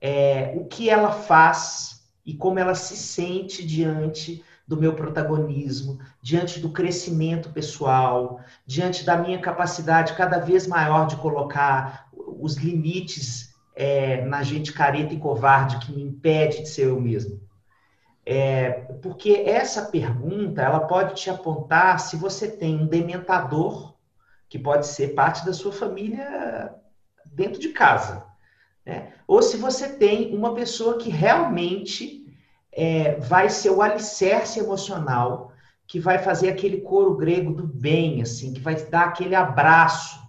é, 0.00 0.52
o 0.56 0.64
que 0.64 0.90
ela 0.90 1.12
faz 1.12 2.08
e 2.26 2.34
como 2.34 2.58
ela 2.58 2.74
se 2.74 2.96
sente 2.96 3.64
diante 3.64 4.44
do 4.66 4.76
meu 4.76 4.92
protagonismo, 4.92 6.00
diante 6.20 6.58
do 6.58 6.70
crescimento 6.70 7.50
pessoal, 7.50 8.40
diante 8.66 9.04
da 9.04 9.16
minha 9.16 9.38
capacidade 9.38 10.14
cada 10.14 10.40
vez 10.40 10.66
maior 10.66 11.06
de 11.06 11.14
colocar 11.16 12.08
os 12.12 12.56
limites 12.56 13.49
é, 13.80 14.20
na 14.26 14.42
gente 14.42 14.74
careta 14.74 15.14
e 15.14 15.18
covarde 15.18 15.78
que 15.78 15.90
me 15.90 16.02
impede 16.02 16.64
de 16.64 16.68
ser 16.68 16.88
eu 16.88 17.00
mesmo. 17.00 17.40
É, 18.26 18.72
porque 19.00 19.42
essa 19.46 19.86
pergunta 19.86 20.60
ela 20.60 20.80
pode 20.80 21.14
te 21.14 21.30
apontar 21.30 21.98
se 21.98 22.14
você 22.14 22.46
tem 22.46 22.76
um 22.78 22.86
dementador 22.86 23.94
que 24.50 24.58
pode 24.58 24.86
ser 24.86 25.14
parte 25.14 25.46
da 25.46 25.54
sua 25.54 25.72
família 25.72 26.74
dentro 27.32 27.58
de 27.58 27.70
casa, 27.70 28.26
né? 28.84 29.14
ou 29.26 29.40
se 29.40 29.56
você 29.56 29.88
tem 29.88 30.36
uma 30.36 30.52
pessoa 30.52 30.98
que 30.98 31.08
realmente 31.08 32.26
é, 32.70 33.14
vai 33.14 33.48
ser 33.48 33.70
o 33.70 33.80
alicerce 33.80 34.60
emocional 34.60 35.52
que 35.86 35.98
vai 35.98 36.18
fazer 36.18 36.50
aquele 36.50 36.82
coro 36.82 37.16
grego 37.16 37.54
do 37.54 37.66
bem, 37.66 38.20
assim, 38.20 38.52
que 38.52 38.60
vai 38.60 38.74
dar 38.74 39.06
aquele 39.06 39.34
abraço 39.34 40.19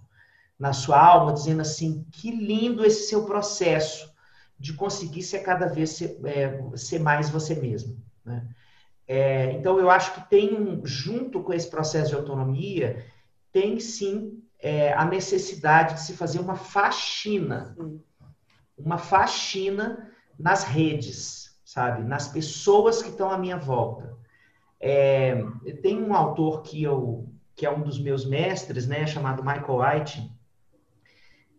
na 0.61 0.73
sua 0.73 1.03
alma, 1.03 1.33
dizendo 1.33 1.59
assim, 1.59 2.05
que 2.11 2.29
lindo 2.29 2.85
esse 2.85 3.09
seu 3.09 3.25
processo 3.25 4.13
de 4.59 4.73
conseguir 4.73 5.23
ser 5.23 5.39
cada 5.39 5.65
vez 5.65 5.89
ser, 5.89 6.19
é, 6.23 6.61
ser 6.77 6.99
mais 6.99 7.31
você 7.31 7.55
mesmo. 7.55 7.97
Né? 8.23 8.47
É, 9.07 9.53
então, 9.53 9.79
eu 9.79 9.89
acho 9.89 10.13
que 10.13 10.29
tem, 10.29 10.79
junto 10.83 11.41
com 11.41 11.51
esse 11.51 11.67
processo 11.67 12.11
de 12.11 12.15
autonomia, 12.15 13.03
tem 13.51 13.79
sim 13.79 14.43
é, 14.59 14.93
a 14.93 15.03
necessidade 15.03 15.95
de 15.95 16.01
se 16.01 16.13
fazer 16.13 16.39
uma 16.39 16.55
faxina, 16.55 17.75
uma 18.77 18.99
faxina 18.99 20.11
nas 20.37 20.63
redes, 20.63 21.59
sabe? 21.65 22.03
Nas 22.03 22.27
pessoas 22.27 23.01
que 23.01 23.09
estão 23.09 23.31
à 23.31 23.37
minha 23.37 23.57
volta. 23.57 24.15
É, 24.79 25.43
tem 25.81 25.99
um 25.99 26.13
autor 26.13 26.61
que 26.61 26.83
eu, 26.83 27.27
que 27.55 27.65
é 27.65 27.71
um 27.71 27.81
dos 27.81 27.99
meus 27.99 28.23
mestres, 28.27 28.85
né, 28.85 29.07
chamado 29.07 29.43
Michael 29.43 29.79
White, 29.79 30.40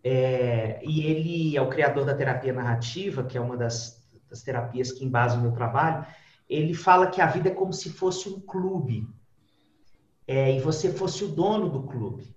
é, 0.05 0.80
e 0.82 1.07
ele 1.07 1.57
é 1.57 1.62
o 1.62 1.68
criador 1.68 2.05
da 2.05 2.14
terapia 2.14 2.53
narrativa, 2.53 3.22
que 3.22 3.38
é 3.38 3.40
uma 3.40 3.57
das, 3.57 4.03
das 4.28 4.42
terapias 4.42 4.90
que 4.90 5.05
embasam 5.05 5.38
o 5.38 5.42
meu 5.42 5.53
trabalho. 5.53 6.05
Ele 6.48 6.74
fala 6.74 7.07
que 7.07 7.20
a 7.20 7.26
vida 7.26 7.48
é 7.48 7.55
como 7.55 7.72
se 7.72 7.90
fosse 7.90 8.28
um 8.28 8.40
clube, 8.40 9.09
é, 10.26 10.57
e 10.57 10.61
você 10.61 10.92
fosse 10.92 11.24
o 11.24 11.28
dono 11.28 11.68
do 11.68 11.82
clube. 11.82 12.34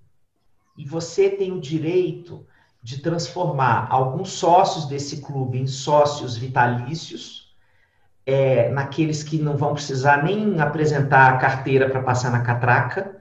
E 0.77 0.85
você 0.85 1.29
tem 1.29 1.51
o 1.51 1.59
direito 1.59 2.45
de 2.81 3.01
transformar 3.01 3.87
alguns 3.89 4.29
sócios 4.29 4.85
desse 4.85 5.21
clube 5.21 5.57
em 5.57 5.65
sócios 5.65 6.37
vitalícios, 6.37 7.55
é, 8.25 8.69
naqueles 8.69 9.23
que 9.23 9.39
não 9.39 9.57
vão 9.57 9.73
precisar 9.73 10.23
nem 10.23 10.59
apresentar 10.59 11.33
a 11.33 11.37
carteira 11.37 11.89
para 11.89 12.03
passar 12.03 12.31
na 12.31 12.41
catraca, 12.41 13.14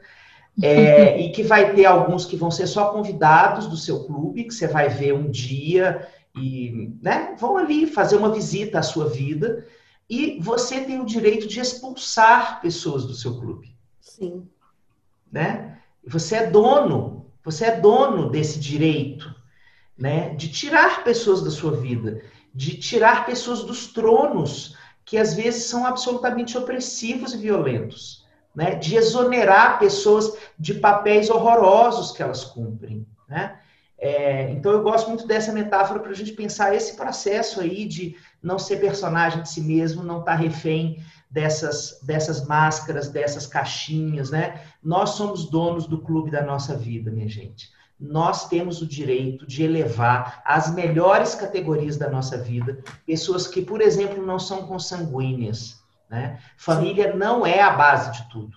é, 0.63 1.21
e 1.23 1.31
que 1.31 1.43
vai 1.43 1.75
ter 1.75 1.85
alguns 1.85 2.25
que 2.25 2.37
vão 2.37 2.51
ser 2.51 2.67
só 2.67 2.91
convidados 2.91 3.67
do 3.67 3.77
seu 3.77 4.05
clube, 4.05 4.45
que 4.45 4.55
você 4.55 4.67
vai 4.67 4.89
ver 4.89 5.15
um 5.15 5.31
dia 5.31 6.09
e 6.37 6.93
né, 7.01 7.37
vão 7.39 7.57
ali 7.57 7.87
fazer 7.87 8.17
uma 8.17 8.33
visita 8.33 8.81
à 8.81 8.83
sua 8.83 9.09
vida, 9.09 9.67
e 10.11 10.39
você 10.41 10.81
tem 10.81 11.01
o 11.01 11.07
direito 11.07 11.47
de 11.47 11.61
expulsar 11.61 12.61
pessoas 12.61 13.05
do 13.05 13.15
seu 13.15 13.39
clube. 13.39 13.75
Sim. 14.01 14.47
Né? 15.31 15.79
Você 16.07 16.37
é 16.37 16.47
dono, 16.51 17.27
você 17.43 17.67
é 17.67 17.81
dono 17.81 18.31
desse 18.31 18.59
direito, 18.59 19.35
né, 19.97 20.35
de 20.35 20.49
tirar 20.49 21.05
pessoas 21.05 21.43
da 21.43 21.51
sua 21.51 21.77
vida, 21.77 22.21
de 22.53 22.77
tirar 22.77 23.27
pessoas 23.27 23.63
dos 23.63 23.87
tronos 23.87 24.77
que 25.05 25.17
às 25.17 25.35
vezes 25.35 25.65
são 25.65 25.87
absolutamente 25.87 26.59
opressivos 26.59 27.33
e 27.33 27.39
violentos 27.39 28.24
né, 28.55 28.75
de 28.75 28.97
exonerar 28.97 29.79
pessoas 29.79 30.37
de 30.59 30.75
papéis 30.75 31.29
horrorosos 31.29 32.13
que 32.13 32.23
elas 32.23 32.45
cumprem. 32.45 33.07
Né? 33.29 33.59
É, 33.99 34.51
então 34.51 34.71
eu 34.73 34.83
gosto 34.83 35.09
muito 35.09 35.27
dessa 35.27 35.53
metáfora 35.53 36.01
para 36.01 36.11
a 36.11 36.15
gente 36.15 36.33
pensar 36.33 36.75
esse 36.75 36.97
processo 36.97 37.61
aí 37.61 37.85
de 37.87 38.17
não 38.43 38.59
ser 38.59 38.77
personagem 38.77 39.43
de 39.43 39.49
si 39.49 39.61
mesmo, 39.61 40.03
não 40.03 40.21
estar 40.21 40.33
tá 40.33 40.39
refém 40.39 41.03
dessas, 41.31 41.99
dessas 42.03 42.47
máscaras, 42.47 43.09
dessas 43.09 43.47
caixinhas, 43.47 44.31
né? 44.31 44.61
Nós 44.83 45.11
somos 45.11 45.51
donos 45.51 45.87
do 45.87 45.99
clube 45.99 46.31
da 46.31 46.43
nossa 46.43 46.77
vida, 46.77 47.11
minha 47.11 47.29
gente. 47.29 47.71
Nós 47.99 48.49
temos 48.49 48.83
o 48.83 48.87
direito 48.87 49.47
de 49.47 49.65
elevar 49.65 50.43
às 50.45 50.73
melhores 50.73 51.35
categorias 51.35 51.97
da 51.97 52.11
nossa 52.11 52.37
vida 52.37 52.79
pessoas 53.07 53.47
que, 53.47 53.63
por 53.63 53.81
exemplo, 53.81 54.25
não 54.25 54.39
são 54.39 54.67
consanguíneas, 54.67 55.83
né? 56.15 56.39
Família 56.57 57.13
não 57.13 57.45
é 57.45 57.61
a 57.61 57.71
base 57.71 58.13
de 58.13 58.31
tudo. 58.31 58.57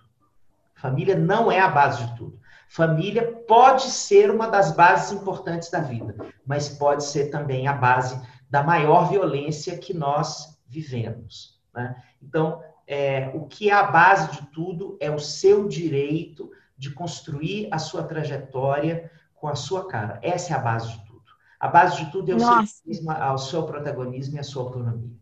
Família 0.76 1.18
não 1.18 1.52
é 1.52 1.60
a 1.60 1.68
base 1.68 2.06
de 2.06 2.16
tudo. 2.16 2.40
Família 2.70 3.34
pode 3.48 3.90
ser 3.90 4.30
uma 4.30 4.48
das 4.48 4.72
bases 4.72 5.12
importantes 5.12 5.72
da 5.72 5.80
vida, 5.80 6.16
mas 6.46 6.70
pode 6.70 7.04
ser 7.04 7.32
também 7.32 7.68
a 7.68 7.74
base 7.74 8.22
da 8.48 8.62
maior 8.62 9.10
violência 9.10 9.78
que 9.78 9.92
nós 9.92 10.62
vivemos. 10.68 11.60
Né? 11.74 11.96
Então, 12.22 12.62
é, 12.86 13.32
o 13.34 13.48
que 13.48 13.72
é 13.72 13.74
a 13.74 13.84
base 13.84 14.32
de 14.34 14.46
tudo 14.52 14.96
é 15.00 15.10
o 15.10 15.18
seu 15.20 15.68
direito 15.68 16.52
de 16.78 16.92
construir 16.92 17.70
a 17.72 17.80
sua 17.80 18.04
trajetória 18.04 19.10
com 19.34 19.48
a 19.48 19.56
sua 19.56 19.88
cara. 19.88 20.20
Essa 20.22 20.54
é 20.54 20.56
a 20.56 20.60
base 20.60 20.90
de 20.92 21.06
tudo. 21.06 21.24
A 21.60 21.68
base 21.68 22.06
de 22.06 22.12
tudo 22.12 22.32
é 22.32 22.36
o, 22.36 22.40
seu, 22.40 23.34
o 23.34 23.38
seu 23.40 23.64
protagonismo 23.64 24.36
e 24.36 24.40
a 24.40 24.44
sua 24.44 24.64
autonomia. 24.64 25.18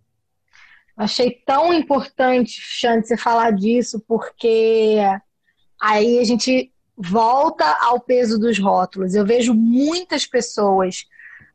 Achei 0.97 1.31
tão 1.45 1.73
importante, 1.73 2.61
Xande, 2.61 3.07
você 3.07 3.17
falar 3.17 3.51
disso, 3.51 4.03
porque 4.07 4.97
aí 5.81 6.19
a 6.19 6.23
gente 6.23 6.71
volta 6.97 7.65
ao 7.81 7.99
peso 7.99 8.39
dos 8.39 8.57
rótulos. 8.57 9.13
Eu 9.13 9.25
vejo 9.25 9.53
muitas 9.53 10.25
pessoas 10.25 11.05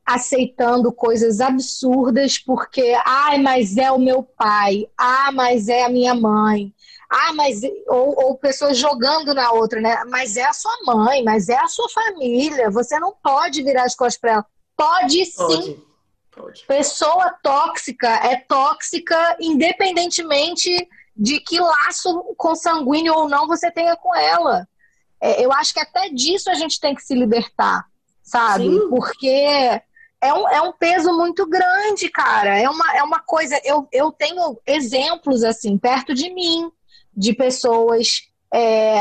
aceitando 0.05 0.93
coisas 0.93 1.41
absurdas 1.41 2.37
porque, 2.39 2.95
ai, 3.07 3.39
mas 3.39 3.77
é 3.77 3.91
o 3.91 3.99
meu 3.99 4.23
pai, 4.23 4.87
ah, 4.99 5.31
mas 5.33 5.69
é 5.69 5.85
a 5.85 5.89
minha 5.89 6.15
mãe, 6.15 6.75
ah, 7.09 7.33
mas 7.33 7.61
ou, 7.89 8.27
ou 8.27 8.37
pessoas 8.37 8.77
jogando 8.77 9.35
na 9.35 9.53
outra, 9.53 9.81
né? 9.81 10.05
Mas 10.09 10.37
é 10.37 10.45
a 10.45 10.53
sua 10.53 10.77
mãe, 10.85 11.25
mas 11.25 11.49
é 11.49 11.59
a 11.59 11.67
sua 11.67 11.89
família. 11.89 12.71
Você 12.71 12.99
não 13.01 13.13
pode 13.23 13.63
virar 13.63 13.85
as 13.85 13.97
costas 13.97 14.21
para 14.21 14.33
ela. 14.33 14.47
Pode 14.77 15.25
sim. 15.25 15.37
Pode. 15.37 15.90
Pode. 16.35 16.65
Pessoa 16.67 17.31
tóxica 17.43 18.09
é 18.09 18.37
tóxica 18.37 19.37
independentemente 19.41 20.71
de 21.17 21.41
que 21.41 21.61
laço 21.61 22.35
consanguíneo 22.37 23.15
ou 23.15 23.29
não 23.29 23.47
você 23.47 23.71
tenha 23.71 23.97
com 23.97 24.15
ela. 24.15 24.67
É, 25.21 25.45
eu 25.45 25.53
acho 25.53 25.75
que 25.75 25.81
até 25.81 26.09
disso 26.09 26.51
a 26.51 26.55
gente 26.55 26.81
tem 26.81 26.95
que 26.95 27.03
se 27.03 27.15
libertar, 27.15 27.85
sabe? 28.23 28.65
Sim. 28.65 28.89
Porque 28.89 29.83
é 30.23 30.35
um, 30.35 30.49
é 30.49 30.63
um 30.63 30.73
peso 30.73 31.13
muito 31.13 31.47
grande, 31.47 32.09
cara. 32.09 32.59
É 32.59 32.69
uma, 32.69 32.97
é 32.97 33.03
uma 33.03 33.21
coisa. 33.21 33.61
Eu, 33.65 33.87
eu 33.93 34.13
tenho 34.13 34.59
exemplos, 34.67 35.43
assim, 35.45 35.77
perto 35.77 36.15
de 36.15 36.33
mim, 36.33 36.71
de 37.15 37.35
pessoas 37.35 38.23
é, 38.53 39.01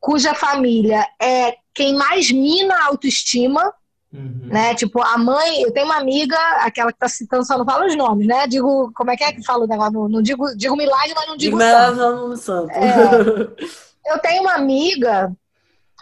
cuja 0.00 0.34
família 0.34 1.06
é 1.20 1.56
quem 1.74 1.94
mais 1.94 2.30
mina 2.30 2.74
a 2.74 2.86
autoestima 2.86 3.72
Uhum. 4.12 4.40
Né? 4.46 4.74
Tipo, 4.74 5.02
a 5.02 5.18
mãe, 5.18 5.62
eu 5.62 5.72
tenho 5.72 5.86
uma 5.86 5.98
amiga, 5.98 6.36
aquela 6.60 6.92
que 6.92 6.98
tá 6.98 7.08
citando, 7.08 7.46
só 7.46 7.58
não 7.58 7.64
fala 7.64 7.86
os 7.86 7.96
nomes, 7.96 8.26
né? 8.26 8.46
Digo, 8.46 8.90
como 8.94 9.10
é 9.10 9.16
que 9.16 9.24
é 9.24 9.32
que 9.32 9.44
fala 9.44 9.64
o 9.64 9.68
negócio? 9.68 9.92
Não, 9.92 10.08
não 10.08 10.22
digo, 10.22 10.46
digo 10.56 10.76
milagre, 10.76 11.12
mas 11.14 11.26
não 11.26 11.36
digo 11.36 11.58
santo. 11.58 12.36
santo. 12.36 12.70
É, 12.70 14.12
eu 14.12 14.18
tenho 14.20 14.42
uma 14.42 14.54
amiga 14.54 15.30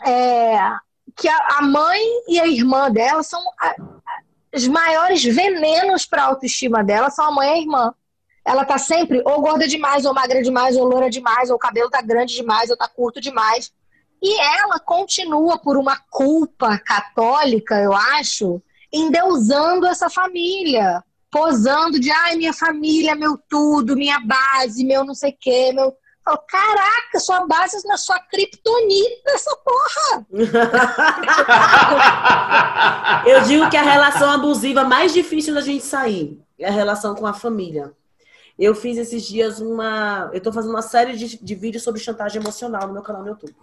é, 0.04 0.56
que 1.16 1.28
a, 1.28 1.58
a, 1.58 1.62
mãe 1.62 2.00
e 2.28 2.38
a 2.38 2.46
irmã 2.46 2.90
dela 2.90 3.22
são 3.24 3.42
a, 3.60 3.74
os 4.54 4.68
maiores 4.68 5.24
venenos 5.24 6.06
para 6.06 6.22
a 6.22 6.26
autoestima 6.26 6.84
dela, 6.84 7.10
são 7.10 7.26
a 7.26 7.30
mãe 7.32 7.48
e 7.48 7.52
a 7.52 7.58
irmã. 7.58 7.94
Ela 8.44 8.64
tá 8.64 8.78
sempre 8.78 9.20
ou 9.24 9.40
gorda 9.40 9.66
demais, 9.66 10.04
ou 10.04 10.14
magra 10.14 10.40
demais, 10.40 10.76
ou 10.76 10.84
loura 10.84 11.10
demais, 11.10 11.50
ou 11.50 11.56
o 11.56 11.58
cabelo 11.58 11.90
tá 11.90 12.00
grande 12.00 12.36
demais, 12.36 12.70
ou 12.70 12.76
tá 12.76 12.86
curto 12.86 13.20
demais. 13.20 13.72
E 14.22 14.40
ela 14.40 14.78
continua 14.78 15.58
por 15.58 15.76
uma 15.76 15.98
culpa 16.10 16.78
católica, 16.78 17.80
eu 17.80 17.92
acho, 17.92 18.62
endeusando 18.92 19.86
essa 19.86 20.08
família, 20.08 21.02
posando 21.30 22.00
de 22.00 22.10
ai, 22.10 22.36
minha 22.36 22.52
família, 22.52 23.14
meu 23.14 23.38
tudo, 23.48 23.96
minha 23.96 24.18
base, 24.20 24.84
meu 24.84 25.04
não 25.04 25.14
sei 25.14 25.30
o 25.30 25.36
quê, 25.38 25.72
meu. 25.72 25.94
Caraca, 26.48 27.20
sua 27.20 27.46
base 27.46 27.86
na 27.86 27.96
sua 27.96 28.18
criptonita, 28.18 29.30
essa 29.30 29.56
porra! 29.56 30.26
eu 33.24 33.42
digo 33.42 33.70
que 33.70 33.76
a 33.76 33.82
relação 33.82 34.32
abusiva 34.32 34.82
mais 34.82 35.12
difícil 35.12 35.54
da 35.54 35.60
gente 35.60 35.84
sair 35.84 36.42
é 36.58 36.66
a 36.66 36.72
relação 36.72 37.14
com 37.14 37.26
a 37.26 37.32
família. 37.32 37.92
Eu 38.58 38.74
fiz 38.74 38.96
esses 38.96 39.24
dias 39.24 39.60
uma. 39.60 40.30
Eu 40.32 40.40
tô 40.40 40.52
fazendo 40.52 40.70
uma 40.70 40.82
série 40.82 41.16
de, 41.16 41.38
de 41.38 41.54
vídeos 41.54 41.84
sobre 41.84 42.00
chantagem 42.00 42.40
emocional 42.40 42.88
no 42.88 42.94
meu 42.94 43.02
canal 43.02 43.22
no 43.22 43.28
YouTube. 43.28 43.54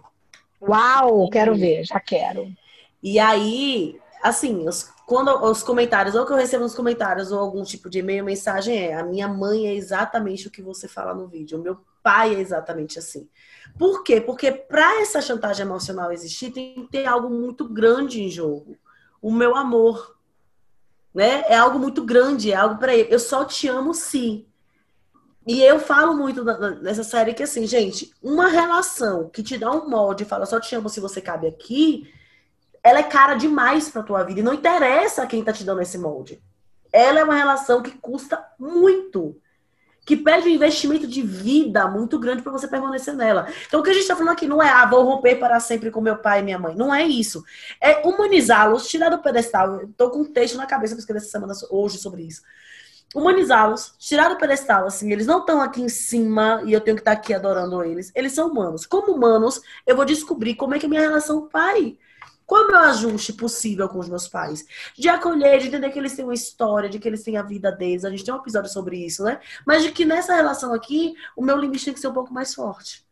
Uau, 0.68 1.28
quero 1.28 1.54
ver, 1.54 1.84
já 1.84 2.00
quero. 2.00 2.50
E 3.02 3.18
aí, 3.18 4.00
assim, 4.22 4.66
os, 4.66 4.90
quando 5.06 5.30
os 5.44 5.62
comentários, 5.62 6.14
ou 6.14 6.24
que 6.24 6.32
eu 6.32 6.36
recebo 6.36 6.62
nos 6.62 6.74
comentários, 6.74 7.30
ou 7.30 7.38
algum 7.38 7.62
tipo 7.62 7.90
de 7.90 7.98
e-mail, 7.98 8.24
mensagem 8.24 8.76
é: 8.76 8.94
a 8.94 9.04
minha 9.04 9.28
mãe 9.28 9.66
é 9.66 9.74
exatamente 9.74 10.48
o 10.48 10.50
que 10.50 10.62
você 10.62 10.88
fala 10.88 11.14
no 11.14 11.28
vídeo, 11.28 11.58
o 11.58 11.62
meu 11.62 11.78
pai 12.02 12.34
é 12.34 12.40
exatamente 12.40 12.98
assim. 12.98 13.28
Por 13.78 14.02
quê? 14.02 14.20
Porque 14.20 14.52
para 14.52 15.00
essa 15.00 15.20
chantagem 15.20 15.66
emocional 15.66 16.12
existir, 16.12 16.50
tem 16.50 16.74
que 16.74 16.90
ter 16.90 17.06
algo 17.06 17.28
muito 17.28 17.68
grande 17.68 18.22
em 18.22 18.30
jogo. 18.30 18.76
O 19.20 19.32
meu 19.32 19.56
amor. 19.56 20.14
Né? 21.14 21.44
É 21.46 21.56
algo 21.56 21.78
muito 21.78 22.04
grande, 22.04 22.50
é 22.50 22.56
algo 22.56 22.76
para 22.76 22.94
ele. 22.94 23.12
Eu 23.12 23.18
só 23.18 23.44
te 23.44 23.68
amo 23.68 23.94
se. 23.94 24.46
E 25.46 25.62
eu 25.62 25.78
falo 25.78 26.16
muito 26.16 26.42
nessa 26.80 27.04
série 27.04 27.34
que, 27.34 27.42
assim, 27.42 27.66
gente, 27.66 28.10
uma 28.22 28.48
relação 28.48 29.28
que 29.28 29.42
te 29.42 29.58
dá 29.58 29.70
um 29.70 29.88
molde 29.88 30.22
e 30.22 30.26
fala 30.26 30.46
só 30.46 30.58
te 30.58 30.74
amo 30.74 30.88
se 30.88 31.00
você 31.00 31.20
cabe 31.20 31.46
aqui, 31.46 32.10
ela 32.82 33.00
é 33.00 33.02
cara 33.02 33.34
demais 33.34 33.90
pra 33.90 34.02
tua 34.02 34.22
vida. 34.22 34.40
E 34.40 34.42
não 34.42 34.54
interessa 34.54 35.26
quem 35.26 35.44
tá 35.44 35.52
te 35.52 35.62
dando 35.62 35.82
esse 35.82 35.98
molde. 35.98 36.40
Ela 36.90 37.20
é 37.20 37.24
uma 37.24 37.34
relação 37.34 37.82
que 37.82 37.90
custa 37.90 38.42
muito. 38.58 39.36
Que 40.06 40.16
pede 40.16 40.48
um 40.48 40.52
investimento 40.52 41.06
de 41.06 41.20
vida 41.20 41.88
muito 41.88 42.18
grande 42.18 42.42
para 42.42 42.52
você 42.52 42.66
permanecer 42.66 43.14
nela. 43.14 43.46
Então, 43.66 43.80
o 43.80 43.82
que 43.82 43.90
a 43.90 43.94
gente 43.94 44.06
tá 44.06 44.14
falando 44.14 44.32
aqui 44.32 44.46
não 44.46 44.62
é, 44.62 44.68
ah, 44.68 44.86
vou 44.86 45.02
romper 45.02 45.36
para 45.36 45.60
sempre 45.60 45.90
com 45.90 46.00
meu 46.00 46.16
pai 46.16 46.40
e 46.40 46.42
minha 46.42 46.58
mãe. 46.58 46.74
Não 46.74 46.94
é 46.94 47.02
isso. 47.04 47.44
É 47.80 48.06
humanizá-los, 48.06 48.88
tirar 48.88 49.10
do 49.10 49.18
pedestal. 49.18 49.80
Eu 49.80 49.90
tô 49.94 50.10
com 50.10 50.20
um 50.20 50.24
texto 50.24 50.56
na 50.56 50.66
cabeça 50.66 50.94
para 50.94 51.00
escrever 51.00 51.20
essa 51.20 51.30
semana 51.30 51.52
hoje 51.70 51.98
sobre 51.98 52.22
isso 52.22 52.42
humanizá-los, 53.14 53.94
tirar 53.98 54.28
do 54.28 54.36
pedestal, 54.36 54.86
assim, 54.86 55.12
eles 55.12 55.26
não 55.26 55.40
estão 55.40 55.60
aqui 55.60 55.80
em 55.80 55.88
cima 55.88 56.62
e 56.64 56.72
eu 56.72 56.80
tenho 56.80 56.96
que 56.96 57.00
estar 57.00 57.14
tá 57.14 57.20
aqui 57.20 57.32
adorando 57.32 57.82
eles. 57.82 58.10
Eles 58.14 58.32
são 58.32 58.48
humanos. 58.48 58.84
Como 58.86 59.12
humanos, 59.12 59.60
eu 59.86 59.96
vou 59.96 60.04
descobrir 60.04 60.56
como 60.56 60.74
é 60.74 60.78
que 60.78 60.86
é 60.86 60.88
a 60.88 60.90
minha 60.90 61.00
relação 61.00 61.48
pai. 61.48 61.96
Qual 62.46 62.62
é 62.62 62.64
o 62.64 62.68
meu 62.68 62.78
ajuste 62.78 63.32
possível 63.32 63.88
com 63.88 63.98
os 63.98 64.08
meus 64.08 64.28
pais? 64.28 64.66
De 64.96 65.08
acolher, 65.08 65.60
de 65.60 65.68
entender 65.68 65.90
que 65.90 65.98
eles 65.98 66.14
têm 66.14 66.24
uma 66.24 66.34
história, 66.34 66.90
de 66.90 66.98
que 66.98 67.08
eles 67.08 67.22
têm 67.22 67.36
a 67.36 67.42
vida 67.42 67.72
deles. 67.72 68.04
A 68.04 68.10
gente 68.10 68.24
tem 68.24 68.34
um 68.34 68.38
episódio 68.38 68.70
sobre 68.70 68.98
isso, 68.98 69.22
né? 69.22 69.40
Mas 69.66 69.82
de 69.82 69.92
que 69.92 70.04
nessa 70.04 70.34
relação 70.34 70.74
aqui, 70.74 71.14
o 71.36 71.42
meu 71.42 71.56
limite 71.56 71.84
tem 71.84 71.94
que 71.94 72.00
ser 72.00 72.08
um 72.08 72.12
pouco 72.12 72.34
mais 72.34 72.54
forte. 72.54 73.04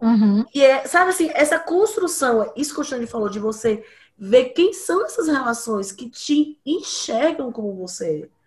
Uhum. 0.00 0.44
E 0.54 0.62
é, 0.62 0.86
sabe 0.86 1.10
assim, 1.10 1.28
essa 1.34 1.58
construção, 1.58 2.52
isso 2.54 2.72
que 2.72 2.80
o 2.80 2.84
Xande 2.84 3.06
falou 3.06 3.28
de 3.28 3.40
você 3.40 3.84
ver 4.16 4.50
quem 4.50 4.72
são 4.72 5.04
essas 5.04 5.26
relações 5.26 5.90
que 5.90 6.08
te 6.08 6.58
enxergam 6.64 7.50
como 7.50 7.74
você 7.74 8.22
é 8.22 8.37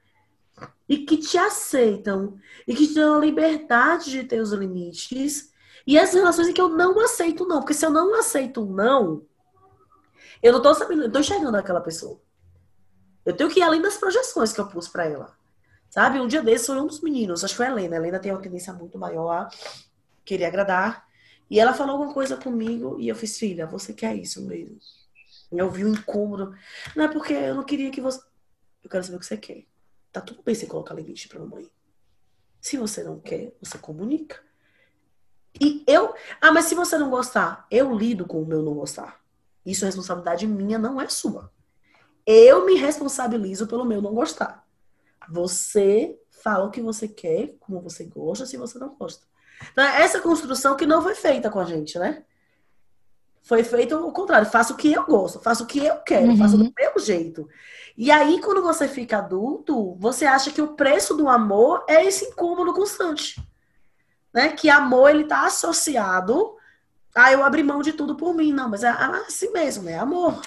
e 0.88 1.00
que 1.00 1.18
te 1.18 1.38
aceitam 1.38 2.38
e 2.68 2.76
que 2.76 2.88
te 2.88 2.96
dão 2.96 3.16
a 3.16 3.20
liberdade 3.20 4.12
de 4.12 4.24
ter 4.24 4.42
os 4.42 4.52
limites 4.52 5.52
e 5.86 5.98
as 5.98 6.14
relações 6.14 6.48
em 6.48 6.54
que 6.54 6.62
eu 6.62 6.70
não 6.70 7.00
aceito 7.00 7.48
não, 7.48 7.60
porque 7.60 7.74
se 7.74 7.86
eu 7.86 7.90
não 7.90 8.14
aceito 8.14 8.66
não, 8.66 9.26
eu 10.42 10.54
não 10.54 10.62
tô 10.62 10.74
sabendo, 10.74 11.04
eu 11.04 11.12
tô 11.12 11.20
enxergando 11.20 11.58
aquela 11.58 11.82
pessoa. 11.82 12.20
Eu 13.26 13.36
tenho 13.36 13.50
que 13.50 13.60
ir 13.60 13.64
além 13.64 13.82
das 13.82 13.98
projeções 13.98 14.52
que 14.52 14.60
eu 14.60 14.68
pus 14.68 14.88
para 14.88 15.06
ela. 15.06 15.36
Sabe? 15.90 16.20
Um 16.20 16.28
dia 16.28 16.42
desses 16.42 16.68
foi 16.68 16.80
um 16.80 16.88
dos 16.88 17.02
meninos, 17.02 17.44
acho 17.44 17.54
que 17.54 17.58
foi 17.58 17.68
a 17.68 17.70
Helena. 17.70 17.96
A 17.96 18.00
Helena 18.00 18.20
tem 18.20 18.32
uma 18.32 18.42
tendência 18.42 18.74
muito 18.74 18.98
maior 18.98 19.30
a 19.30 19.50
querer 20.24 20.46
agradar. 20.46 21.06
E 21.50 21.60
ela 21.60 21.74
falou 21.74 21.94
alguma 21.94 22.14
coisa 22.14 22.38
comigo 22.38 22.98
e 23.00 23.10
eu 23.10 23.16
fiz, 23.16 23.38
filha, 23.38 23.68
você 23.68 23.94
quer 23.94 24.16
isso 24.16 24.42
mesmo? 24.48 24.80
Eu 25.52 25.70
vi 25.70 25.84
um 25.84 25.90
incômodo. 25.90 26.56
Não 26.96 27.06
é 27.06 27.08
porque 27.10 27.34
eu 27.34 27.56
não 27.56 27.64
queria 27.64 27.92
que 27.92 28.00
você. 28.00 28.22
Eu 28.84 28.90
quero 28.90 29.04
saber 29.04 29.18
o 29.18 29.20
que 29.20 29.26
você 29.26 29.38
quer. 29.38 29.66
Tá 30.12 30.22
tudo 30.22 30.44
bem 30.44 30.54
você 30.54 30.66
colocar 30.66 30.94
limite 30.94 31.28
pra 31.28 31.40
mamãe. 31.40 31.70
Se 32.60 32.78
você 32.78 33.04
não 33.04 33.20
quer, 33.20 33.56
você 33.62 33.78
comunica. 33.78 34.40
E 35.60 35.84
eu. 35.88 36.14
Ah, 36.40 36.52
mas 36.52 36.66
se 36.66 36.76
você 36.76 36.98
não 36.98 37.10
gostar, 37.10 37.66
eu 37.72 37.96
lido 37.96 38.26
com 38.26 38.42
o 38.42 38.46
meu 38.46 38.62
não 38.62 38.74
gostar. 38.74 39.22
Isso 39.66 39.84
é 39.84 39.88
responsabilidade 39.88 40.48
minha, 40.48 40.78
não 40.78 41.00
é 41.00 41.08
sua. 41.08 41.52
Eu 42.26 42.66
me 42.66 42.76
responsabilizo 42.76 43.68
pelo 43.68 43.86
meu 43.86 44.02
não 44.02 44.14
gostar. 44.14 44.66
Você 45.30 46.20
fala 46.30 46.66
o 46.66 46.72
que 46.72 46.82
você 46.82 47.08
quer, 47.08 47.56
como 47.60 47.82
você 47.82 48.06
gosta, 48.06 48.46
se 48.46 48.58
você 48.58 48.80
não 48.80 48.96
gosta. 48.96 49.26
Então, 49.72 49.84
é 49.84 50.02
essa 50.02 50.20
construção 50.20 50.76
que 50.76 50.86
não 50.86 51.02
foi 51.02 51.14
feita 51.16 51.50
com 51.50 51.60
a 51.60 51.66
gente, 51.66 51.98
né? 52.00 52.26
Foi 53.42 53.64
feito 53.64 53.96
o 53.96 54.12
contrário. 54.12 54.48
Faço 54.48 54.74
o 54.74 54.78
que 54.78 54.92
eu 54.92 55.06
gosto, 55.06 55.40
faço 55.40 55.64
o 55.64 55.68
que 55.68 55.84
eu 55.86 55.98
quero, 55.98 56.28
uhum. 56.28 56.38
faço 56.38 56.58
do 56.58 56.72
meu 56.78 57.00
jeito. 57.00 57.48
E 57.98 58.12
aí, 58.12 58.40
quando 58.40 58.62
você 58.62 58.88
fica 58.88 59.18
adulto, 59.18 59.96
você 59.96 60.26
acha 60.26 60.52
que 60.52 60.62
o 60.62 60.76
preço 60.76 61.16
do 61.16 61.28
amor 61.28 61.84
é 61.88 62.06
esse 62.06 62.26
incômodo 62.26 62.74
constante. 62.74 63.42
Né? 64.34 64.50
Que 64.50 64.70
amor, 64.70 65.10
ele 65.10 65.26
tá 65.26 65.46
associado 65.46 66.56
a 67.14 67.32
eu 67.32 67.44
abrir 67.44 67.64
mão 67.64 67.82
de 67.82 67.94
tudo 67.94 68.16
por 68.16 68.34
mim. 68.34 68.54
Não, 68.54 68.70
mas 68.70 68.84
é 68.84 68.90
assim 68.90 69.52
mesmo, 69.52 69.84
né? 69.84 70.00
Amor. 70.00 70.42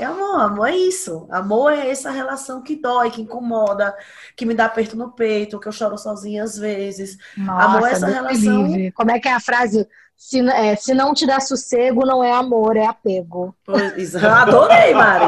É 0.00 0.04
amor, 0.04 0.40
amor 0.40 0.68
é 0.68 0.76
isso. 0.76 1.26
Amor 1.30 1.72
é 1.72 1.90
essa 1.90 2.10
relação 2.10 2.62
que 2.62 2.76
dói, 2.76 3.10
que 3.10 3.20
incomoda, 3.20 3.94
que 4.34 4.46
me 4.46 4.54
dá 4.54 4.64
aperto 4.64 4.96
no 4.96 5.12
peito, 5.12 5.60
que 5.60 5.68
eu 5.68 5.72
choro 5.72 5.98
sozinha 5.98 6.44
às 6.44 6.56
vezes. 6.56 7.18
Nossa, 7.36 7.64
amor 7.64 7.88
é 7.88 7.92
essa 7.92 8.06
relação. 8.06 8.66
Livre. 8.66 8.92
Como 8.92 9.10
é 9.10 9.20
que 9.20 9.28
é 9.28 9.34
a 9.34 9.40
frase? 9.40 9.86
Se, 10.24 10.38
é, 10.38 10.76
se 10.76 10.94
não 10.94 11.12
te 11.12 11.26
dá 11.26 11.40
sossego, 11.40 12.06
não 12.06 12.22
é 12.22 12.30
amor, 12.30 12.76
é 12.76 12.86
apego. 12.86 13.52
Pois, 13.66 14.14
adorei, 14.14 14.94
Mari. 14.94 15.24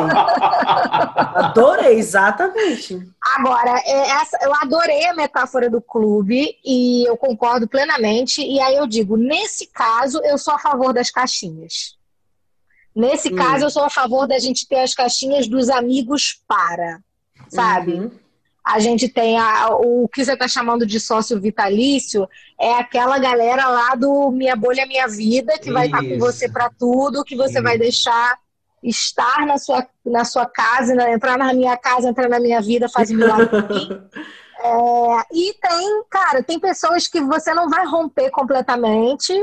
adorei, 1.35 1.99
exatamente. 1.99 3.03
Agora, 3.37 3.77
é, 3.85 4.11
essa, 4.11 4.39
eu 4.41 4.55
adorei 4.55 5.05
a 5.07 5.13
metáfora 5.13 5.69
do 5.69 5.83
clube 5.83 6.57
e 6.65 7.05
eu 7.09 7.17
concordo 7.17 7.67
plenamente. 7.67 8.41
E 8.41 8.61
aí 8.61 8.77
eu 8.77 8.87
digo, 8.87 9.17
nesse 9.17 9.67
caso, 9.67 10.21
eu 10.23 10.39
sou 10.39 10.55
a 10.55 10.61
favor 10.61 10.95
das 10.95 11.11
caixinhas. 11.11 11.99
Nesse 12.95 13.33
hum. 13.33 13.37
caso, 13.37 13.65
eu 13.65 13.71
sou 13.71 13.83
a 13.83 13.91
favor 13.91 14.29
da 14.29 14.39
gente 14.39 14.67
ter 14.69 14.79
as 14.79 14.95
caixinhas 14.95 15.49
dos 15.49 15.69
amigos 15.69 16.41
para, 16.47 17.01
sabe? 17.49 17.95
Uhum. 17.95 18.11
A 18.65 18.79
gente 18.79 19.09
tem 19.09 19.39
a, 19.39 19.69
o 19.77 20.09
que 20.09 20.25
você 20.25 20.33
está 20.33 20.49
chamando 20.49 20.87
de 20.87 20.99
sócio 20.99 21.41
vitalício, 21.41 22.27
é 22.59 22.73
aquela 22.75 23.19
galera 23.19 23.69
lá 23.69 23.95
do 23.95 24.31
Minha 24.31 24.57
Bolha 24.57 24.87
Minha 24.87 25.07
Vida, 25.07 25.59
que 25.59 25.71
vai 25.71 25.87
estar 25.87 26.03
tá 26.03 26.09
com 26.09 26.19
você 26.19 26.49
para 26.49 26.71
tudo, 26.71 27.25
que 27.25 27.37
você 27.37 27.55
Isso. 27.55 27.63
vai 27.63 27.77
deixar 27.77 28.39
estar 28.83 29.47
na 29.47 29.59
sua, 29.59 29.87
na 30.05 30.25
sua 30.25 30.47
casa, 30.47 30.95
entrar 31.11 31.39
na 31.39 31.53
minha 31.53 31.77
casa, 31.77 32.09
entrar 32.09 32.29
na 32.29 32.41
minha 32.41 32.61
vida, 32.61 32.89
faz 32.89 33.11
milagre 33.11 33.49
É, 34.65 35.27
e 35.31 35.53
tem, 35.61 36.05
cara, 36.09 36.43
tem 36.43 36.59
pessoas 36.59 37.07
que 37.07 37.21
você 37.21 37.53
não 37.53 37.69
vai 37.69 37.85
romper 37.85 38.31
completamente, 38.31 39.35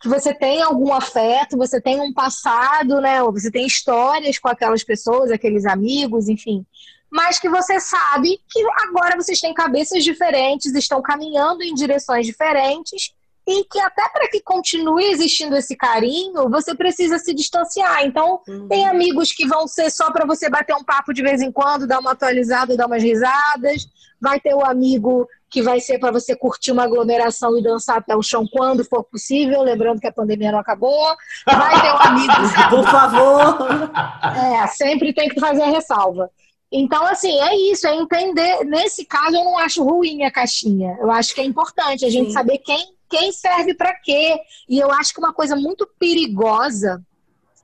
que 0.00 0.08
você 0.08 0.32
tem 0.32 0.62
algum 0.62 0.94
afeto, 0.94 1.58
você 1.58 1.78
tem 1.78 2.00
um 2.00 2.12
passado, 2.12 2.98
né? 2.98 3.22
Ou 3.22 3.32
você 3.32 3.50
tem 3.50 3.66
histórias 3.66 4.38
com 4.38 4.48
aquelas 4.48 4.82
pessoas, 4.82 5.30
aqueles 5.30 5.66
amigos, 5.66 6.26
enfim. 6.26 6.64
Mas 7.12 7.38
que 7.38 7.48
você 7.48 7.78
sabe 7.78 8.40
que 8.48 8.64
agora 8.88 9.16
vocês 9.16 9.38
têm 9.38 9.52
cabeças 9.52 10.02
diferentes, 10.02 10.74
estão 10.74 11.02
caminhando 11.02 11.62
em 11.62 11.74
direções 11.74 12.26
diferentes 12.26 13.12
e 13.46 13.64
que 13.64 13.78
até 13.80 14.08
para 14.08 14.28
que 14.28 14.40
continue 14.40 15.04
existindo 15.04 15.56
esse 15.56 15.76
carinho, 15.76 16.48
você 16.48 16.74
precisa 16.74 17.18
se 17.18 17.34
distanciar. 17.34 18.04
Então, 18.04 18.40
uhum. 18.48 18.68
tem 18.68 18.88
amigos 18.88 19.32
que 19.32 19.46
vão 19.46 19.66
ser 19.66 19.90
só 19.90 20.10
para 20.10 20.24
você 20.24 20.48
bater 20.48 20.74
um 20.74 20.84
papo 20.84 21.12
de 21.12 21.22
vez 21.22 21.42
em 21.42 21.50
quando, 21.50 21.86
dar 21.86 21.98
uma 21.98 22.12
atualizada, 22.12 22.76
dar 22.76 22.86
umas 22.86 23.02
risadas. 23.02 23.86
Vai 24.20 24.38
ter 24.38 24.54
o 24.54 24.64
amigo 24.64 25.28
que 25.50 25.60
vai 25.60 25.80
ser 25.80 25.98
para 25.98 26.12
você 26.12 26.36
curtir 26.36 26.70
uma 26.70 26.84
aglomeração 26.84 27.58
e 27.58 27.62
dançar 27.62 27.98
até 27.98 28.16
o 28.16 28.22
chão 28.22 28.46
quando 28.50 28.84
for 28.84 29.04
possível, 29.04 29.60
lembrando 29.62 30.00
que 30.00 30.06
a 30.06 30.12
pandemia 30.12 30.52
não 30.52 30.60
acabou. 30.60 31.14
Vai 31.44 31.80
ter 31.82 31.92
um 31.92 31.98
amigo. 31.98 32.32
Por 32.70 32.88
favor! 32.88 33.90
É, 34.62 34.66
sempre 34.68 35.12
tem 35.12 35.28
que 35.28 35.40
fazer 35.40 35.62
a 35.62 35.70
ressalva. 35.70 36.30
Então, 36.72 37.04
assim, 37.04 37.38
é 37.38 37.54
isso, 37.70 37.86
é 37.86 37.94
entender. 37.94 38.64
Nesse 38.64 39.04
caso, 39.04 39.36
eu 39.36 39.44
não 39.44 39.58
acho 39.58 39.84
ruim 39.84 40.24
a 40.24 40.30
caixinha. 40.30 40.96
Eu 40.98 41.10
acho 41.10 41.34
que 41.34 41.40
é 41.42 41.44
importante 41.44 42.06
a 42.06 42.10
gente 42.10 42.28
Sim. 42.28 42.32
saber 42.32 42.58
quem, 42.58 42.94
quem 43.10 43.30
serve 43.30 43.74
para 43.74 43.94
quê. 43.94 44.40
E 44.66 44.78
eu 44.78 44.90
acho 44.90 45.12
que 45.12 45.20
uma 45.20 45.34
coisa 45.34 45.54
muito 45.54 45.86
perigosa, 45.98 47.04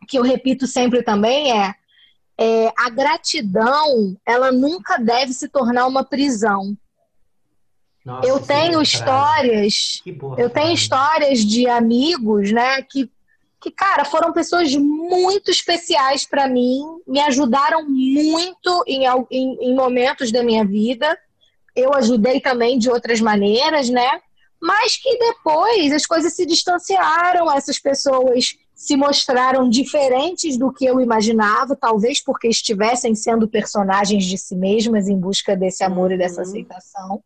que 0.06 0.18
eu 0.18 0.22
repito 0.22 0.66
sempre 0.66 1.02
também, 1.02 1.58
é, 1.58 1.74
é 2.38 2.72
a 2.76 2.90
gratidão, 2.90 4.14
ela 4.26 4.52
nunca 4.52 4.98
deve 4.98 5.32
se 5.32 5.48
tornar 5.48 5.86
uma 5.86 6.04
prisão. 6.04 6.76
Nossa, 8.04 8.28
eu 8.28 8.40
tenho 8.40 8.80
histórias, 8.80 10.02
eu 10.38 10.48
tenho 10.48 10.72
histórias 10.72 11.40
de 11.40 11.66
amigos, 11.66 12.52
né, 12.52 12.80
que, 12.82 13.10
que 13.60 13.70
cara, 13.70 14.04
foram 14.04 14.32
pessoas 14.32 14.74
muito 14.74 15.50
especiais 15.50 16.24
para 16.24 16.48
mim, 16.48 16.80
me 17.06 17.20
ajudaram 17.20 17.88
muito 17.88 18.84
em, 18.86 19.04
em, 19.30 19.70
em 19.70 19.74
momentos 19.74 20.30
da 20.30 20.42
minha 20.42 20.64
vida. 20.64 21.18
Eu 21.74 21.92
ajudei 21.94 22.40
também 22.40 22.78
de 22.78 22.90
outras 22.90 23.20
maneiras, 23.20 23.88
né? 23.88 24.20
Mas 24.60 24.96
que 24.96 25.16
depois 25.18 25.92
as 25.92 26.06
coisas 26.06 26.34
se 26.34 26.44
distanciaram, 26.44 27.50
essas 27.50 27.78
pessoas 27.78 28.56
se 28.74 28.96
mostraram 28.96 29.68
diferentes 29.68 30.56
do 30.56 30.72
que 30.72 30.84
eu 30.84 31.00
imaginava, 31.00 31.74
talvez 31.74 32.22
porque 32.22 32.46
estivessem 32.46 33.14
sendo 33.14 33.48
personagens 33.48 34.24
de 34.24 34.38
si 34.38 34.54
mesmas 34.54 35.08
em 35.08 35.18
busca 35.18 35.56
desse 35.56 35.82
amor 35.82 36.10
uhum. 36.10 36.14
e 36.14 36.18
dessa 36.18 36.42
uhum. 36.42 36.48
aceitação. 36.48 37.22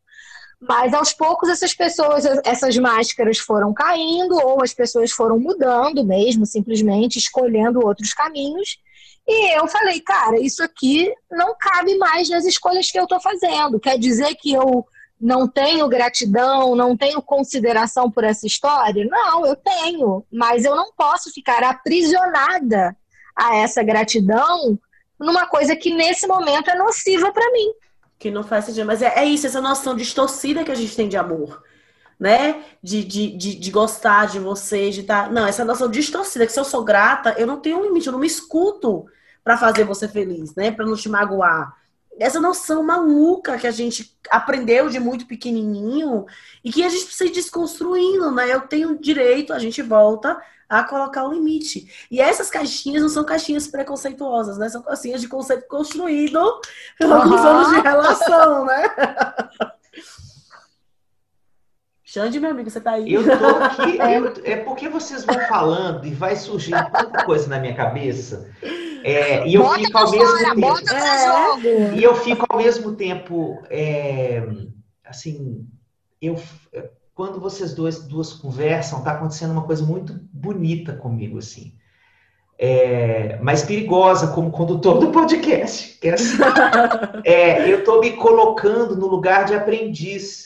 Mas 0.68 0.94
aos 0.94 1.12
poucos 1.12 1.48
essas 1.48 1.74
pessoas, 1.74 2.24
essas 2.44 2.76
máscaras 2.76 3.38
foram 3.38 3.74
caindo, 3.74 4.36
ou 4.36 4.62
as 4.62 4.72
pessoas 4.72 5.10
foram 5.10 5.36
mudando 5.38 6.04
mesmo, 6.04 6.46
simplesmente 6.46 7.18
escolhendo 7.18 7.84
outros 7.84 8.14
caminhos. 8.14 8.78
E 9.26 9.58
eu 9.58 9.66
falei, 9.66 10.00
cara, 10.00 10.38
isso 10.40 10.62
aqui 10.62 11.12
não 11.30 11.56
cabe 11.58 11.98
mais 11.98 12.28
nas 12.28 12.44
escolhas 12.44 12.90
que 12.90 12.98
eu 12.98 13.04
estou 13.04 13.20
fazendo. 13.20 13.80
Quer 13.80 13.98
dizer 13.98 14.36
que 14.36 14.52
eu 14.52 14.86
não 15.20 15.48
tenho 15.48 15.88
gratidão, 15.88 16.76
não 16.76 16.96
tenho 16.96 17.20
consideração 17.20 18.08
por 18.08 18.22
essa 18.22 18.46
história? 18.46 19.04
Não, 19.04 19.44
eu 19.44 19.56
tenho, 19.56 20.24
mas 20.30 20.64
eu 20.64 20.76
não 20.76 20.92
posso 20.92 21.32
ficar 21.32 21.64
aprisionada 21.64 22.96
a 23.34 23.56
essa 23.56 23.82
gratidão 23.82 24.78
numa 25.18 25.46
coisa 25.46 25.74
que 25.74 25.92
nesse 25.92 26.26
momento 26.26 26.70
é 26.70 26.76
nociva 26.76 27.32
para 27.32 27.50
mim 27.50 27.72
que 28.22 28.30
não 28.30 28.44
faz 28.44 28.66
sentido. 28.66 28.86
Mas 28.86 29.02
é, 29.02 29.18
é, 29.18 29.24
isso, 29.24 29.46
essa 29.46 29.60
noção 29.60 29.96
distorcida 29.96 30.62
que 30.62 30.70
a 30.70 30.76
gente 30.76 30.94
tem 30.94 31.08
de 31.08 31.16
amor, 31.16 31.60
né? 32.18 32.64
De, 32.80 33.02
de, 33.02 33.36
de, 33.36 33.54
de 33.56 33.70
gostar 33.72 34.28
de 34.28 34.38
você, 34.38 34.90
de 34.90 35.00
estar. 35.00 35.24
Tá... 35.24 35.32
Não, 35.32 35.44
essa 35.44 35.64
noção 35.64 35.90
distorcida, 35.90 36.46
que 36.46 36.52
se 36.52 36.60
eu 36.60 36.64
sou 36.64 36.84
grata, 36.84 37.34
eu 37.36 37.46
não 37.46 37.58
tenho 37.58 37.78
um 37.78 37.82
limite, 37.82 38.06
eu 38.06 38.12
não 38.12 38.20
me 38.20 38.26
escuto 38.28 39.06
para 39.42 39.56
fazer 39.58 39.82
você 39.82 40.06
feliz, 40.06 40.54
né? 40.54 40.70
Para 40.70 40.86
não 40.86 40.94
te 40.94 41.08
magoar. 41.08 41.76
Essa 42.18 42.40
noção 42.40 42.82
maluca 42.82 43.58
que 43.58 43.66
a 43.66 43.70
gente 43.70 44.16
aprendeu 44.30 44.88
de 44.88 45.00
muito 45.00 45.26
pequenininho 45.26 46.26
e 46.62 46.70
que 46.70 46.84
a 46.84 46.88
gente 46.88 47.06
precisa 47.06 47.30
ir 47.30 47.32
desconstruindo, 47.32 48.30
né? 48.30 48.52
Eu 48.52 48.62
tenho 48.62 48.98
direito, 48.98 49.52
a 49.52 49.58
gente 49.58 49.80
volta 49.82 50.40
a 50.68 50.82
colocar 50.84 51.24
o 51.24 51.32
limite. 51.32 52.06
E 52.10 52.20
essas 52.20 52.48
caixinhas 52.48 53.02
não 53.02 53.08
são 53.08 53.24
caixinhas 53.24 53.66
preconceituosas, 53.66 54.56
né? 54.56 54.68
São 54.68 54.82
caixinhas 54.82 55.20
de 55.20 55.28
conceito 55.28 55.66
construído 55.68 56.40
por 56.98 57.12
alguns 57.12 57.40
uhum. 57.40 57.46
anos 57.46 57.68
de 57.70 57.80
relação, 57.80 58.64
né? 58.64 58.82
Xande, 62.12 62.38
meu 62.38 62.50
amigo, 62.50 62.68
você 62.68 62.78
tá 62.78 62.90
aí. 62.90 63.10
Eu 63.10 63.24
tô 63.24 63.46
aqui. 63.46 63.96
Eu, 64.12 64.34
é 64.44 64.56
porque 64.56 64.86
vocês 64.86 65.24
vão 65.24 65.40
falando 65.48 66.06
e 66.06 66.12
vai 66.12 66.36
surgindo 66.36 66.84
tanta 66.90 67.24
coisa 67.24 67.48
na 67.48 67.58
minha 67.58 67.74
cabeça. 67.74 68.50
É, 69.02 69.48
e 69.48 69.54
eu 69.54 69.62
bota 69.62 69.78
fico 69.78 69.96
ao 69.96 70.10
mesmo 70.10 70.44
tempo. 70.44 70.94
É, 70.94 71.94
e 71.94 72.04
eu 72.04 72.14
fico 72.14 72.46
ao 72.50 72.58
mesmo 72.58 72.92
tempo. 72.96 73.62
É, 73.70 74.46
assim, 75.02 75.66
eu 76.20 76.38
quando 77.14 77.40
vocês 77.40 77.72
dois, 77.72 78.00
duas 78.00 78.34
conversam, 78.34 78.98
está 78.98 79.12
acontecendo 79.12 79.52
uma 79.52 79.64
coisa 79.64 79.82
muito 79.82 80.12
bonita 80.30 80.92
comigo, 80.92 81.38
assim. 81.38 81.72
É, 82.58 83.38
mas 83.40 83.62
perigosa 83.62 84.34
como 84.34 84.50
condutor 84.50 84.98
do 84.98 85.10
podcast. 85.10 85.98
É 86.02 86.10
assim, 86.10 86.36
é, 87.24 87.72
eu 87.72 87.78
estou 87.78 88.00
me 88.00 88.12
colocando 88.12 88.96
no 88.96 89.06
lugar 89.06 89.46
de 89.46 89.54
aprendiz 89.54 90.41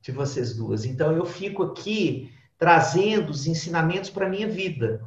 de 0.00 0.12
vocês 0.12 0.54
duas. 0.54 0.84
Então 0.84 1.12
eu 1.12 1.24
fico 1.24 1.62
aqui 1.62 2.32
trazendo 2.58 3.30
os 3.30 3.46
ensinamentos 3.46 4.10
para 4.10 4.28
minha 4.28 4.48
vida. 4.48 5.02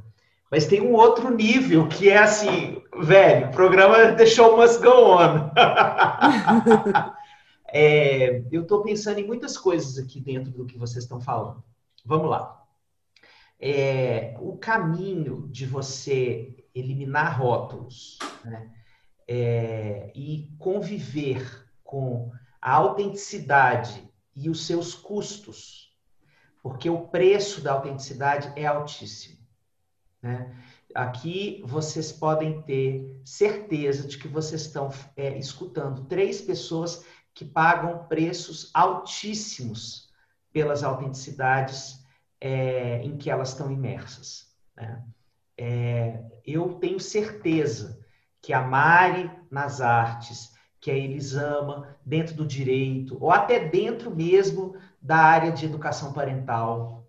Mas 0.49 0.65
tem 0.67 0.81
um 0.81 0.93
outro 0.93 1.33
nível 1.33 1.87
que 1.87 2.09
é 2.09 2.17
assim, 2.17 2.81
velho, 2.99 3.47
o 3.47 3.51
programa 3.51 3.95
Show 4.25 4.57
Must 4.57 4.79
Go 4.79 5.17
On. 5.17 5.51
é, 7.67 8.43
eu 8.51 8.61
estou 8.61 8.83
pensando 8.83 9.19
em 9.19 9.25
muitas 9.25 9.57
coisas 9.57 9.97
aqui 9.97 10.19
dentro 10.19 10.51
do 10.51 10.65
que 10.65 10.77
vocês 10.77 11.03
estão 11.03 11.19
falando. 11.19 11.63
Vamos 12.05 12.29
lá. 12.29 12.63
É, 13.59 14.35
o 14.39 14.57
caminho 14.57 15.47
de 15.49 15.65
você 15.65 16.55
eliminar 16.75 17.39
rótulos 17.39 18.19
né, 18.43 18.69
é, 19.27 20.11
e 20.13 20.51
conviver 20.59 21.65
com 21.83 22.31
a 22.61 22.73
autenticidade 22.73 24.07
e 24.35 24.49
os 24.49 24.65
seus 24.65 24.93
custos, 24.93 25.93
porque 26.61 26.89
o 26.89 27.07
preço 27.07 27.61
da 27.61 27.73
autenticidade 27.73 28.51
é 28.55 28.65
altíssimo. 28.65 29.37
Né? 30.21 30.55
Aqui 30.95 31.61
vocês 31.65 32.11
podem 32.11 32.61
ter 32.61 33.21
certeza 33.25 34.07
de 34.07 34.17
que 34.17 34.27
vocês 34.27 34.61
estão 34.61 34.89
é, 35.15 35.37
escutando 35.37 36.05
três 36.05 36.41
pessoas 36.41 37.05
que 37.33 37.43
pagam 37.43 38.05
preços 38.07 38.69
altíssimos 38.73 40.09
pelas 40.51 40.83
autenticidades 40.83 42.03
é, 42.39 43.01
em 43.03 43.17
que 43.17 43.29
elas 43.29 43.49
estão 43.49 43.71
imersas. 43.71 44.47
Né? 44.75 45.03
É, 45.57 46.23
eu 46.45 46.75
tenho 46.75 46.99
certeza 46.99 47.99
que 48.41 48.53
a 48.53 48.61
Mari 48.61 49.31
nas 49.49 49.81
artes, 49.81 50.52
que 50.83 50.91
a 50.91 50.95
Elisama 50.95 51.95
dentro 52.05 52.35
do 52.35 52.45
direito, 52.45 53.17
ou 53.21 53.31
até 53.31 53.57
dentro 53.69 54.13
mesmo 54.13 54.75
da 55.01 55.15
área 55.15 55.49
de 55.49 55.65
educação 55.65 56.11
parental, 56.11 57.07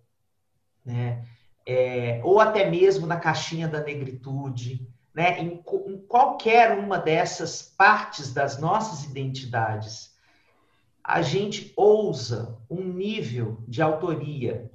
né? 0.85 1.25
é, 1.67 2.21
ou 2.23 2.41
até 2.41 2.71
mesmo 2.71 3.05
na 3.05 3.17
caixinha 3.17 3.67
da 3.67 3.83
negritude, 3.83 4.87
né? 5.13 5.41
Em, 5.41 5.63
em, 5.87 5.99
qualquer 6.07 6.79
uma 6.79 6.99
dessas 6.99 7.63
partes 7.63 8.33
das 8.33 8.61
nossas 8.61 9.05
identidades, 9.05 10.15
a 11.03 11.23
gente 11.23 11.73
ousa 11.77 12.59
um 12.69 12.83
nível 12.83 13.63
de 13.67 13.81
autoria, 13.81 14.71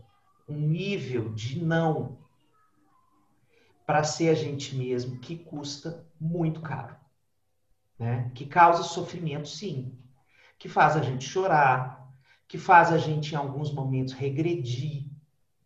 um 0.48 0.60
nível 0.60 1.30
de 1.34 1.64
não 1.64 2.18
para 3.86 4.04
ser 4.04 4.30
a 4.30 4.36
gente 4.36 4.76
mesmo 4.76 5.20
que 5.20 5.36
custa 5.38 6.06
muito 6.20 6.62
caro, 6.62 6.96
né? 8.00 8.32
Que 8.34 8.46
causa 8.46 8.84
sofrimento, 8.84 9.50
sim, 9.50 9.94
que 10.58 10.70
faz 10.70 10.96
a 10.96 11.02
gente 11.02 11.28
chorar, 11.28 12.08
que 12.48 12.58
faz 12.58 12.92
a 12.92 12.98
gente 12.98 13.34
em 13.34 13.38
alguns 13.38 13.72
momentos 13.74 14.14
regredir, 14.14 15.04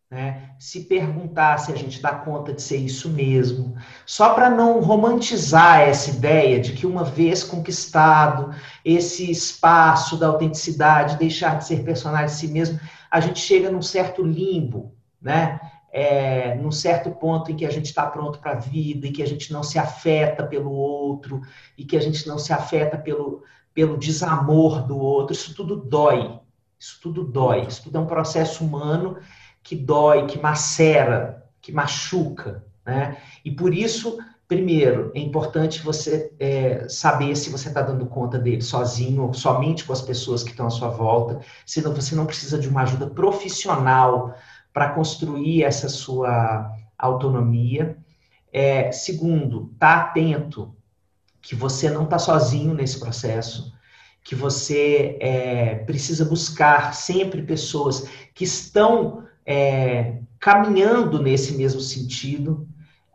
né? 0.10 0.52
Se 0.60 0.82
perguntar 0.82 1.58
se 1.58 1.72
a 1.72 1.76
gente 1.76 2.02
dá 2.02 2.14
conta 2.14 2.54
de 2.54 2.62
ser 2.62 2.78
isso 2.78 3.10
mesmo, 3.10 3.76
só 4.06 4.34
para 4.34 4.50
não 4.50 4.80
romantizar 4.80 5.82
essa 5.82 6.12
ideia 6.12 6.60
de 6.60 6.74
que 6.74 6.86
uma 6.86 7.04
vez 7.04 7.44
conquistado 7.44 8.54
esse 8.86 9.32
espaço 9.32 10.18
da 10.18 10.28
autenticidade, 10.28 11.18
deixar 11.18 11.58
de 11.58 11.66
ser 11.66 11.84
personagem 11.84 12.28
de 12.28 12.34
si 12.34 12.48
mesmo, 12.48 12.80
a 13.10 13.20
gente 13.20 13.40
chega 13.40 13.72
num 13.72 13.82
certo 13.82 14.22
limbo, 14.24 14.96
né? 15.22 15.60
É, 15.96 16.56
num 16.56 16.72
certo 16.72 17.12
ponto 17.12 17.52
em 17.52 17.56
que 17.56 17.68
a 17.68 17.70
gente 17.70 17.86
está 17.86 18.08
pronto 18.08 18.40
para 18.40 18.54
a 18.54 18.60
vida, 18.60 19.06
e 19.06 19.12
que 19.12 19.22
a 19.22 19.28
gente 19.28 19.54
não 19.54 19.62
se 19.62 19.78
afeta 19.78 20.44
pelo 20.44 20.72
outro, 20.72 21.40
e 21.78 21.86
que 21.86 21.96
a 21.96 22.02
gente 22.02 22.28
não 22.28 22.40
se 22.40 22.52
afeta 22.52 22.98
pelo, 22.98 23.44
pelo 23.74 23.96
desamor 23.96 24.82
do 24.82 24.98
outro, 24.98 25.34
isso 25.34 25.54
tudo 25.54 25.76
dói. 25.76 26.40
Isso 26.80 27.00
tudo 27.02 27.24
dói. 27.24 27.68
Isso 27.68 27.84
tudo 27.84 27.98
é 27.98 28.02
um 28.02 28.08
processo 28.08 28.66
humano 28.66 29.18
que 29.64 29.76
dói, 29.76 30.26
que 30.26 30.38
macera, 30.38 31.46
que 31.62 31.72
machuca, 31.72 32.64
né? 32.86 33.18
E 33.46 33.52
por 33.52 33.74
isso, 33.74 34.18
primeiro, 34.48 35.12
é 35.16 35.20
importante 35.20 35.82
você 35.82 36.34
é, 36.38 36.88
saber 36.90 37.36
se 37.38 37.50
você 37.50 37.70
está 37.70 37.82
dando 37.82 38.06
conta 38.06 38.38
dele 38.38 38.62
sozinho, 38.62 39.34
somente 39.34 39.86
com 39.86 39.94
as 39.94 40.02
pessoas 40.02 40.44
que 40.44 40.52
estão 40.52 40.68
à 40.68 40.70
sua 40.70 40.90
volta, 40.90 41.40
senão 41.66 41.96
você 41.96 42.14
não 42.14 42.26
precisa 42.26 42.60
de 42.60 42.68
uma 42.68 42.82
ajuda 42.82 43.08
profissional 43.08 44.36
para 44.74 44.90
construir 44.90 45.64
essa 45.64 45.88
sua 45.88 46.72
autonomia. 46.98 47.98
É, 48.52 48.92
segundo, 48.92 49.74
tá 49.80 50.02
atento 50.02 50.76
que 51.42 51.56
você 51.56 51.90
não 51.90 52.06
está 52.06 52.18
sozinho 52.18 52.74
nesse 52.74 53.00
processo, 53.00 53.74
que 54.24 54.34
você 54.34 55.18
é, 55.20 55.76
precisa 55.76 56.26
buscar 56.26 56.94
sempre 56.96 57.42
pessoas 57.44 58.08
que 58.34 58.46
estão 58.46 59.24
é, 59.46 60.20
caminhando 60.40 61.22
nesse 61.22 61.56
mesmo 61.56 61.82
sentido 61.82 62.68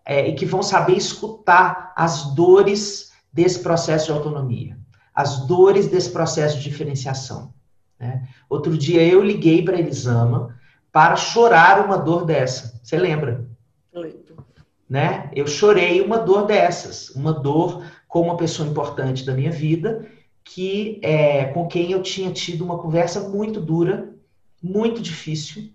é, 0.05 0.29
e 0.29 0.35
que 0.35 0.45
vão 0.45 0.63
saber 0.63 0.97
escutar 0.97 1.93
as 1.97 2.35
dores 2.35 3.13
desse 3.33 3.61
processo 3.61 4.07
de 4.07 4.13
autonomia, 4.13 4.79
as 5.15 5.47
dores 5.47 5.89
desse 5.89 6.11
processo 6.11 6.59
de 6.59 6.65
diferenciação. 6.65 7.53
Né? 7.99 8.29
Outro 8.49 8.77
dia 8.77 9.03
eu 9.03 9.23
liguei 9.23 9.63
para 9.63 9.79
Elisama 9.79 10.58
para 10.99 11.15
chorar 11.15 11.85
uma 11.85 11.97
dor 11.97 12.25
dessa. 12.25 12.81
Você 12.83 12.99
lembra? 12.99 13.49
Lembro. 13.95 14.45
Né? 14.91 15.31
Eu 15.33 15.47
chorei 15.47 16.01
uma 16.01 16.19
dor 16.19 16.45
dessas, 16.45 17.11
uma 17.11 17.33
dor 17.33 17.85
com 18.09 18.23
uma 18.23 18.37
pessoa 18.37 18.69
importante 18.69 19.25
da 19.25 19.33
minha 19.33 19.53
vida 19.53 20.11
que 20.43 20.99
é, 21.01 21.45
com 21.45 21.69
quem 21.69 21.93
eu 21.93 22.03
tinha 22.03 22.33
tido 22.33 22.65
uma 22.65 22.79
conversa 22.79 23.29
muito 23.29 23.61
dura, 23.61 24.13
muito 24.61 25.01
difícil, 25.01 25.73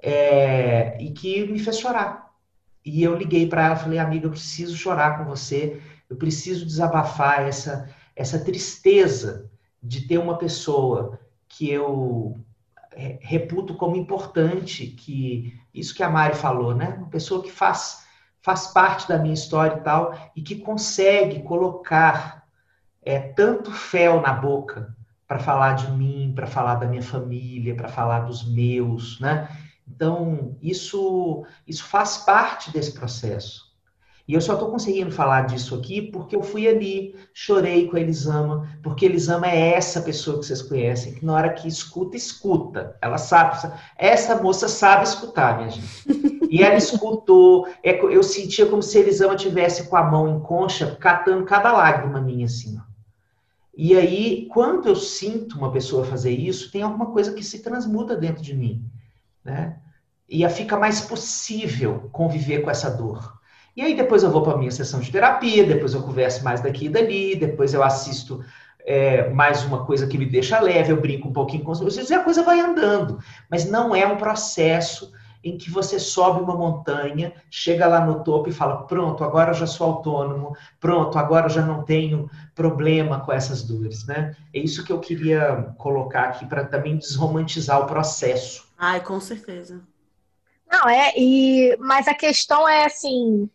é, 0.00 0.96
e 1.02 1.10
que 1.10 1.44
me 1.46 1.58
fez 1.58 1.80
chorar. 1.80 2.30
E 2.86 3.02
eu 3.02 3.16
liguei 3.16 3.48
para 3.48 3.66
ela, 3.66 3.76
falei, 3.76 3.98
amiga, 3.98 4.26
eu 4.26 4.30
preciso 4.30 4.76
chorar 4.76 5.18
com 5.18 5.24
você, 5.24 5.82
eu 6.08 6.14
preciso 6.14 6.64
desabafar 6.64 7.40
essa, 7.40 7.88
essa 8.14 8.38
tristeza 8.38 9.50
de 9.82 10.06
ter 10.06 10.18
uma 10.18 10.38
pessoa 10.38 11.18
que 11.48 11.68
eu 11.68 12.38
reputo 12.96 13.74
como 13.74 13.96
importante, 13.96 14.86
que 14.86 15.58
isso 15.72 15.94
que 15.94 16.02
a 16.02 16.10
Mari 16.10 16.34
falou, 16.34 16.74
né? 16.74 16.96
Uma 16.98 17.08
pessoa 17.08 17.42
que 17.42 17.50
faz, 17.50 18.04
faz 18.42 18.68
parte 18.68 19.08
da 19.08 19.18
minha 19.18 19.34
história 19.34 19.76
e 19.76 19.80
tal, 19.80 20.14
e 20.34 20.42
que 20.42 20.56
consegue 20.56 21.42
colocar 21.42 22.44
é, 23.02 23.18
tanto 23.18 23.70
fel 23.72 24.20
na 24.20 24.32
boca 24.32 24.94
para 25.26 25.38
falar 25.38 25.74
de 25.74 25.90
mim, 25.92 26.32
para 26.34 26.46
falar 26.46 26.74
da 26.74 26.86
minha 26.86 27.02
família, 27.02 27.76
para 27.76 27.88
falar 27.88 28.20
dos 28.20 28.44
meus, 28.44 29.20
né? 29.20 29.48
Então, 29.86 30.56
isso, 30.60 31.44
isso 31.66 31.84
faz 31.84 32.18
parte 32.18 32.72
desse 32.72 32.92
processo. 32.92 33.69
E 34.30 34.34
eu 34.34 34.40
só 34.40 34.52
estou 34.52 34.70
conseguindo 34.70 35.10
falar 35.10 35.42
disso 35.42 35.74
aqui 35.74 36.00
porque 36.00 36.36
eu 36.36 36.42
fui 36.42 36.68
ali, 36.68 37.16
chorei 37.34 37.88
com 37.88 37.96
a 37.96 38.00
Elisama, 38.00 38.68
porque 38.82 39.04
Elisama 39.04 39.48
é 39.48 39.74
essa 39.74 40.00
pessoa 40.00 40.38
que 40.38 40.46
vocês 40.46 40.62
conhecem, 40.62 41.14
que 41.14 41.26
na 41.26 41.34
hora 41.34 41.52
que 41.52 41.66
escuta, 41.66 42.16
escuta. 42.16 42.96
Ela 43.02 43.18
sabe, 43.18 43.72
essa 43.98 44.40
moça 44.40 44.68
sabe 44.68 45.04
escutar, 45.04 45.58
minha 45.58 45.70
gente. 45.70 46.40
E 46.48 46.62
ela 46.62 46.76
escutou, 46.76 47.66
é 47.82 47.98
eu 48.02 48.22
sentia 48.22 48.66
como 48.66 48.82
se 48.82 48.98
Elisama 48.98 49.36
tivesse 49.36 49.88
com 49.88 49.96
a 49.96 50.02
mão 50.02 50.36
em 50.36 50.40
concha, 50.40 50.96
catando 51.00 51.44
cada 51.44 51.72
lágrima 51.72 52.20
minha, 52.20 52.46
assim. 52.46 52.78
Ó. 52.78 52.82
E 53.76 53.96
aí, 53.96 54.46
quando 54.52 54.88
eu 54.88 54.96
sinto 54.96 55.56
uma 55.56 55.72
pessoa 55.72 56.04
fazer 56.04 56.32
isso, 56.32 56.70
tem 56.70 56.82
alguma 56.82 57.06
coisa 57.06 57.32
que 57.32 57.42
se 57.42 57.62
transmuta 57.62 58.16
dentro 58.16 58.42
de 58.42 58.54
mim 58.54 58.84
né? 59.44 59.76
E 60.28 60.48
fica 60.48 60.78
mais 60.78 61.00
possível 61.00 62.08
conviver 62.12 62.60
com 62.60 62.70
essa 62.70 62.90
dor. 62.90 63.39
E 63.76 63.82
aí 63.82 63.94
depois 63.94 64.22
eu 64.22 64.30
vou 64.30 64.42
para 64.42 64.54
a 64.54 64.58
minha 64.58 64.70
sessão 64.70 65.00
de 65.00 65.10
terapia, 65.10 65.64
depois 65.64 65.94
eu 65.94 66.02
converso 66.02 66.42
mais 66.44 66.60
daqui 66.60 66.86
e 66.86 66.88
dali, 66.88 67.36
depois 67.36 67.72
eu 67.72 67.82
assisto 67.82 68.44
é, 68.84 69.28
mais 69.30 69.64
uma 69.64 69.84
coisa 69.84 70.06
que 70.06 70.18
me 70.18 70.26
deixa 70.26 70.60
leve, 70.60 70.92
eu 70.92 71.00
brinco 71.00 71.28
um 71.28 71.32
pouquinho 71.32 71.64
com 71.64 71.74
vocês, 71.74 72.10
e 72.10 72.14
a 72.14 72.24
coisa 72.24 72.42
vai 72.42 72.60
andando. 72.60 73.18
Mas 73.50 73.64
não 73.64 73.94
é 73.94 74.06
um 74.06 74.16
processo 74.16 75.12
em 75.42 75.56
que 75.56 75.70
você 75.70 75.98
sobe 75.98 76.42
uma 76.42 76.54
montanha, 76.54 77.32
chega 77.50 77.86
lá 77.86 78.04
no 78.04 78.22
topo 78.22 78.48
e 78.48 78.52
fala: 78.52 78.82
pronto, 78.84 79.24
agora 79.24 79.50
eu 79.50 79.54
já 79.54 79.66
sou 79.66 79.86
autônomo, 79.86 80.54
pronto, 80.78 81.18
agora 81.18 81.46
eu 81.46 81.50
já 81.50 81.62
não 81.62 81.82
tenho 81.82 82.30
problema 82.54 83.20
com 83.20 83.32
essas 83.32 83.62
dores, 83.62 84.06
né? 84.06 84.36
É 84.52 84.58
isso 84.58 84.84
que 84.84 84.92
eu 84.92 85.00
queria 85.00 85.72
colocar 85.78 86.24
aqui 86.24 86.46
para 86.46 86.64
também 86.64 86.96
desromantizar 86.96 87.80
o 87.80 87.86
processo. 87.86 88.68
Ai, 88.78 89.00
com 89.00 89.18
certeza. 89.18 89.80
Não, 90.70 90.88
é, 90.88 91.12
e, 91.16 91.76
mas 91.80 92.06
a 92.06 92.14
questão 92.14 92.68
é 92.68 92.84
assim: 92.84 93.48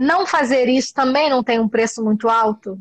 não 0.00 0.26
fazer 0.26 0.66
isso 0.66 0.94
também 0.94 1.28
não 1.28 1.44
tem 1.44 1.60
um 1.60 1.68
preço 1.68 2.02
muito 2.02 2.26
alto? 2.26 2.80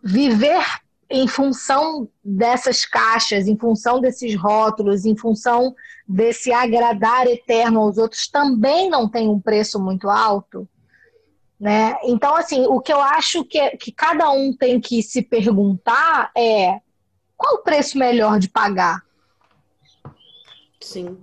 Viver 0.00 0.64
em 1.10 1.26
função 1.26 2.08
dessas 2.22 2.84
caixas, 2.84 3.48
em 3.48 3.58
função 3.58 4.00
desses 4.00 4.36
rótulos, 4.36 5.04
em 5.04 5.16
função 5.16 5.74
desse 6.06 6.52
agradar 6.52 7.26
eterno 7.26 7.80
aos 7.80 7.98
outros, 7.98 8.28
também 8.28 8.88
não 8.88 9.08
tem 9.08 9.28
um 9.28 9.40
preço 9.40 9.80
muito 9.80 10.08
alto? 10.08 10.68
Né? 11.58 11.96
Então, 12.04 12.36
assim, 12.36 12.64
o 12.66 12.80
que 12.80 12.92
eu 12.92 13.00
acho 13.00 13.44
que, 13.44 13.76
que 13.76 13.90
cada 13.90 14.30
um 14.30 14.56
tem 14.56 14.80
que 14.80 15.02
se 15.02 15.22
perguntar 15.22 16.30
é 16.36 16.80
qual 17.36 17.56
o 17.56 17.62
preço 17.64 17.98
melhor 17.98 18.38
de 18.38 18.48
pagar? 18.48 19.02
Sim. 20.80 21.18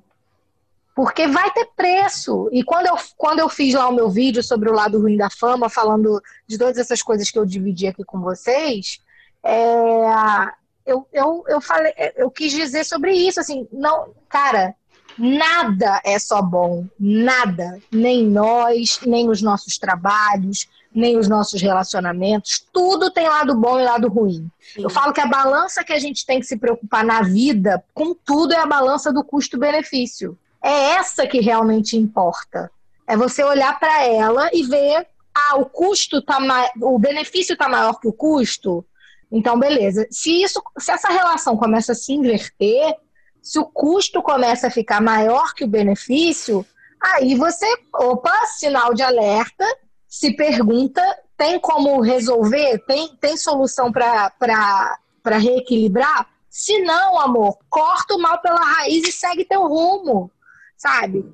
Porque 0.97 1.27
vai 1.27 1.51
ter 1.51 1.69
preço. 1.75 2.49
E 2.51 2.63
quando 2.63 2.87
eu, 2.87 2.95
quando 3.15 3.37
eu 3.37 3.47
fiz 3.47 3.75
lá 3.75 3.87
o 3.87 3.93
meu 3.93 4.09
vídeo 4.09 4.41
sobre 4.41 4.67
o 4.67 4.73
lado 4.73 4.99
ruim 4.99 5.15
da 5.15 5.29
fama, 5.29 5.69
falando 5.69 6.19
de 6.47 6.57
todas 6.57 6.75
essas 6.75 7.03
coisas 7.03 7.29
que 7.29 7.37
eu 7.37 7.45
dividi 7.45 7.85
aqui 7.85 8.03
com 8.03 8.19
vocês, 8.19 8.99
é, 9.43 10.49
eu, 10.87 11.07
eu, 11.13 11.43
eu 11.47 11.61
falei, 11.61 11.93
eu 12.15 12.31
quis 12.31 12.51
dizer 12.51 12.83
sobre 12.83 13.11
isso, 13.11 13.39
assim, 13.39 13.67
não, 13.71 14.09
cara, 14.27 14.73
nada 15.19 16.01
é 16.03 16.17
só 16.17 16.41
bom, 16.41 16.87
nada, 16.99 17.79
nem 17.91 18.25
nós, 18.25 18.99
nem 19.05 19.29
os 19.29 19.39
nossos 19.39 19.77
trabalhos, 19.77 20.67
nem 20.91 21.15
os 21.15 21.27
nossos 21.27 21.61
relacionamentos, 21.61 22.65
tudo 22.73 23.11
tem 23.11 23.27
lado 23.27 23.53
bom 23.53 23.79
e 23.79 23.83
lado 23.83 24.07
ruim. 24.07 24.49
Sim. 24.73 24.81
Eu 24.81 24.89
falo 24.89 25.13
que 25.13 25.21
a 25.21 25.27
balança 25.27 25.83
que 25.83 25.93
a 25.93 25.99
gente 25.99 26.25
tem 26.25 26.39
que 26.39 26.47
se 26.47 26.57
preocupar 26.57 27.05
na 27.05 27.21
vida, 27.21 27.85
com 27.93 28.15
tudo, 28.15 28.51
é 28.51 28.57
a 28.57 28.65
balança 28.65 29.13
do 29.13 29.23
custo-benefício 29.23 30.35
é 30.67 30.95
essa 30.95 31.25
que 31.25 31.39
realmente 31.39 31.95
importa. 31.95 32.69
É 33.07 33.15
você 33.15 33.41
olhar 33.41 33.79
para 33.79 34.03
ela 34.03 34.49
e 34.51 34.63
ver, 34.63 35.07
ah, 35.33 35.55
o 35.55 35.65
custo 35.65 36.21
tá 36.21 36.39
o 36.81 36.99
benefício 36.99 37.53
está 37.53 37.69
maior 37.69 37.99
que 38.01 38.07
o 38.07 38.13
custo. 38.13 38.85
Então, 39.31 39.57
beleza. 39.57 40.05
Se 40.11 40.43
isso, 40.43 40.61
se 40.77 40.91
essa 40.91 41.07
relação 41.07 41.55
começa 41.55 41.93
a 41.93 41.95
se 41.95 42.11
inverter, 42.11 42.95
se 43.41 43.57
o 43.57 43.65
custo 43.65 44.21
começa 44.21 44.67
a 44.67 44.71
ficar 44.71 45.01
maior 45.01 45.53
que 45.53 45.63
o 45.63 45.69
benefício, 45.69 46.65
aí 47.01 47.33
você, 47.35 47.65
opa, 47.93 48.45
sinal 48.57 48.93
de 48.93 49.03
alerta, 49.03 49.65
se 50.05 50.35
pergunta, 50.35 51.01
tem 51.37 51.59
como 51.61 52.01
resolver? 52.01 52.79
Tem, 52.85 53.07
tem 53.15 53.37
solução 53.37 53.89
para 53.89 55.37
reequilibrar? 55.37 56.27
Se 56.49 56.79
não, 56.79 57.19
amor, 57.19 57.57
corta 57.69 58.15
o 58.15 58.19
mal 58.19 58.41
pela 58.41 58.59
raiz 58.59 59.07
e 59.07 59.11
segue 59.13 59.45
teu 59.45 59.65
rumo 59.65 60.29
sabe? 60.77 61.25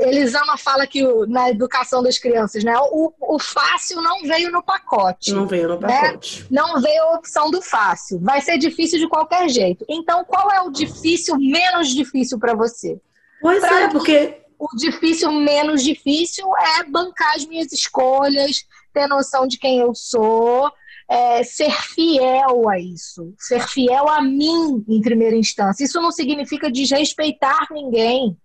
Elisama 0.00 0.56
fala 0.56 0.86
que 0.86 1.04
o, 1.04 1.26
na 1.26 1.50
educação 1.50 2.02
das 2.02 2.18
crianças, 2.18 2.64
né? 2.64 2.74
O, 2.90 3.12
o 3.20 3.38
fácil 3.38 4.00
não 4.00 4.22
veio 4.22 4.50
no 4.50 4.62
pacote. 4.62 5.32
Não 5.32 5.46
veio 5.46 5.68
no 5.68 5.78
né? 5.78 5.88
pacote. 5.88 6.42
Né? 6.42 6.46
Não 6.50 6.80
veio 6.80 7.02
a 7.02 7.16
opção 7.16 7.50
do 7.50 7.60
fácil. 7.60 8.18
Vai 8.20 8.40
ser 8.40 8.56
difícil 8.56 8.98
de 8.98 9.08
qualquer 9.08 9.48
jeito. 9.48 9.84
Então, 9.88 10.24
qual 10.24 10.50
é 10.50 10.62
o 10.62 10.70
difícil 10.70 11.36
menos 11.38 11.88
difícil 11.88 12.38
para 12.38 12.54
você? 12.54 12.98
Pois 13.40 13.60
pra 13.60 13.82
é, 13.82 13.88
porque. 13.88 14.38
O 14.58 14.76
difícil 14.76 15.32
menos 15.32 15.82
difícil 15.82 16.46
é 16.56 16.84
bancar 16.84 17.34
as 17.34 17.44
minhas 17.44 17.72
escolhas, 17.72 18.64
ter 18.94 19.08
noção 19.08 19.44
de 19.44 19.58
quem 19.58 19.80
eu 19.80 19.92
sou, 19.92 20.70
é, 21.10 21.42
ser 21.42 21.72
fiel 21.72 22.68
a 22.68 22.78
isso, 22.78 23.34
ser 23.38 23.60
fiel 23.66 24.08
a 24.08 24.22
mim 24.22 24.84
em 24.88 25.00
primeira 25.00 25.36
instância. 25.36 25.84
Isso 25.84 26.00
não 26.00 26.12
significa 26.12 26.70
desrespeitar 26.70 27.66
ninguém. 27.70 28.36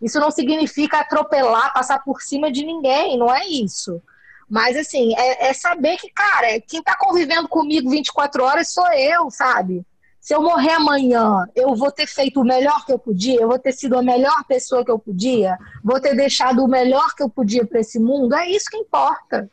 Isso 0.00 0.20
não 0.20 0.30
significa 0.30 1.00
atropelar, 1.00 1.72
passar 1.72 2.02
por 2.02 2.20
cima 2.20 2.50
de 2.50 2.64
ninguém, 2.64 3.18
não 3.18 3.34
é 3.34 3.46
isso. 3.46 4.02
Mas, 4.48 4.76
assim, 4.76 5.14
é, 5.16 5.48
é 5.48 5.52
saber 5.52 5.96
que, 5.96 6.10
cara, 6.10 6.60
quem 6.60 6.80
está 6.80 6.96
convivendo 6.96 7.48
comigo 7.48 7.90
24 7.90 8.44
horas 8.44 8.68
sou 8.68 8.86
eu, 8.92 9.30
sabe? 9.30 9.84
Se 10.20 10.34
eu 10.34 10.42
morrer 10.42 10.72
amanhã, 10.72 11.46
eu 11.54 11.74
vou 11.74 11.90
ter 11.90 12.06
feito 12.06 12.40
o 12.40 12.44
melhor 12.44 12.86
que 12.86 12.92
eu 12.92 12.98
podia, 12.98 13.40
eu 13.40 13.48
vou 13.48 13.58
ter 13.58 13.72
sido 13.72 13.98
a 13.98 14.02
melhor 14.02 14.44
pessoa 14.48 14.84
que 14.84 14.90
eu 14.90 14.98
podia, 14.98 15.58
vou 15.82 16.00
ter 16.00 16.14
deixado 16.14 16.64
o 16.64 16.68
melhor 16.68 17.14
que 17.14 17.22
eu 17.22 17.28
podia 17.28 17.66
para 17.66 17.80
esse 17.80 17.98
mundo. 17.98 18.34
É 18.34 18.48
isso 18.48 18.70
que 18.70 18.76
importa. 18.76 19.50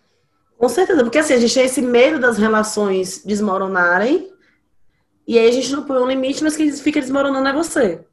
Com 0.58 0.70
certeza, 0.70 1.04
porque 1.04 1.18
assim, 1.18 1.34
a 1.34 1.40
gente 1.40 1.54
tem 1.54 1.66
esse 1.66 1.82
medo 1.82 2.20
das 2.20 2.38
relações 2.38 3.22
desmoronarem, 3.26 4.32
e 5.28 5.38
aí 5.38 5.48
a 5.48 5.52
gente 5.52 5.72
não 5.72 5.84
põe 5.84 5.98
um 5.98 6.08
limite, 6.08 6.44
mas 6.44 6.56
quem 6.56 6.72
fica 6.72 7.02
desmoronando 7.02 7.50
é 7.50 7.54
você. 7.54 8.06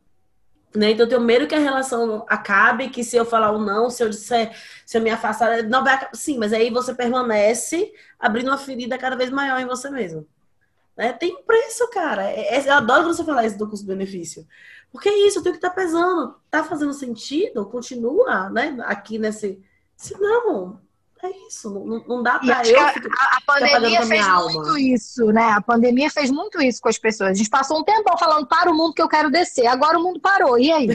Né? 0.76 0.90
Então 0.90 1.06
eu 1.06 1.08
tenho 1.08 1.20
medo 1.20 1.46
que 1.46 1.54
a 1.54 1.58
relação 1.58 2.26
acabe, 2.28 2.90
que 2.90 3.02
se 3.02 3.16
eu 3.16 3.24
falar 3.24 3.52
o 3.52 3.58
não, 3.58 3.88
se 3.88 4.02
eu 4.02 4.08
disser, 4.08 4.54
se 4.84 4.98
eu 4.98 5.02
me 5.02 5.10
afastar, 5.10 5.62
não 5.64 5.82
vai 5.82 5.94
acabar. 5.94 6.14
Sim, 6.14 6.38
mas 6.38 6.52
aí 6.52 6.70
você 6.70 6.94
permanece 6.94 7.92
abrindo 8.18 8.48
uma 8.48 8.58
ferida 8.58 8.98
cada 8.98 9.16
vez 9.16 9.30
maior 9.30 9.58
em 9.60 9.66
você 9.66 9.88
mesmo. 9.90 10.26
Né? 10.96 11.12
Tem 11.12 11.34
um 11.34 11.42
preço, 11.42 11.88
cara. 11.90 12.24
É, 12.30 12.56
é, 12.56 12.68
eu 12.68 12.74
adoro 12.74 13.04
você 13.04 13.24
falar 13.24 13.46
isso 13.46 13.56
do 13.56 13.68
custo-benefício. 13.68 14.46
Porque 14.90 15.08
é 15.08 15.26
isso, 15.26 15.38
eu 15.38 15.42
tenho 15.42 15.54
que 15.54 15.58
estar 15.58 15.70
tá 15.70 15.74
pesando. 15.74 16.34
Tá 16.50 16.64
fazendo 16.64 16.92
sentido? 16.92 17.64
Continua, 17.66 18.50
né? 18.50 18.76
Aqui 18.82 19.18
nesse. 19.18 19.62
Se 19.96 20.18
não, 20.18 20.80
é 21.22 21.30
isso, 21.48 21.70
não, 21.70 22.04
não 22.06 22.22
dá 22.22 22.38
para 22.38 22.66
eu. 22.66 22.80
A, 22.80 22.90
a 22.90 23.40
pandemia 23.44 24.06
fez 24.06 24.26
muito 24.26 24.60
alma. 24.60 24.80
isso, 24.80 25.26
né? 25.26 25.50
A 25.50 25.60
pandemia 25.60 26.08
fez 26.10 26.30
muito 26.30 26.62
isso 26.62 26.80
com 26.80 26.88
as 26.88 26.98
pessoas. 26.98 27.30
A 27.30 27.34
gente 27.34 27.50
passou 27.50 27.80
um 27.80 27.84
tempão 27.84 28.16
falando 28.16 28.46
para 28.46 28.70
o 28.70 28.74
mundo 28.74 28.94
que 28.94 29.02
eu 29.02 29.08
quero 29.08 29.30
descer. 29.30 29.66
Agora 29.66 29.98
o 29.98 30.02
mundo 30.02 30.20
parou. 30.20 30.56
E 30.58 30.70
aí? 30.70 30.86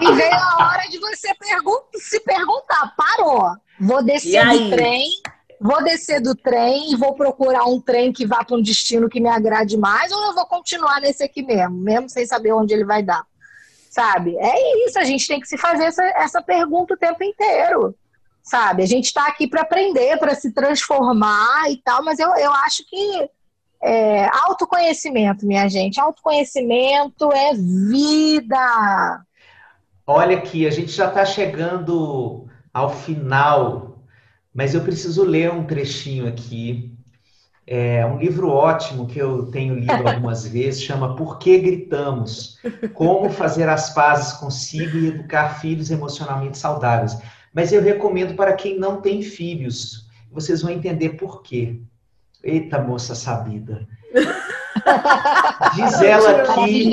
e 0.00 0.12
veio 0.12 0.34
a 0.34 0.66
hora 0.66 0.82
de 0.90 0.98
você 0.98 1.34
pergun 1.34 1.78
se 1.94 2.20
perguntar: 2.20 2.94
parou. 2.96 3.56
Vou 3.80 4.02
descer 4.02 4.46
do 4.46 4.70
trem. 4.70 5.08
Vou 5.60 5.82
descer 5.82 6.20
do 6.20 6.36
trem 6.36 6.92
e 6.92 6.96
vou 6.96 7.14
procurar 7.14 7.64
um 7.64 7.80
trem 7.80 8.12
que 8.12 8.26
vá 8.26 8.44
para 8.44 8.56
um 8.56 8.62
destino 8.62 9.08
que 9.08 9.20
me 9.20 9.28
agrade 9.28 9.76
mais, 9.76 10.12
ou 10.12 10.26
eu 10.26 10.34
vou 10.34 10.46
continuar 10.46 11.00
nesse 11.00 11.24
aqui 11.24 11.42
mesmo, 11.42 11.76
mesmo 11.76 12.08
sem 12.08 12.24
saber 12.26 12.52
onde 12.52 12.72
ele 12.72 12.84
vai 12.84 13.02
dar? 13.02 13.24
Sabe? 13.98 14.36
É 14.38 14.86
isso, 14.86 14.96
a 14.96 15.02
gente 15.02 15.26
tem 15.26 15.40
que 15.40 15.48
se 15.48 15.58
fazer 15.58 15.86
essa, 15.86 16.04
essa 16.04 16.40
pergunta 16.40 16.94
o 16.94 16.96
tempo 16.96 17.24
inteiro, 17.24 17.96
sabe? 18.40 18.84
A 18.84 18.86
gente 18.86 19.06
está 19.06 19.26
aqui 19.26 19.48
para 19.48 19.62
aprender, 19.62 20.16
para 20.18 20.36
se 20.36 20.52
transformar 20.52 21.68
e 21.68 21.78
tal, 21.78 22.04
mas 22.04 22.20
eu, 22.20 22.32
eu 22.36 22.52
acho 22.52 22.88
que 22.88 23.28
é, 23.82 24.26
autoconhecimento, 24.26 25.44
minha 25.44 25.68
gente, 25.68 26.00
autoconhecimento 26.00 27.32
é 27.32 27.54
vida. 27.54 29.24
Olha 30.06 30.36
aqui, 30.36 30.64
a 30.64 30.70
gente 30.70 30.92
já 30.92 31.08
está 31.08 31.24
chegando 31.24 32.46
ao 32.72 32.90
final, 32.90 33.98
mas 34.54 34.74
eu 34.74 34.82
preciso 34.82 35.24
ler 35.24 35.50
um 35.50 35.66
trechinho 35.66 36.28
aqui 36.28 36.96
é 37.70 38.06
um 38.06 38.16
livro 38.16 38.48
ótimo 38.48 39.06
que 39.06 39.18
eu 39.18 39.50
tenho 39.50 39.74
lido 39.74 39.92
algumas 39.92 40.46
vezes, 40.48 40.82
chama 40.82 41.14
Por 41.14 41.38
que 41.38 41.58
Gritamos? 41.58 42.58
Como 42.94 43.28
fazer 43.28 43.68
as 43.68 43.92
pazes 43.92 44.32
consigo 44.32 44.96
e 44.96 45.08
educar 45.08 45.60
filhos 45.60 45.90
emocionalmente 45.90 46.56
saudáveis. 46.56 47.18
Mas 47.52 47.70
eu 47.70 47.82
recomendo 47.82 48.34
para 48.34 48.54
quem 48.54 48.78
não 48.78 49.02
tem 49.02 49.20
filhos. 49.20 50.08
Vocês 50.32 50.62
vão 50.62 50.70
entender 50.70 51.10
por 51.10 51.42
quê. 51.42 51.78
Eita, 52.42 52.80
moça 52.80 53.14
sabida. 53.14 53.86
Diz 55.74 56.00
ela 56.00 56.42
aqui. 56.42 56.90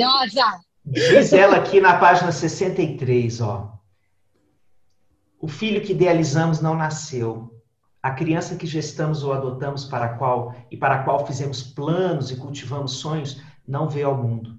Diz 0.84 1.32
ela 1.32 1.56
aqui 1.56 1.80
na 1.80 1.96
página 1.96 2.30
63, 2.30 3.40
ó. 3.40 3.72
O 5.40 5.48
filho 5.48 5.80
que 5.80 5.92
idealizamos 5.92 6.60
não 6.60 6.74
nasceu 6.74 7.55
a 8.06 8.12
criança 8.12 8.54
que 8.54 8.68
gestamos 8.68 9.24
ou 9.24 9.32
adotamos 9.32 9.84
para 9.84 10.04
a 10.04 10.08
qual 10.10 10.54
e 10.70 10.76
para 10.76 10.94
a 10.94 11.02
qual 11.02 11.26
fizemos 11.26 11.60
planos 11.60 12.30
e 12.30 12.36
cultivamos 12.36 12.92
sonhos 12.92 13.42
não 13.66 13.88
veio 13.88 14.06
ao 14.06 14.16
mundo. 14.16 14.56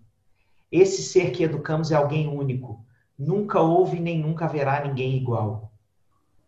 Esse 0.69 1.01
ser 1.01 1.31
que 1.31 1.43
educamos 1.43 1.89
é 1.89 1.95
alguém 1.95 2.27
único. 2.27 2.85
Nunca 3.17 3.61
houve 3.61 4.01
nem 4.01 4.19
nunca 4.19 4.43
haverá 4.43 4.85
ninguém 4.85 5.15
igual. 5.15 5.71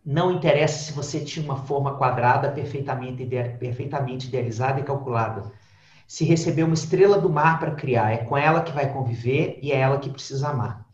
Não 0.06 0.30
interessa 0.30 0.78
se 0.84 0.92
você 0.92 1.22
tinha 1.22 1.46
uma 1.46 1.64
forma 1.64 1.96
quadrada 1.96 2.52
perfeitamente, 2.52 3.26
perfeitamente 3.26 4.28
idealizada 4.28 4.82
e 4.82 4.84
calculada. 4.84 5.54
Se 6.06 6.26
recebeu 6.26 6.66
uma 6.66 6.76
estrela 6.76 7.18
do 7.18 7.30
mar 7.30 7.62
para 7.62 7.76
criar, 7.76 8.12
é 8.12 8.18
com 8.18 8.36
ela 8.36 8.62
que 8.62 8.74
vai 8.74 8.92
conviver 8.92 9.58
e 9.62 9.72
é 9.72 9.80
ela 9.80 10.00
que 10.00 10.10
precisa 10.10 10.50
amar. 10.50 10.86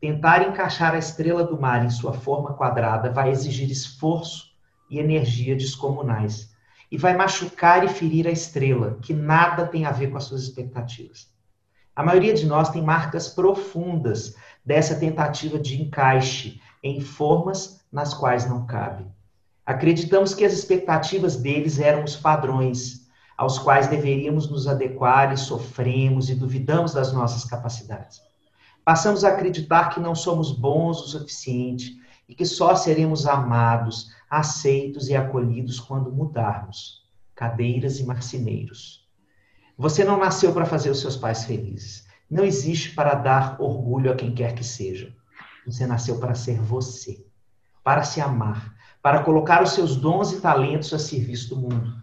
Tentar 0.00 0.48
encaixar 0.48 0.94
a 0.96 0.98
estrela 0.98 1.44
do 1.44 1.60
mar 1.60 1.84
em 1.84 1.90
sua 1.90 2.12
forma 2.12 2.54
quadrada 2.54 3.12
vai 3.12 3.30
exigir 3.30 3.70
esforço 3.70 4.52
e 4.88 4.98
energia 4.98 5.56
descomunais. 5.56 6.54
E 6.90 6.96
vai 6.96 7.16
machucar 7.16 7.84
e 7.84 7.88
ferir 7.88 8.26
a 8.26 8.30
estrela, 8.30 8.98
que 9.02 9.12
nada 9.12 9.66
tem 9.66 9.84
a 9.84 9.90
ver 9.90 10.10
com 10.10 10.16
as 10.16 10.24
suas 10.24 10.42
expectativas. 10.42 11.32
A 11.96 12.02
maioria 12.02 12.34
de 12.34 12.46
nós 12.46 12.70
tem 12.70 12.82
marcas 12.82 13.28
profundas 13.28 14.34
dessa 14.64 14.96
tentativa 14.96 15.58
de 15.58 15.80
encaixe 15.80 16.60
em 16.82 17.00
formas 17.00 17.80
nas 17.90 18.12
quais 18.12 18.48
não 18.48 18.66
cabe. 18.66 19.06
Acreditamos 19.64 20.34
que 20.34 20.44
as 20.44 20.52
expectativas 20.52 21.36
deles 21.36 21.78
eram 21.78 22.04
os 22.04 22.16
padrões 22.16 23.08
aos 23.36 23.58
quais 23.58 23.86
deveríamos 23.86 24.48
nos 24.50 24.68
adequar 24.68 25.32
e 25.32 25.36
sofremos 25.36 26.28
e 26.28 26.34
duvidamos 26.34 26.92
das 26.92 27.12
nossas 27.12 27.44
capacidades. 27.44 28.20
Passamos 28.84 29.24
a 29.24 29.30
acreditar 29.30 29.88
que 29.88 30.00
não 30.00 30.14
somos 30.14 30.52
bons 30.52 31.00
o 31.00 31.08
suficiente 31.08 31.96
e 32.28 32.34
que 32.34 32.44
só 32.44 32.76
seremos 32.76 33.26
amados 33.26 34.10
aceitos 34.28 35.08
e 35.08 35.16
acolhidos 35.16 35.78
quando 35.80 36.12
mudarmos, 36.12 37.04
cadeiras 37.34 37.98
e 38.00 38.04
marceneiros. 38.04 39.08
Você 39.76 40.04
não 40.04 40.18
nasceu 40.18 40.52
para 40.52 40.66
fazer 40.66 40.90
os 40.90 41.00
seus 41.00 41.16
pais 41.16 41.44
felizes. 41.44 42.06
Não 42.30 42.44
existe 42.44 42.94
para 42.94 43.14
dar 43.14 43.60
orgulho 43.60 44.10
a 44.10 44.14
quem 44.14 44.34
quer 44.34 44.54
que 44.54 44.64
seja. 44.64 45.14
Você 45.66 45.86
nasceu 45.86 46.18
para 46.18 46.34
ser 46.34 46.60
você, 46.60 47.26
para 47.82 48.02
se 48.04 48.20
amar, 48.20 48.74
para 49.02 49.22
colocar 49.22 49.62
os 49.62 49.72
seus 49.72 49.96
dons 49.96 50.32
e 50.32 50.40
talentos 50.40 50.92
a 50.94 50.98
serviço 50.98 51.54
do 51.54 51.60
mundo, 51.60 52.02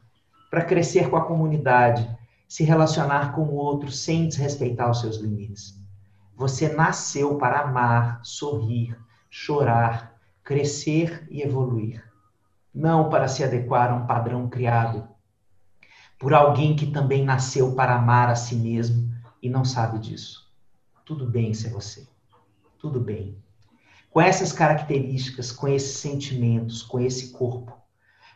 para 0.49 0.65
crescer 0.65 1.09
com 1.09 1.15
a 1.15 1.25
comunidade, 1.25 2.07
se 2.47 2.63
relacionar 2.63 3.33
com 3.33 3.43
o 3.43 3.53
outro 3.53 3.89
sem 3.89 4.27
desrespeitar 4.27 4.91
os 4.91 4.99
seus 4.99 5.17
limites. 5.17 5.79
Você 6.35 6.67
nasceu 6.73 7.37
para 7.37 7.61
amar, 7.61 8.19
sorrir, 8.23 8.97
chorar, 9.29 10.15
crescer 10.43 11.25
e 11.31 11.41
evoluir. 11.41 12.03
Não 12.73 13.09
para 13.09 13.27
se 13.27 13.43
adequar 13.43 13.91
a 13.91 13.95
um 13.95 14.05
padrão 14.05 14.47
criado 14.49 15.07
por 16.21 16.35
alguém 16.35 16.75
que 16.75 16.85
também 16.85 17.25
nasceu 17.25 17.73
para 17.73 17.95
amar 17.95 18.29
a 18.29 18.35
si 18.35 18.55
mesmo 18.55 19.11
e 19.41 19.49
não 19.49 19.65
sabe 19.65 19.97
disso. 19.97 20.47
Tudo 21.03 21.25
bem 21.25 21.51
ser 21.51 21.71
você. 21.71 22.07
Tudo 22.77 22.99
bem. 22.99 23.35
Com 24.11 24.21
essas 24.21 24.53
características, 24.53 25.51
com 25.51 25.67
esses 25.67 25.97
sentimentos, 25.97 26.83
com 26.83 26.99
esse 26.99 27.31
corpo, 27.31 27.75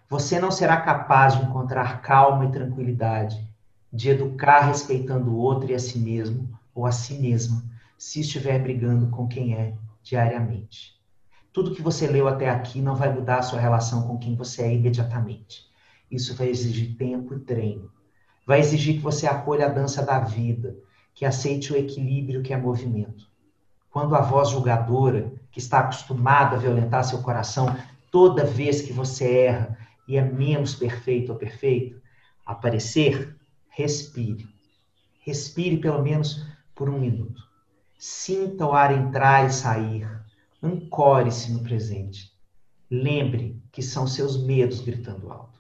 você 0.10 0.40
não 0.40 0.50
será 0.50 0.82
capaz 0.82 1.38
de 1.38 1.46
encontrar 1.46 2.02
calma 2.02 2.46
e 2.46 2.52
tranquilidade, 2.52 3.48
de 3.94 4.10
educar 4.10 4.62
respeitando 4.62 5.32
o 5.32 5.38
outro 5.38 5.70
e 5.70 5.76
a 5.76 5.80
si 5.80 6.00
mesmo 6.00 6.50
ou 6.74 6.88
a 6.88 6.92
si 6.92 7.20
mesma, 7.20 7.64
se 7.98 8.22
estiver 8.22 8.60
brigando 8.60 9.08
com 9.08 9.28
quem 9.28 9.56
é 9.56 9.76
diariamente. 10.02 10.95
Tudo 11.56 11.74
que 11.74 11.82
você 11.82 12.06
leu 12.06 12.28
até 12.28 12.50
aqui 12.50 12.82
não 12.82 12.98
vai 12.98 13.14
mudar 13.14 13.38
a 13.38 13.42
sua 13.42 13.62
relação 13.62 14.06
com 14.06 14.18
quem 14.18 14.36
você 14.36 14.64
é 14.64 14.74
imediatamente. 14.74 15.64
Isso 16.12 16.36
vai 16.36 16.50
exigir 16.50 16.98
tempo 16.98 17.34
e 17.34 17.40
treino. 17.40 17.90
Vai 18.46 18.60
exigir 18.60 18.96
que 18.96 19.02
você 19.02 19.26
acolha 19.26 19.68
a 19.68 19.70
dança 19.70 20.06
da 20.06 20.20
vida, 20.20 20.76
que 21.14 21.24
aceite 21.24 21.72
o 21.72 21.78
equilíbrio 21.78 22.44
que 22.44 22.52
é 22.52 22.58
movimento. 22.58 23.26
Quando 23.90 24.18
a 24.18 24.22
voz 24.22 24.50
julgadora, 24.50 25.32
que 25.50 25.60
está 25.60 25.80
acostumada 25.80 26.58
a 26.58 26.60
violentar 26.60 27.06
seu 27.06 27.22
coração 27.22 27.74
toda 28.12 28.44
vez 28.44 28.82
que 28.82 28.92
você 28.92 29.46
erra 29.46 29.78
e 30.10 30.18
é 30.18 30.22
menos 30.22 30.76
perfeito 30.76 31.32
ou 31.32 31.38
perfeito, 31.38 32.02
aparecer, 32.46 33.34
respire. 33.70 34.46
Respire 35.22 35.78
pelo 35.78 36.04
menos 36.04 36.46
por 36.76 36.90
um 36.90 37.00
minuto. 37.00 37.42
Sinta 37.98 38.66
o 38.66 38.74
ar 38.74 38.92
entrar 38.92 39.46
e 39.46 39.54
sair. 39.54 40.25
Ancore-se 40.66 41.52
no 41.52 41.62
presente. 41.62 42.32
Lembre 42.90 43.62
que 43.72 43.84
são 43.84 44.08
seus 44.08 44.44
medos 44.44 44.82
gritando 44.82 45.32
alto 45.32 45.60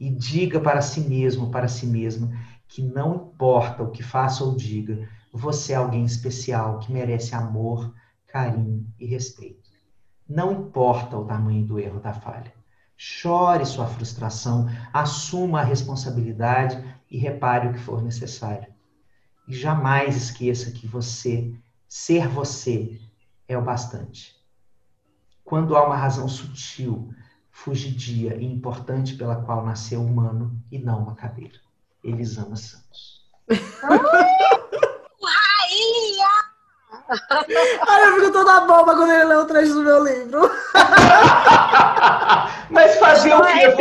e 0.00 0.08
diga 0.08 0.58
para 0.58 0.80
si 0.80 1.02
mesmo, 1.02 1.50
para 1.50 1.68
si 1.68 1.86
mesma, 1.86 2.32
que 2.66 2.82
não 2.82 3.14
importa 3.14 3.82
o 3.82 3.90
que 3.90 4.02
faça 4.02 4.42
ou 4.42 4.56
diga, 4.56 5.06
você 5.30 5.74
é 5.74 5.76
alguém 5.76 6.04
especial 6.04 6.78
que 6.78 6.90
merece 6.90 7.34
amor, 7.34 7.92
carinho 8.26 8.86
e 8.98 9.04
respeito. 9.04 9.68
Não 10.26 10.52
importa 10.52 11.18
o 11.18 11.26
tamanho 11.26 11.66
do 11.66 11.78
erro 11.78 12.00
da 12.00 12.14
falha. 12.14 12.52
Chore 12.96 13.66
sua 13.66 13.86
frustração, 13.86 14.68
assuma 14.90 15.60
a 15.60 15.64
responsabilidade 15.64 16.82
e 17.10 17.18
repare 17.18 17.68
o 17.68 17.72
que 17.74 17.80
for 17.80 18.02
necessário. 18.02 18.72
E 19.46 19.54
jamais 19.54 20.16
esqueça 20.16 20.70
que 20.70 20.86
você, 20.86 21.52
ser 21.86 22.26
você, 22.28 22.98
é 23.52 23.58
o 23.58 23.62
bastante. 23.62 24.36
Quando 25.44 25.76
há 25.76 25.84
uma 25.84 25.96
razão 25.96 26.28
sutil 26.28 27.12
fugidia 27.50 28.36
e 28.36 28.44
importante 28.44 29.16
pela 29.16 29.34
qual 29.36 29.66
nasceu 29.66 30.02
humano 30.02 30.52
e 30.70 30.78
não 30.78 31.02
uma 31.02 31.14
cadeira. 31.14 31.58
Elisama 32.02 32.56
Santos. 32.56 33.20
Ai, 37.86 38.06
eu 38.06 38.14
fico 38.14 38.32
toda 38.32 38.60
boba 38.60 38.94
quando 38.94 39.12
ele 39.12 39.24
lê 39.24 39.34
o 39.34 39.44
trecho 39.44 39.74
do 39.74 39.82
meu 39.82 40.02
livro. 40.04 40.40
Mas 42.70 42.96
fazer 42.98 43.34
o 43.34 43.42
quê? 43.42 43.74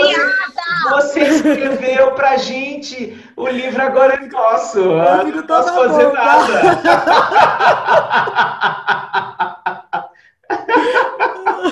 Você, 0.89 0.89
você 0.89 1.21
escreveu 1.21 2.15
pra 2.15 2.35
gente, 2.37 3.23
o 3.37 3.47
livro 3.47 3.79
agora 3.81 4.15
é 4.15 4.27
nosso. 4.27 4.79
Eu 4.79 5.25
fico 5.25 5.43
toda 5.43 5.71
não 5.71 5.73
posso 5.73 5.73
fazer 5.73 6.05
boba. 6.05 6.17
nada. 6.17 6.45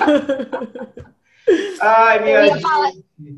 Ai, 1.80 2.22
minha 2.22 2.38
eu 2.40 2.44
ia, 2.44 2.60
falar, 2.60 2.92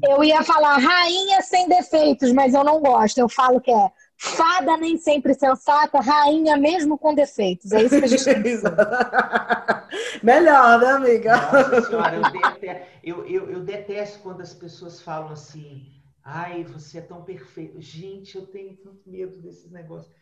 eu 0.09 0.25
ia 0.25 0.43
falar 0.43 0.79
rainha 0.79 1.41
sem 1.43 1.69
defeitos, 1.69 2.33
mas 2.33 2.55
eu 2.55 2.65
não 2.65 2.81
gosto. 2.81 3.19
Eu 3.19 3.29
falo 3.29 3.61
que 3.61 3.71
é 3.71 3.91
fada 4.17 4.77
nem 4.77 4.99
sempre 4.99 5.33
sensata, 5.33 6.01
rainha 6.01 6.57
mesmo 6.57 6.99
com 6.99 7.15
defeitos. 7.15 7.73
É 7.73 7.83
isso 7.83 7.99
que 7.99 8.05
a 8.05 8.09
gente 8.09 8.25
tem 8.25 8.43
Melhor, 10.23 10.81
né, 10.81 10.87
amiga? 10.89 11.37
Nossa 11.37 11.83
senhora, 11.83 12.17
eu 12.17 12.31
detesto, 12.31 12.87
eu, 13.03 13.27
eu, 13.27 13.51
eu 13.51 13.61
detesto 13.61 14.19
quando 14.21 14.41
as 14.43 14.53
pessoas 14.53 15.01
falam 15.01 15.33
assim, 15.33 15.87
ai, 16.23 16.65
você 16.65 16.99
é 16.99 17.03
tão 17.03 17.23
perfeito. 17.23 17.81
Gente, 17.81 18.37
eu 18.37 18.47
tenho 18.47 18.77
tanto 18.77 19.09
medo 19.09 19.41
desses 19.41 19.71
negócios. 19.71 20.13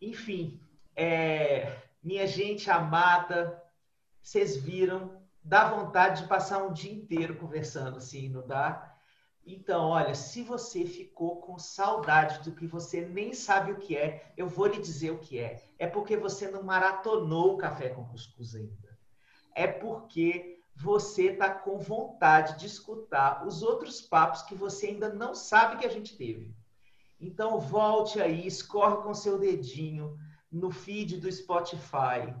Enfim, 0.00 0.60
é, 0.96 1.70
minha 2.02 2.26
gente 2.26 2.70
amada, 2.70 3.62
vocês 4.22 4.56
viram 4.56 5.18
dá 5.48 5.66
vontade 5.70 6.22
de 6.22 6.28
passar 6.28 6.62
um 6.62 6.72
dia 6.74 6.92
inteiro 6.92 7.34
conversando, 7.36 7.96
assim, 7.96 8.28
não 8.28 8.46
dá? 8.46 8.94
Então, 9.46 9.86
olha, 9.86 10.14
se 10.14 10.42
você 10.42 10.84
ficou 10.84 11.40
com 11.40 11.58
saudade 11.58 12.44
do 12.44 12.54
que 12.54 12.66
você 12.66 13.06
nem 13.06 13.32
sabe 13.32 13.72
o 13.72 13.78
que 13.78 13.96
é, 13.96 14.30
eu 14.36 14.46
vou 14.46 14.66
lhe 14.66 14.78
dizer 14.78 15.10
o 15.10 15.18
que 15.18 15.38
é. 15.38 15.64
É 15.78 15.86
porque 15.86 16.18
você 16.18 16.50
não 16.50 16.62
maratonou 16.62 17.54
o 17.54 17.56
café 17.56 17.88
com 17.88 18.04
cuscuz 18.04 18.54
ainda. 18.54 18.98
É 19.54 19.66
porque 19.66 20.60
você 20.76 21.30
está 21.30 21.48
com 21.48 21.78
vontade 21.78 22.58
de 22.58 22.66
escutar 22.66 23.46
os 23.46 23.62
outros 23.62 24.02
papos 24.02 24.42
que 24.42 24.54
você 24.54 24.88
ainda 24.88 25.08
não 25.08 25.34
sabe 25.34 25.78
que 25.78 25.86
a 25.86 25.90
gente 25.90 26.14
teve. 26.14 26.54
Então, 27.18 27.58
volte 27.58 28.20
aí, 28.20 28.46
escorre 28.46 29.02
com 29.02 29.14
seu 29.14 29.38
dedinho 29.38 30.14
no 30.52 30.70
feed 30.70 31.16
do 31.16 31.32
Spotify, 31.32 32.36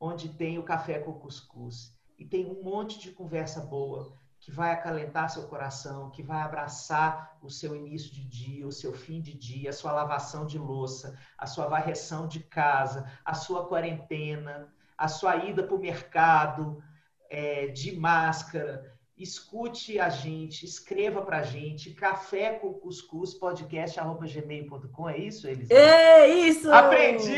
onde 0.00 0.30
tem 0.30 0.58
o 0.58 0.64
café 0.64 0.98
com 0.98 1.12
cuscuz 1.12 1.95
e 2.18 2.24
tem 2.24 2.46
um 2.46 2.62
monte 2.62 2.98
de 2.98 3.10
conversa 3.10 3.60
boa 3.60 4.14
que 4.38 4.50
vai 4.50 4.70
acalentar 4.70 5.28
seu 5.28 5.42
coração, 5.48 6.10
que 6.10 6.22
vai 6.22 6.40
abraçar 6.40 7.36
o 7.42 7.50
seu 7.50 7.74
início 7.74 8.12
de 8.12 8.24
dia, 8.24 8.66
o 8.66 8.70
seu 8.70 8.92
fim 8.92 9.20
de 9.20 9.34
dia, 9.34 9.70
a 9.70 9.72
sua 9.72 9.92
lavação 9.92 10.46
de 10.46 10.56
louça, 10.56 11.18
a 11.36 11.46
sua 11.46 11.66
varreção 11.66 12.28
de 12.28 12.40
casa, 12.40 13.10
a 13.24 13.34
sua 13.34 13.66
quarentena, 13.66 14.72
a 14.96 15.08
sua 15.08 15.36
ida 15.36 15.64
para 15.64 15.74
o 15.74 15.80
mercado 15.80 16.80
é, 17.28 17.66
de 17.66 17.96
máscara, 17.96 18.96
escute 19.18 19.98
a 19.98 20.08
gente, 20.08 20.64
escreva 20.64 21.22
pra 21.22 21.42
gente, 21.42 21.94
café 21.94 22.52
com 22.52 22.72
cuscuz, 22.74 23.34
podcast, 23.34 23.98
arroba 23.98 24.26
gmail.com, 24.26 25.08
é 25.08 25.18
isso, 25.18 25.48
Elis? 25.48 25.70
É 25.70 26.28
isso! 26.28 26.70
Aprendi! 26.70 27.34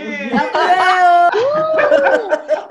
eu 1.34 2.58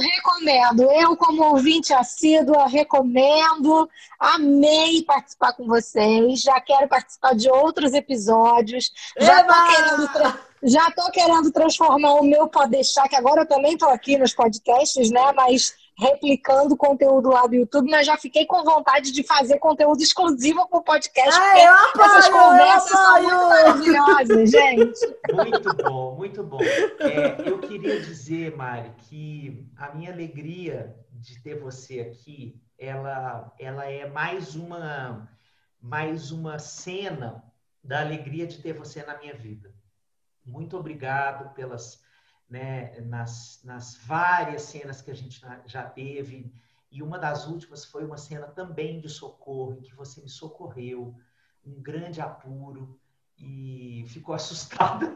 recomendo, 0.00 0.90
eu 0.92 1.16
como 1.16 1.44
ouvinte 1.44 1.92
assídua, 1.92 2.66
recomendo, 2.66 3.88
amei 4.18 5.02
participar 5.02 5.52
com 5.52 5.66
vocês, 5.66 6.40
já 6.40 6.60
quero 6.60 6.88
participar 6.88 7.34
de 7.34 7.48
outros 7.50 7.92
episódios, 7.92 8.90
já 9.18 9.44
tô 9.44 9.54
querendo... 9.68 10.50
Já 10.62 10.90
tô 10.90 11.10
querendo 11.10 11.50
transformar 11.50 12.16
o 12.16 12.22
meu 12.22 12.46
Pode 12.46 12.72
Deixar, 12.72 13.08
que 13.08 13.16
agora 13.16 13.40
eu 13.40 13.48
também 13.48 13.78
tô 13.78 13.86
aqui 13.86 14.18
nos 14.18 14.34
podcasts, 14.34 15.10
né? 15.10 15.32
Mas 15.34 15.72
replicando 16.00 16.76
conteúdo 16.76 17.28
lá 17.28 17.46
do 17.46 17.54
YouTube, 17.54 17.90
mas 17.90 18.06
já 18.06 18.16
fiquei 18.16 18.46
com 18.46 18.64
vontade 18.64 19.12
de 19.12 19.22
fazer 19.22 19.58
conteúdo 19.58 20.02
exclusivo 20.02 20.66
para 20.68 20.78
o 20.78 20.82
podcast. 20.82 21.38
Ah, 21.38 21.58
eu 21.58 21.74
apoio, 21.74 22.04
essas 22.04 22.28
conversas 22.28 22.90
eu 22.90 22.96
são 22.96 23.22
muito 23.22 23.48
maravilhosas, 23.48 24.50
gente. 24.50 25.18
Muito 25.32 25.76
bom, 25.76 26.16
muito 26.16 26.42
bom. 26.42 26.60
É, 26.62 27.48
eu 27.48 27.58
queria 27.58 28.00
dizer, 28.00 28.56
Mari, 28.56 28.90
que 29.08 29.70
a 29.76 29.94
minha 29.94 30.10
alegria 30.10 30.96
de 31.12 31.38
ter 31.42 31.60
você 31.60 32.00
aqui, 32.00 32.58
ela, 32.78 33.52
ela 33.58 33.84
é 33.84 34.08
mais 34.08 34.54
uma, 34.56 35.28
mais 35.80 36.32
uma 36.32 36.58
cena 36.58 37.44
da 37.84 38.00
alegria 38.00 38.46
de 38.46 38.58
ter 38.58 38.72
você 38.72 39.02
na 39.02 39.18
minha 39.18 39.34
vida. 39.34 39.70
Muito 40.46 40.78
obrigado 40.78 41.52
pelas 41.52 42.02
né, 42.50 43.00
nas, 43.02 43.60
nas 43.64 43.96
várias 43.96 44.62
cenas 44.62 45.00
que 45.00 45.10
a 45.10 45.14
gente 45.14 45.40
já 45.66 45.84
teve. 45.84 46.52
E 46.90 47.02
uma 47.02 47.18
das 47.18 47.46
últimas 47.46 47.84
foi 47.84 48.04
uma 48.04 48.18
cena 48.18 48.48
também 48.48 49.00
de 49.00 49.08
socorro, 49.08 49.74
em 49.74 49.80
que 49.80 49.94
você 49.94 50.20
me 50.20 50.28
socorreu, 50.28 51.14
um 51.64 51.80
grande 51.80 52.20
apuro, 52.20 52.98
e 53.38 54.04
ficou 54.08 54.34
assustada 54.34 55.06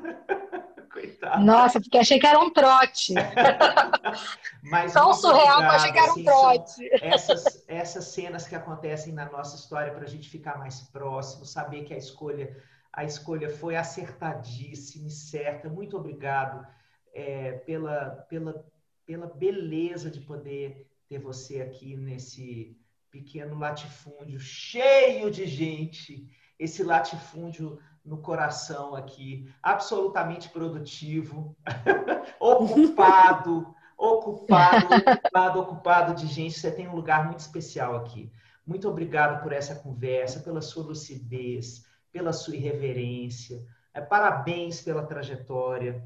Coitado. 0.95 1.45
Nossa, 1.45 1.81
porque 1.81 1.99
achei 1.99 2.21
que 2.21 2.27
era 2.27 2.39
um 2.39 2.51
trote. 2.51 3.15
Mas 4.63 4.93
Tão 4.93 5.13
surreal 5.13 5.59
que 5.59 5.65
achei 5.65 5.93
que 5.93 5.99
era 5.99 6.07
um 6.07 6.13
assim, 6.13 6.25
trote. 6.25 6.91
Essas, 7.03 7.65
essas 7.67 8.05
cenas 8.05 8.47
que 8.47 8.55
acontecem 8.55 9.13
na 9.13 9.29
nossa 9.29 9.57
história 9.57 9.93
para 9.93 10.05
a 10.05 10.09
gente 10.09 10.31
ficar 10.31 10.57
mais 10.57 10.83
próximo, 10.83 11.45
saber 11.45 11.83
que 11.83 11.93
a 11.93 11.97
escolha, 11.97 12.57
a 12.93 13.03
escolha 13.03 13.51
foi 13.51 13.75
acertadíssima 13.75 15.09
e 15.09 15.11
certa. 15.11 15.69
Muito 15.69 15.97
obrigado 15.97 16.65
é, 17.15 17.53
pela, 17.53 18.11
pela, 18.29 18.67
pela 19.07 19.27
beleza 19.27 20.11
de 20.11 20.21
poder 20.21 20.87
ter 21.09 21.19
você 21.19 21.63
aqui 21.63 21.97
nesse 21.97 22.77
pequeno 23.11 23.57
latifúndio 23.57 24.41
cheio 24.41 25.31
de 25.31 25.47
gente, 25.47 26.29
esse 26.59 26.83
latifúndio 26.83 27.79
no 28.05 28.19
coração 28.19 28.95
aqui, 28.95 29.49
absolutamente 29.63 30.49
produtivo, 30.49 31.57
ocupado, 32.39 33.75
ocupado, 33.97 34.95
ocupado, 34.95 35.61
ocupado 35.61 36.15
de 36.15 36.27
gente. 36.27 36.59
Você 36.59 36.71
tem 36.71 36.89
um 36.89 36.95
lugar 36.95 37.25
muito 37.25 37.39
especial 37.39 37.97
aqui. 37.97 38.31
Muito 38.67 38.89
obrigado 38.89 39.43
por 39.43 39.53
essa 39.53 39.75
conversa, 39.75 40.41
pela 40.41 40.61
sua 40.61 40.85
lucidez, 40.85 41.87
pela 42.11 42.33
sua 42.33 42.57
irreverência. 42.57 43.65
É, 43.93 44.01
parabéns 44.01 44.83
pela 44.83 45.07
trajetória, 45.07 46.03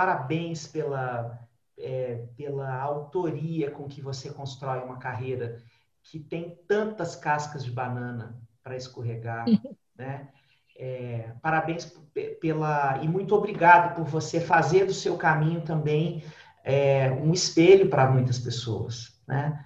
parabéns 0.00 0.66
pela, 0.66 1.38
é, 1.78 2.24
pela 2.34 2.74
autoria 2.80 3.70
com 3.70 3.86
que 3.86 4.00
você 4.00 4.30
constrói 4.30 4.78
uma 4.78 4.96
carreira 4.96 5.58
que 6.02 6.18
tem 6.18 6.58
tantas 6.66 7.14
cascas 7.14 7.62
de 7.62 7.70
banana 7.70 8.34
para 8.62 8.78
escorregar, 8.78 9.44
né? 9.94 10.28
É, 10.74 11.32
parabéns 11.42 11.94
pela 12.40 12.98
e 13.02 13.08
muito 13.08 13.34
obrigado 13.34 13.94
por 13.94 14.06
você 14.06 14.40
fazer 14.40 14.86
do 14.86 14.94
seu 14.94 15.18
caminho 15.18 15.60
também 15.60 16.24
é, 16.64 17.10
um 17.10 17.34
espelho 17.34 17.90
para 17.90 18.10
muitas 18.10 18.38
pessoas, 18.38 19.20
né? 19.28 19.62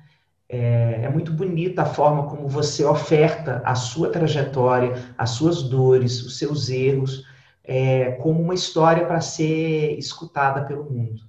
É, 0.48 1.02
é, 1.04 1.08
muito 1.08 1.32
bonita 1.32 1.82
a 1.82 1.86
forma 1.86 2.26
como 2.26 2.48
você 2.48 2.84
oferta 2.84 3.62
a 3.64 3.76
sua 3.76 4.10
trajetória, 4.10 5.14
as 5.16 5.30
suas 5.30 5.62
dores, 5.62 6.20
os 6.24 6.38
seus 6.38 6.68
erros, 6.70 7.24
é, 7.64 8.12
como 8.12 8.42
uma 8.42 8.54
história 8.54 9.06
para 9.06 9.20
ser 9.20 9.98
escutada 9.98 10.64
pelo 10.66 10.84
mundo. 10.84 11.22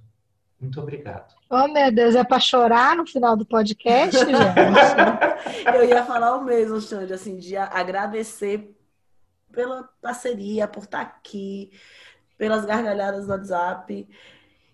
Muito 0.60 0.80
obrigado. 0.80 1.34
Oh, 1.48 1.68
meu 1.68 1.92
Deus, 1.92 2.14
é 2.14 2.24
para 2.24 2.40
chorar 2.40 2.96
no 2.96 3.06
final 3.06 3.36
do 3.36 3.46
podcast? 3.46 4.16
Eu 5.74 5.84
ia 5.84 6.04
falar 6.04 6.36
o 6.36 6.44
mesmo, 6.44 6.80
Xande, 6.80 7.12
assim, 7.12 7.36
de 7.36 7.56
agradecer 7.56 8.74
pela 9.52 9.88
parceria, 10.02 10.66
por 10.66 10.84
estar 10.84 11.00
aqui, 11.00 11.70
pelas 12.36 12.64
gargalhadas 12.64 13.26
no 13.26 13.32
WhatsApp. 13.32 14.08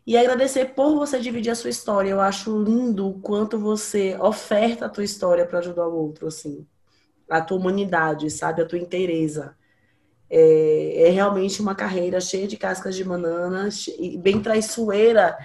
E 0.05 0.17
agradecer 0.17 0.75
por 0.75 0.97
você 0.97 1.21
dividir 1.21 1.51
a 1.51 1.55
sua 1.55 1.71
história. 1.71 2.11
Eu 2.11 2.21
acho 2.21 2.63
lindo 2.63 3.09
o 3.09 3.21
quanto 3.21 3.59
você 3.59 4.17
oferta 4.19 4.87
a 4.87 4.89
tua 4.89 5.05
história 5.05 5.47
para 5.47 5.61
ajudar 5.61 5.87
o 5.87 5.95
outro, 5.95 6.27
assim. 6.27 6.67
A 7.29 7.41
tua 7.41 7.59
humanidade, 7.59 8.29
sabe? 8.31 8.63
A 8.63 8.67
tua 8.67 8.79
inteireza. 8.79 9.57
É, 10.35 11.09
é 11.09 11.11
realmente 11.11 11.61
uma 11.61 11.75
carreira 11.75 12.19
cheia 12.19 12.49
de 12.49 12.57
cascas 12.57 12.97
de 12.97 13.05
bananas 13.05 13.87
e 13.99 14.17
bem 14.17 14.41
traiçoeira 14.41 15.37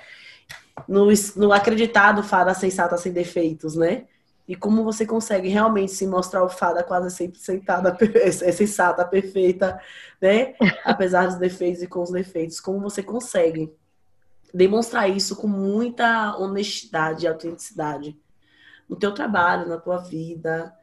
no, 0.87 1.07
no 1.35 1.51
acreditado 1.51 2.23
fada 2.23 2.53
sensata 2.53 2.97
sem 2.97 3.11
defeitos, 3.11 3.75
né? 3.75 4.05
E 4.47 4.55
como 4.55 4.85
você 4.85 5.05
consegue 5.05 5.49
realmente 5.49 5.91
se 5.91 6.07
mostrar 6.07 6.41
o 6.41 6.47
fada 6.47 6.81
quase 6.81 7.13
sempre 7.13 7.37
sentada, 7.37 7.97
é 8.15 8.31
sensata, 8.31 9.03
perfeita, 9.03 9.77
né? 10.21 10.55
Apesar 10.85 11.27
dos 11.27 11.35
defeitos 11.35 11.83
e 11.83 11.87
com 11.87 12.01
os 12.01 12.11
defeitos. 12.11 12.61
Como 12.61 12.79
você 12.79 13.03
consegue 13.03 13.73
demonstrar 14.53 15.09
isso 15.09 15.35
com 15.35 15.47
muita 15.47 16.37
honestidade 16.37 17.25
e 17.25 17.27
autenticidade 17.27 18.17
no 18.87 18.95
teu 18.95 19.13
trabalho, 19.13 19.67
na 19.67 19.77
tua 19.77 19.97
vida, 19.97 20.73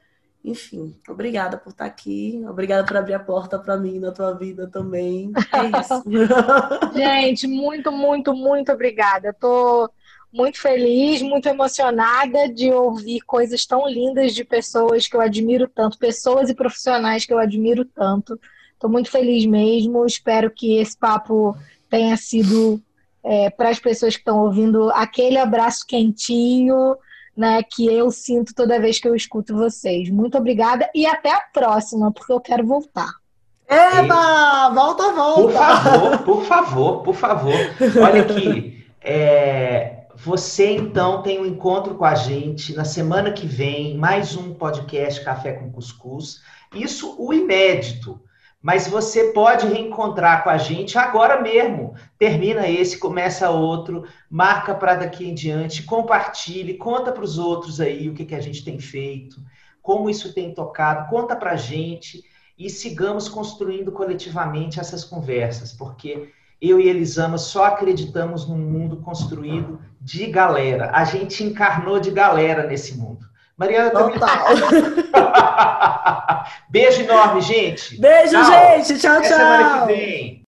enfim, 0.44 0.94
obrigada 1.08 1.56
por 1.56 1.70
estar 1.70 1.86
aqui. 1.86 2.44
Obrigada 2.46 2.84
por 2.84 2.96
abrir 2.98 3.14
a 3.14 3.18
porta 3.18 3.58
para 3.58 3.78
mim 3.78 3.98
na 3.98 4.12
tua 4.12 4.34
vida 4.34 4.68
também. 4.68 5.32
É 5.50 5.80
isso. 5.80 6.04
Gente, 6.94 7.46
muito, 7.46 7.90
muito, 7.90 8.34
muito 8.34 8.70
obrigada. 8.70 9.28
Eu 9.28 9.34
tô 9.34 9.90
muito 10.30 10.60
feliz, 10.60 11.22
muito 11.22 11.48
emocionada 11.48 12.46
de 12.52 12.70
ouvir 12.70 13.20
coisas 13.22 13.64
tão 13.64 13.88
lindas 13.88 14.34
de 14.34 14.44
pessoas 14.44 15.08
que 15.08 15.16
eu 15.16 15.20
admiro 15.22 15.66
tanto, 15.66 15.96
pessoas 15.96 16.50
e 16.50 16.54
profissionais 16.54 17.24
que 17.24 17.32
eu 17.32 17.38
admiro 17.38 17.86
tanto. 17.86 18.38
Estou 18.74 18.90
muito 18.90 19.10
feliz 19.10 19.46
mesmo. 19.46 20.04
Espero 20.04 20.50
que 20.50 20.76
esse 20.76 20.98
papo 20.98 21.56
tenha 21.88 22.18
sido 22.18 22.82
é, 23.22 23.48
para 23.48 23.70
as 23.70 23.78
pessoas 23.78 24.14
que 24.14 24.20
estão 24.20 24.40
ouvindo 24.40 24.90
aquele 24.90 25.38
abraço 25.38 25.86
quentinho 25.86 26.96
né, 27.36 27.62
que 27.62 27.86
eu 27.86 28.10
sinto 28.10 28.54
toda 28.54 28.80
vez 28.80 28.98
que 28.98 29.08
eu 29.08 29.14
escuto 29.14 29.56
vocês. 29.56 30.08
Muito 30.10 30.38
obrigada 30.38 30.88
e 30.94 31.06
até 31.06 31.32
a 31.32 31.40
próxima, 31.52 32.12
porque 32.12 32.32
eu 32.32 32.40
quero 32.40 32.66
voltar. 32.66 33.10
Eba! 33.68 34.70
Volta, 34.70 35.12
volta! 35.12 35.42
Por 35.42 35.52
favor, 35.52 36.18
por 36.18 36.44
favor, 36.44 37.02
por 37.02 37.14
favor. 37.14 37.54
Olha 38.02 38.22
aqui, 38.22 38.86
é, 39.00 40.04
você 40.14 40.76
então 40.76 41.22
tem 41.22 41.40
um 41.40 41.46
encontro 41.46 41.94
com 41.94 42.04
a 42.04 42.14
gente 42.14 42.74
na 42.74 42.84
semana 42.84 43.32
que 43.32 43.46
vem, 43.46 43.96
mais 43.96 44.36
um 44.36 44.54
podcast 44.54 45.24
Café 45.24 45.52
com 45.52 45.72
Cuscuz. 45.72 46.40
Isso 46.74 47.16
o 47.18 47.32
inédito 47.32 48.20
mas 48.64 48.88
você 48.88 49.24
pode 49.24 49.66
reencontrar 49.66 50.42
com 50.42 50.48
a 50.48 50.56
gente 50.56 50.96
agora 50.96 51.38
mesmo. 51.38 51.94
Termina 52.18 52.66
esse, 52.66 52.96
começa 52.96 53.50
outro, 53.50 54.04
marca 54.30 54.74
para 54.74 54.94
daqui 54.94 55.28
em 55.28 55.34
diante, 55.34 55.82
compartilhe, 55.82 56.78
conta 56.78 57.12
para 57.12 57.22
os 57.22 57.36
outros 57.36 57.78
aí 57.78 58.08
o 58.08 58.14
que, 58.14 58.24
que 58.24 58.34
a 58.34 58.40
gente 58.40 58.64
tem 58.64 58.80
feito, 58.80 59.36
como 59.82 60.08
isso 60.08 60.32
tem 60.32 60.54
tocado, 60.54 61.10
conta 61.10 61.36
para 61.36 61.50
a 61.50 61.56
gente 61.56 62.24
e 62.58 62.70
sigamos 62.70 63.28
construindo 63.28 63.92
coletivamente 63.92 64.80
essas 64.80 65.04
conversas, 65.04 65.74
porque 65.74 66.30
eu 66.58 66.80
e 66.80 66.88
Elisama 66.88 67.36
só 67.36 67.66
acreditamos 67.66 68.48
num 68.48 68.56
mundo 68.56 68.96
construído 68.96 69.78
de 70.00 70.24
galera. 70.28 70.90
A 70.94 71.04
gente 71.04 71.44
encarnou 71.44 72.00
de 72.00 72.10
galera 72.10 72.66
nesse 72.66 72.96
mundo. 72.96 73.26
Mariana 73.56 73.90
também. 73.90 74.18
Total. 74.18 74.46
Beijo 76.68 77.02
enorme, 77.02 77.40
gente. 77.40 78.00
Beijo, 78.00 78.32
tchau. 78.32 78.44
gente. 78.44 78.98
Tchau, 78.98 79.12
tchau. 79.12 79.18
Até 79.18 79.28
semana 79.28 79.80
que 79.80 79.86
vem. 79.92 80.42